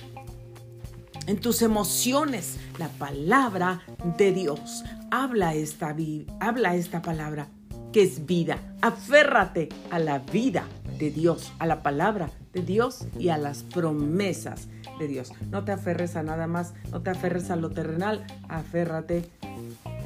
en 1.27 1.39
tus 1.41 1.63
emociones, 1.63 2.57
la 2.79 2.89
palabra 2.89 3.83
de 4.17 4.33
Dios. 4.33 4.85
Habla 5.11 5.55
esta, 5.55 5.95
habla 6.41 6.77
esta 6.77 7.03
palabra 7.03 7.49
que 7.93 8.03
es 8.03 8.27
vida. 8.27 8.59
Aférrate 8.83 9.69
a 9.91 9.99
la 9.99 10.19
vida 10.19 10.67
de 10.99 11.11
Dios, 11.11 11.53
a 11.59 11.67
la 11.67 11.83
palabra 11.83 12.31
de 12.53 12.63
Dios 12.63 13.07
y 13.19 13.29
a 13.29 13.39
las 13.39 13.63
promesas 13.63 14.69
de 14.99 15.09
Dios. 15.09 15.33
No 15.51 15.65
te 15.65 15.73
aferres 15.73 16.17
a 16.17 16.23
nada 16.23 16.47
más, 16.47 16.75
no 16.91 17.03
te 17.03 17.11
aferres 17.11 17.51
a 17.51 17.57
lo 17.57 17.71
terrenal, 17.71 18.27
aférrate 18.49 19.29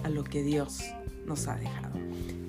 a 0.03 0.09
lo 0.09 0.25
que 0.25 0.43
Dios 0.43 0.81
nos 1.27 1.47
ha 1.47 1.57
dejado. 1.57 2.01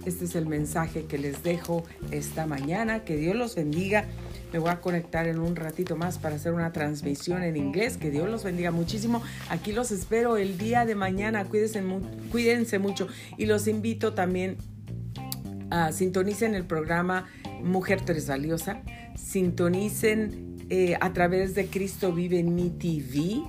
Este 0.06 0.26
es 0.26 0.36
el 0.36 0.48
mensaje 0.48 1.06
que 1.06 1.20
les 1.20 1.44
dejo 1.44 1.84
esta 2.10 2.48
mañana. 2.48 3.04
Que 3.04 3.18
Dios 3.18 3.36
los 3.36 3.56
bendiga. 3.56 4.06
Me 4.52 4.60
voy 4.60 4.70
a 4.70 4.82
conectar 4.82 5.28
en 5.28 5.40
un 5.40 5.56
ratito 5.56 5.96
más 5.96 6.18
para 6.18 6.36
hacer 6.36 6.54
una 6.54 6.74
transmisión 6.74 7.44
en 7.44 7.56
inglés. 7.56 7.98
Que 7.98 8.12
Dios 8.12 8.30
los 8.30 8.44
bendiga 8.44 8.72
muchísimo. 8.72 9.22
Aquí 9.50 9.72
los 9.72 9.92
espero 9.92 10.38
el 10.38 10.58
día 10.58 10.86
de 10.86 10.96
mañana. 10.96 11.46
Cuídense, 11.46 12.80
mucho. 12.80 13.08
Y 13.38 13.46
los 13.46 13.68
invito 13.68 14.14
también 14.14 14.58
a 15.70 15.92
sintonicen 15.94 16.54
el 16.54 16.66
programa 16.66 17.28
Mujer 17.64 18.02
Tres 18.02 18.28
Valiosa. 18.28 18.82
Sintonicen 19.16 20.58
eh, 20.70 20.98
a 21.00 21.14
través 21.14 21.56
de 21.56 21.68
Cristo 21.68 22.12
Vive 22.12 22.40
en 22.40 22.56
mi 22.56 22.70
TV 22.70 23.44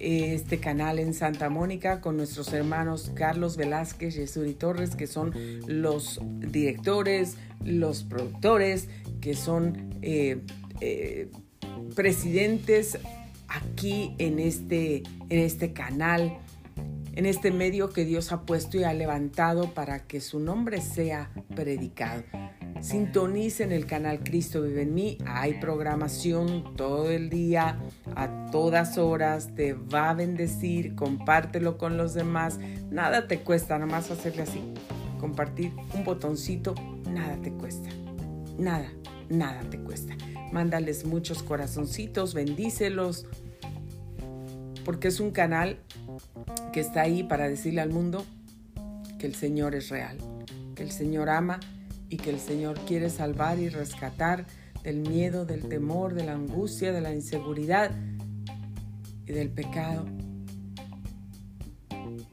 este 0.00 0.58
canal 0.58 0.98
en 0.98 1.12
Santa 1.12 1.50
Mónica 1.50 2.00
con 2.00 2.16
nuestros 2.16 2.52
hermanos 2.52 3.12
Carlos 3.14 3.56
Velázquez 3.56 4.16
y 4.16 4.26
Suri 4.26 4.54
Torres, 4.54 4.96
que 4.96 5.06
son 5.06 5.34
los 5.66 6.20
directores, 6.22 7.36
los 7.62 8.02
productores, 8.02 8.88
que 9.20 9.34
son 9.34 9.94
eh, 10.00 10.40
eh, 10.80 11.30
presidentes 11.94 12.98
aquí 13.48 14.14
en 14.18 14.38
este, 14.38 15.02
en 15.28 15.38
este 15.38 15.72
canal, 15.72 16.38
en 17.14 17.26
este 17.26 17.50
medio 17.50 17.90
que 17.90 18.04
Dios 18.04 18.32
ha 18.32 18.42
puesto 18.42 18.78
y 18.78 18.84
ha 18.84 18.94
levantado 18.94 19.74
para 19.74 20.06
que 20.06 20.20
su 20.20 20.40
nombre 20.40 20.80
sea 20.80 21.30
predicado. 21.54 22.22
Sintonicen 22.80 23.72
el 23.72 23.84
canal 23.84 24.20
Cristo 24.20 24.62
Vive 24.62 24.82
en 24.82 24.94
mí. 24.94 25.18
Hay 25.26 25.60
programación 25.60 26.76
todo 26.76 27.10
el 27.10 27.28
día, 27.28 27.78
a 28.16 28.46
todas 28.50 28.96
horas. 28.96 29.54
Te 29.54 29.74
va 29.74 30.10
a 30.10 30.14
bendecir. 30.14 30.94
Compártelo 30.94 31.76
con 31.76 31.98
los 31.98 32.14
demás. 32.14 32.58
Nada 32.90 33.28
te 33.28 33.40
cuesta, 33.40 33.78
nada 33.78 33.90
más 33.90 34.10
hacerle 34.10 34.42
así. 34.42 34.62
Compartir 35.18 35.72
un 35.94 36.04
botoncito, 36.04 36.74
nada 37.10 37.36
te 37.42 37.52
cuesta. 37.52 37.90
Nada, 38.58 38.90
nada 39.28 39.60
te 39.68 39.78
cuesta. 39.78 40.16
Mándales 40.50 41.04
muchos 41.04 41.42
corazoncitos, 41.42 42.32
bendícelos. 42.32 43.26
Porque 44.86 45.08
es 45.08 45.20
un 45.20 45.32
canal 45.32 45.78
que 46.72 46.80
está 46.80 47.02
ahí 47.02 47.22
para 47.22 47.48
decirle 47.48 47.80
al 47.80 47.90
mundo 47.90 48.24
que 49.18 49.26
el 49.26 49.34
Señor 49.34 49.74
es 49.74 49.88
real, 49.88 50.18
que 50.74 50.82
el 50.82 50.90
Señor 50.90 51.28
ama 51.28 51.60
y 52.08 52.16
que 52.16 52.30
el 52.30 52.40
Señor 52.40 52.78
quiere 52.86 53.10
salvar 53.10 53.58
y 53.58 53.68
rescatar 53.68 54.46
del 54.82 55.00
miedo, 55.00 55.44
del 55.44 55.68
temor, 55.68 56.14
de 56.14 56.24
la 56.24 56.32
angustia, 56.32 56.92
de 56.92 57.00
la 57.00 57.12
inseguridad 57.12 57.90
y 59.26 59.32
del 59.32 59.50
pecado 59.50 60.06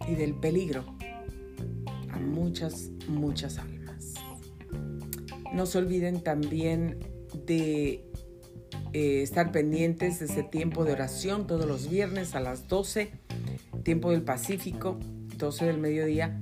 y 0.07 0.15
del 0.15 0.33
peligro 0.35 0.85
a 2.11 2.19
muchas, 2.19 2.89
muchas 3.07 3.57
almas. 3.57 4.13
No 5.53 5.65
se 5.65 5.77
olviden 5.77 6.21
también 6.21 6.99
de 7.45 8.05
eh, 8.93 9.21
estar 9.21 9.51
pendientes 9.51 10.19
de 10.19 10.25
ese 10.25 10.43
tiempo 10.43 10.85
de 10.85 10.93
oración 10.93 11.47
todos 11.47 11.65
los 11.65 11.89
viernes 11.89 12.35
a 12.35 12.39
las 12.39 12.67
12, 12.67 13.11
tiempo 13.88 14.11
del 14.11 14.21
Pacífico, 14.21 14.99
12 15.38 15.65
del 15.67 15.77
mediodía, 15.77 16.41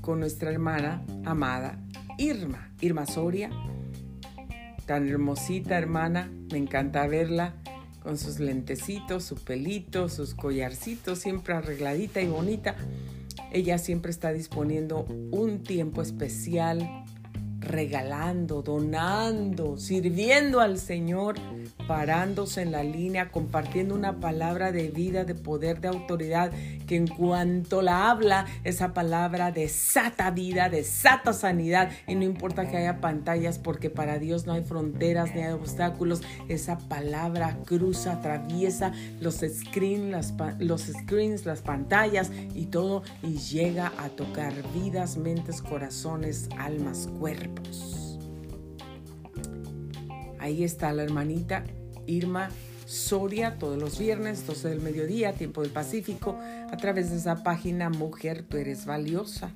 con 0.00 0.18
nuestra 0.18 0.50
hermana 0.50 1.04
amada 1.26 1.78
Irma, 2.16 2.72
Irma 2.80 3.04
Soria, 3.04 3.50
tan 4.86 5.06
hermosita 5.06 5.76
hermana, 5.76 6.32
me 6.50 6.56
encanta 6.56 7.06
verla 7.06 7.54
con 8.02 8.16
sus 8.16 8.40
lentecitos, 8.40 9.24
su 9.24 9.34
pelito, 9.34 10.08
sus 10.08 10.34
collarcitos, 10.34 11.18
siempre 11.18 11.52
arregladita 11.52 12.22
y 12.22 12.28
bonita. 12.28 12.76
Ella 13.52 13.76
siempre 13.76 14.10
está 14.10 14.32
disponiendo 14.32 15.04
un 15.32 15.62
tiempo 15.62 16.00
especial, 16.00 17.04
regalando, 17.58 18.62
donando, 18.62 19.76
sirviendo 19.76 20.60
al 20.60 20.78
Señor 20.78 21.34
parándose 21.90 22.62
en 22.62 22.70
la 22.70 22.84
línea, 22.84 23.32
compartiendo 23.32 23.96
una 23.96 24.20
palabra 24.20 24.70
de 24.70 24.90
vida, 24.90 25.24
de 25.24 25.34
poder, 25.34 25.80
de 25.80 25.88
autoridad, 25.88 26.52
que 26.86 26.94
en 26.94 27.08
cuanto 27.08 27.82
la 27.82 28.12
habla, 28.12 28.46
esa 28.62 28.94
palabra 28.94 29.50
desata 29.50 30.30
vida, 30.30 30.68
desata 30.68 31.32
sanidad. 31.32 31.90
Y 32.06 32.14
no 32.14 32.22
importa 32.22 32.68
que 32.68 32.76
haya 32.76 33.00
pantallas, 33.00 33.58
porque 33.58 33.90
para 33.90 34.20
Dios 34.20 34.46
no 34.46 34.52
hay 34.52 34.62
fronteras 34.62 35.34
ni 35.34 35.40
hay 35.40 35.52
obstáculos. 35.52 36.22
Esa 36.48 36.78
palabra 36.78 37.58
cruza, 37.66 38.12
atraviesa 38.12 38.92
los 39.20 39.40
screens, 39.40 40.12
las, 40.12 40.34
los 40.60 40.82
screens, 40.82 41.44
las 41.44 41.60
pantallas 41.60 42.30
y 42.54 42.66
todo, 42.66 43.02
y 43.20 43.38
llega 43.38 43.92
a 43.98 44.10
tocar 44.10 44.52
vidas, 44.72 45.16
mentes, 45.16 45.60
corazones, 45.60 46.48
almas, 46.56 47.08
cuerpos. 47.18 48.16
Ahí 50.38 50.62
está 50.62 50.92
la 50.92 51.02
hermanita 51.02 51.64
Irma 52.10 52.50
Soria 52.86 53.56
todos 53.56 53.78
los 53.78 54.00
viernes, 54.00 54.44
12 54.48 54.68
del 54.68 54.80
mediodía, 54.80 55.32
tiempo 55.32 55.62
del 55.62 55.70
Pacífico, 55.70 56.36
a 56.72 56.76
través 56.76 57.10
de 57.10 57.18
esa 57.18 57.44
página 57.44 57.88
Mujer, 57.88 58.42
tú 58.42 58.56
eres 58.56 58.84
valiosa. 58.84 59.52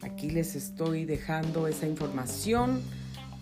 Aquí 0.00 0.30
les 0.30 0.56
estoy 0.56 1.04
dejando 1.04 1.68
esa 1.68 1.86
información 1.86 2.80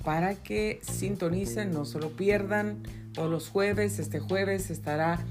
para 0.03 0.35
que 0.35 0.81
sintonicen, 0.83 1.71
no 1.71 1.85
se 1.85 2.01
lo 2.01 2.11
pierdan. 2.11 2.83
Todos 3.13 3.31
los 3.31 3.49
jueves, 3.49 4.01
este 4.01 4.19
jueves 4.19 4.71
estará, 4.71 5.25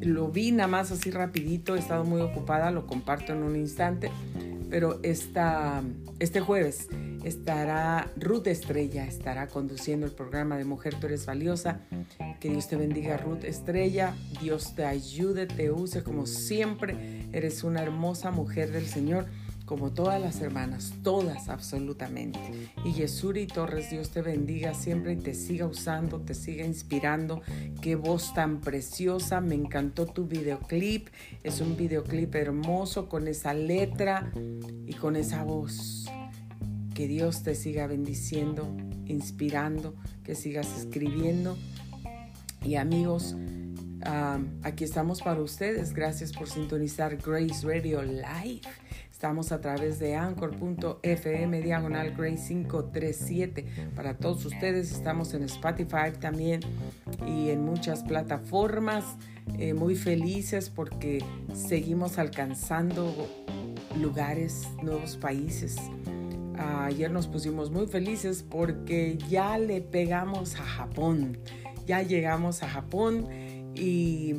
lo 0.00 0.28
vi 0.28 0.52
nada 0.52 0.68
más 0.68 0.92
así 0.92 1.10
rapidito, 1.10 1.74
he 1.74 1.80
estado 1.80 2.04
muy 2.04 2.20
ocupada, 2.20 2.70
lo 2.70 2.86
comparto 2.86 3.32
en 3.32 3.42
un 3.42 3.56
instante, 3.56 4.12
pero 4.70 5.00
esta, 5.02 5.82
este 6.20 6.40
jueves 6.40 6.86
estará 7.24 8.10
Ruth 8.16 8.46
Estrella, 8.46 9.04
estará 9.06 9.46
conduciendo 9.48 10.06
el 10.06 10.12
programa 10.12 10.56
de 10.56 10.64
Mujer, 10.64 10.94
tú 11.00 11.06
eres 11.06 11.26
valiosa. 11.26 11.80
Que 12.40 12.48
Dios 12.48 12.68
te 12.68 12.76
bendiga, 12.76 13.16
Ruth 13.16 13.44
Estrella. 13.44 14.14
Dios 14.40 14.74
te 14.74 14.84
ayude, 14.84 15.46
te 15.46 15.70
use 15.70 16.02
como 16.02 16.26
siempre. 16.26 17.28
Eres 17.32 17.64
una 17.64 17.82
hermosa 17.82 18.30
mujer 18.30 18.72
del 18.72 18.86
Señor, 18.86 19.26
como 19.64 19.92
todas 19.92 20.20
las 20.20 20.40
hermanas, 20.40 20.92
todas 21.02 21.48
absolutamente. 21.48 22.40
Y 22.84 22.92
Yesuri 22.92 23.46
Torres, 23.46 23.90
Dios 23.90 24.10
te 24.10 24.20
bendiga 24.20 24.74
siempre 24.74 25.12
y 25.12 25.16
te 25.16 25.34
siga 25.34 25.66
usando, 25.66 26.20
te 26.20 26.34
siga 26.34 26.64
inspirando. 26.64 27.42
Qué 27.80 27.94
voz 27.94 28.34
tan 28.34 28.60
preciosa. 28.60 29.40
Me 29.40 29.54
encantó 29.54 30.06
tu 30.06 30.26
videoclip. 30.26 31.08
Es 31.42 31.60
un 31.60 31.76
videoclip 31.76 32.34
hermoso 32.34 33.08
con 33.08 33.28
esa 33.28 33.54
letra 33.54 34.32
y 34.86 34.94
con 34.94 35.16
esa 35.16 35.44
voz. 35.44 36.06
Que 37.02 37.08
Dios 37.08 37.42
te 37.42 37.56
siga 37.56 37.88
bendiciendo, 37.88 38.76
inspirando, 39.06 39.96
que 40.22 40.36
sigas 40.36 40.68
escribiendo. 40.78 41.58
Y 42.64 42.76
amigos, 42.76 43.34
aquí 44.62 44.84
estamos 44.84 45.20
para 45.20 45.40
ustedes. 45.42 45.94
Gracias 45.94 46.30
por 46.30 46.48
sintonizar 46.48 47.16
Grace 47.16 47.66
Radio 47.66 48.02
Live. 48.02 48.60
Estamos 49.10 49.50
a 49.50 49.60
través 49.60 49.98
de 49.98 50.14
anchor.fm 50.14 51.60
diagonal 51.60 52.14
Grace 52.16 52.46
537 52.46 53.66
para 53.96 54.16
todos 54.16 54.44
ustedes. 54.44 54.92
Estamos 54.92 55.34
en 55.34 55.42
Spotify 55.42 56.12
también 56.20 56.60
y 57.26 57.50
en 57.50 57.64
muchas 57.64 58.04
plataformas. 58.04 59.16
Eh, 59.58 59.74
muy 59.74 59.96
felices 59.96 60.70
porque 60.70 61.18
seguimos 61.52 62.18
alcanzando 62.18 63.12
lugares, 64.00 64.68
nuevos 64.84 65.16
países 65.16 65.78
ayer 66.62 67.10
nos 67.10 67.26
pusimos 67.26 67.70
muy 67.70 67.86
felices 67.86 68.44
porque 68.48 69.18
ya 69.28 69.58
le 69.58 69.80
pegamos 69.80 70.56
a 70.56 70.64
Japón. 70.64 71.38
Ya 71.86 72.02
llegamos 72.02 72.62
a 72.62 72.68
Japón 72.68 73.28
y 73.74 74.36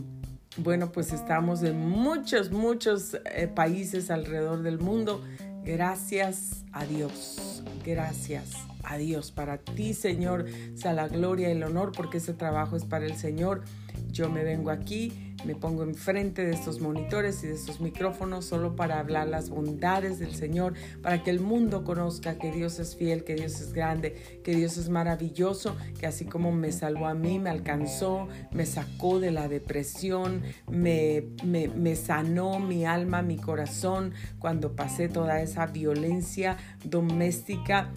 bueno, 0.58 0.92
pues 0.92 1.12
estamos 1.14 1.64
en 1.64 1.78
muchos, 1.78 2.52
muchos 2.52 3.18
eh, 3.26 3.48
países 3.48 4.12
alrededor 4.12 4.62
del 4.62 4.80
mundo. 4.80 5.24
Gracias 5.64 6.64
a 6.72 6.86
Dios. 6.86 7.64
Gracias 7.86 8.52
a 8.84 8.98
Dios. 8.98 9.32
Para 9.32 9.58
ti, 9.58 9.94
Señor, 9.94 10.46
sea 10.76 10.94
la 10.94 11.08
gloria 11.08 11.50
y 11.50 11.54
el 11.54 11.64
honor 11.64 11.92
porque 11.96 12.18
ese 12.18 12.34
trabajo 12.34 12.76
es 12.76 12.86
para 12.86 13.06
el 13.06 13.16
Señor. 13.16 13.64
Yo 14.12 14.30
me 14.30 14.44
vengo 14.44 14.70
aquí 14.70 15.33
me 15.46 15.56
pongo 15.56 15.84
enfrente 15.84 16.46
de 16.46 16.52
estos 16.54 16.80
monitores 16.80 17.44
y 17.44 17.48
de 17.48 17.54
estos 17.54 17.80
micrófonos 17.80 18.46
solo 18.46 18.76
para 18.76 19.00
hablar 19.00 19.28
las 19.28 19.50
bondades 19.50 20.20
del 20.20 20.36
Señor, 20.36 20.74
para 21.02 21.24
que 21.24 21.30
el 21.30 21.40
mundo 21.40 21.84
conozca 21.84 22.38
que 22.38 22.52
Dios 22.52 22.80
es 22.80 22.96
fiel, 22.96 23.24
que 23.24 23.36
Dios 23.36 23.60
es 23.60 23.74
grande, 23.74 24.42
que 24.44 24.56
Dios 24.56 24.78
es 24.78 24.90
maravilloso, 24.90 25.76
que 26.00 26.08
así 26.08 26.26
como 26.26 26.52
me 26.52 26.72
salvó 26.72 27.08
a 27.08 27.14
mí, 27.14 27.40
me 27.40 27.50
alcanzó, 27.50 28.28
me 28.52 28.66
sacó 28.66 29.20
de 29.20 29.32
la 29.32 29.48
depresión, 29.48 30.44
me, 30.70 31.26
me, 31.44 31.68
me 31.68 31.96
sanó 31.96 32.60
mi 32.60 32.86
alma, 32.86 33.22
mi 33.22 33.38
corazón 33.38 34.14
cuando 34.40 34.76
pasé 34.76 35.10
toda 35.10 35.42
esa 35.42 35.66
violencia 35.68 36.58
doméstica 36.84 37.92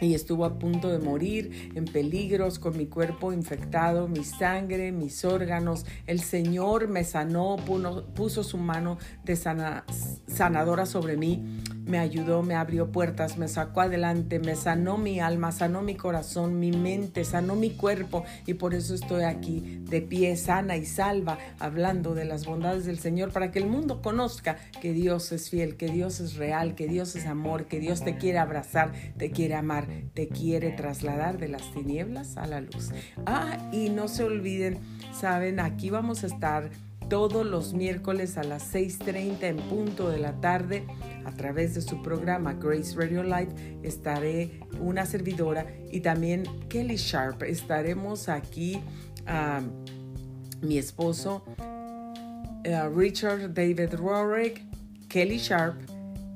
y 0.00 0.14
estuvo 0.14 0.44
a 0.44 0.58
punto 0.58 0.88
de 0.88 0.98
morir 0.98 1.72
en 1.74 1.84
peligros 1.84 2.58
con 2.58 2.76
mi 2.76 2.86
cuerpo 2.86 3.32
infectado, 3.32 4.08
mi 4.08 4.24
sangre, 4.24 4.92
mis 4.92 5.24
órganos. 5.24 5.86
El 6.06 6.20
Señor 6.20 6.88
me 6.88 7.04
sanó, 7.04 7.56
puso 8.14 8.44
su 8.44 8.58
mano 8.58 8.98
de 9.24 9.36
sanadora 9.36 10.86
sobre 10.86 11.16
mí 11.16 11.62
me 11.88 11.98
ayudó, 11.98 12.42
me 12.42 12.54
abrió 12.54 12.92
puertas, 12.92 13.38
me 13.38 13.48
sacó 13.48 13.80
adelante, 13.80 14.38
me 14.38 14.54
sanó 14.54 14.98
mi 14.98 15.20
alma, 15.20 15.52
sanó 15.52 15.82
mi 15.82 15.94
corazón, 15.94 16.60
mi 16.60 16.70
mente, 16.70 17.24
sanó 17.24 17.56
mi 17.56 17.70
cuerpo 17.70 18.24
y 18.46 18.54
por 18.54 18.74
eso 18.74 18.94
estoy 18.94 19.24
aquí 19.24 19.80
de 19.88 20.02
pie, 20.02 20.36
sana 20.36 20.76
y 20.76 20.84
salva, 20.84 21.38
hablando 21.58 22.14
de 22.14 22.24
las 22.24 22.44
bondades 22.44 22.84
del 22.84 22.98
Señor 22.98 23.32
para 23.32 23.50
que 23.50 23.58
el 23.58 23.66
mundo 23.66 24.02
conozca 24.02 24.58
que 24.80 24.92
Dios 24.92 25.32
es 25.32 25.50
fiel, 25.50 25.76
que 25.76 25.88
Dios 25.88 26.20
es 26.20 26.36
real, 26.36 26.74
que 26.74 26.86
Dios 26.86 27.16
es 27.16 27.26
amor, 27.26 27.66
que 27.66 27.80
Dios 27.80 28.04
te 28.04 28.16
quiere 28.16 28.38
abrazar, 28.38 28.92
te 29.16 29.30
quiere 29.30 29.54
amar, 29.54 29.86
te 30.14 30.28
quiere 30.28 30.70
trasladar 30.70 31.38
de 31.38 31.48
las 31.48 31.72
tinieblas 31.72 32.36
a 32.36 32.46
la 32.46 32.60
luz. 32.60 32.90
Ah, 33.26 33.70
y 33.72 33.88
no 33.88 34.08
se 34.08 34.24
olviden, 34.24 34.78
saben, 35.12 35.58
aquí 35.60 35.90
vamos 35.90 36.22
a 36.24 36.26
estar 36.26 36.70
todos 37.08 37.46
los 37.46 37.72
miércoles 37.72 38.36
a 38.36 38.44
las 38.44 38.74
6.30 38.74 39.42
en 39.42 39.56
punto 39.56 40.10
de 40.10 40.18
la 40.18 40.40
tarde 40.40 40.86
a 41.24 41.32
través 41.32 41.74
de 41.74 41.80
su 41.80 42.02
programa 42.02 42.54
Grace 42.54 42.94
Radio 42.96 43.22
Live 43.22 43.80
estaré 43.82 44.60
una 44.80 45.06
servidora 45.06 45.66
y 45.90 46.00
también 46.00 46.44
Kelly 46.68 46.96
Sharp. 46.96 47.42
Estaremos 47.42 48.28
aquí, 48.28 48.80
mi 50.60 50.78
esposo 50.78 51.44
eh, 52.64 52.88
Richard 52.94 53.54
David 53.54 53.94
Rorick, 53.94 54.62
Kelly 55.08 55.38
Sharp 55.38 55.80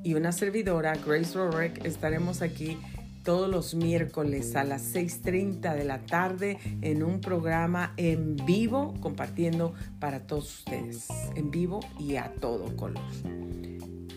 y 0.03 0.15
una 0.15 0.31
servidora 0.31 0.95
Grace 0.95 1.33
Rorick. 1.33 1.85
Estaremos 1.85 2.41
aquí 2.41 2.77
todos 3.23 3.49
los 3.49 3.73
miércoles 3.73 4.55
a 4.55 4.63
las 4.63 4.93
6.30 4.93 5.73
de 5.73 5.83
la 5.85 5.99
tarde 6.05 6.59
en 6.81 7.03
un 7.03 7.21
programa 7.21 7.93
en 7.97 8.35
vivo 8.35 8.93
compartiendo 8.99 9.73
para 9.99 10.27
todos 10.27 10.59
ustedes, 10.59 11.07
en 11.35 11.49
vivo 11.49 11.79
y 11.99 12.17
a 12.17 12.33
todo 12.39 12.75
color. 12.75 13.03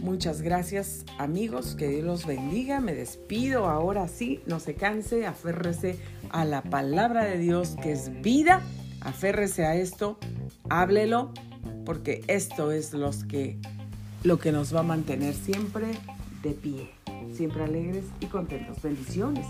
Muchas 0.01 0.43
gracias 0.43 1.05
amigos, 1.19 1.75
que 1.75 1.89
Dios 1.89 2.05
los 2.05 2.27
bendiga, 2.27 2.81
me 2.81 2.95
despido 2.95 3.67
ahora 3.67 4.09
sí, 4.09 4.41
no 4.47 4.61
se 4.61 4.75
canse, 4.75 5.27
aférrese 5.27 5.99
a 6.31 6.45
la 6.45 6.63
palabra 6.63 7.25
de 7.25 7.39
Dios 7.39 7.77
que 7.83 7.93
es 7.93 8.21
vida, 8.21 8.63
aférrese 9.01 9.65
a 9.65 9.75
esto, 9.75 10.19
háblelo, 10.69 11.33
porque 11.85 12.23
esto 12.27 12.73
es 12.73 12.93
los 12.93 13.25
que, 13.25 13.59
lo 14.23 14.39
que 14.39 14.53
nos 14.53 14.75
va 14.75 14.81
a 14.81 14.85
mantener 14.85 15.35
siempre 15.35 15.87
de 16.43 16.51
pie 16.51 16.96
siempre 17.33 17.65
alegres 17.65 18.05
y 18.21 18.27
contentos. 18.27 18.81
Bendiciones. 18.83 19.47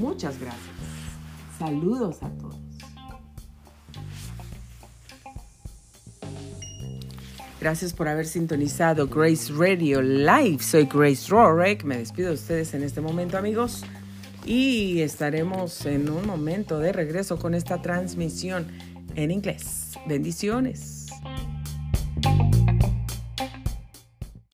Muchas 0.00 0.38
gracias. 0.40 0.62
Saludos 1.58 2.22
a 2.22 2.30
todos. 2.30 2.56
Gracias 7.60 7.92
por 7.92 8.06
haber 8.06 8.26
sintonizado 8.26 9.08
Grace 9.08 9.52
Radio 9.52 10.00
Live. 10.00 10.60
Soy 10.60 10.84
Grace 10.84 11.28
Rorek. 11.28 11.82
Me 11.82 11.98
despido 11.98 12.28
de 12.28 12.34
ustedes 12.34 12.72
en 12.74 12.84
este 12.84 13.00
momento, 13.00 13.36
amigos. 13.36 13.84
Y 14.46 15.00
estaremos 15.00 15.84
en 15.84 16.08
un 16.08 16.26
momento 16.26 16.78
de 16.78 16.92
regreso 16.92 17.36
con 17.36 17.54
esta 17.54 17.82
transmisión 17.82 18.68
en 19.16 19.32
inglés. 19.32 19.98
Bendiciones. 20.06 21.06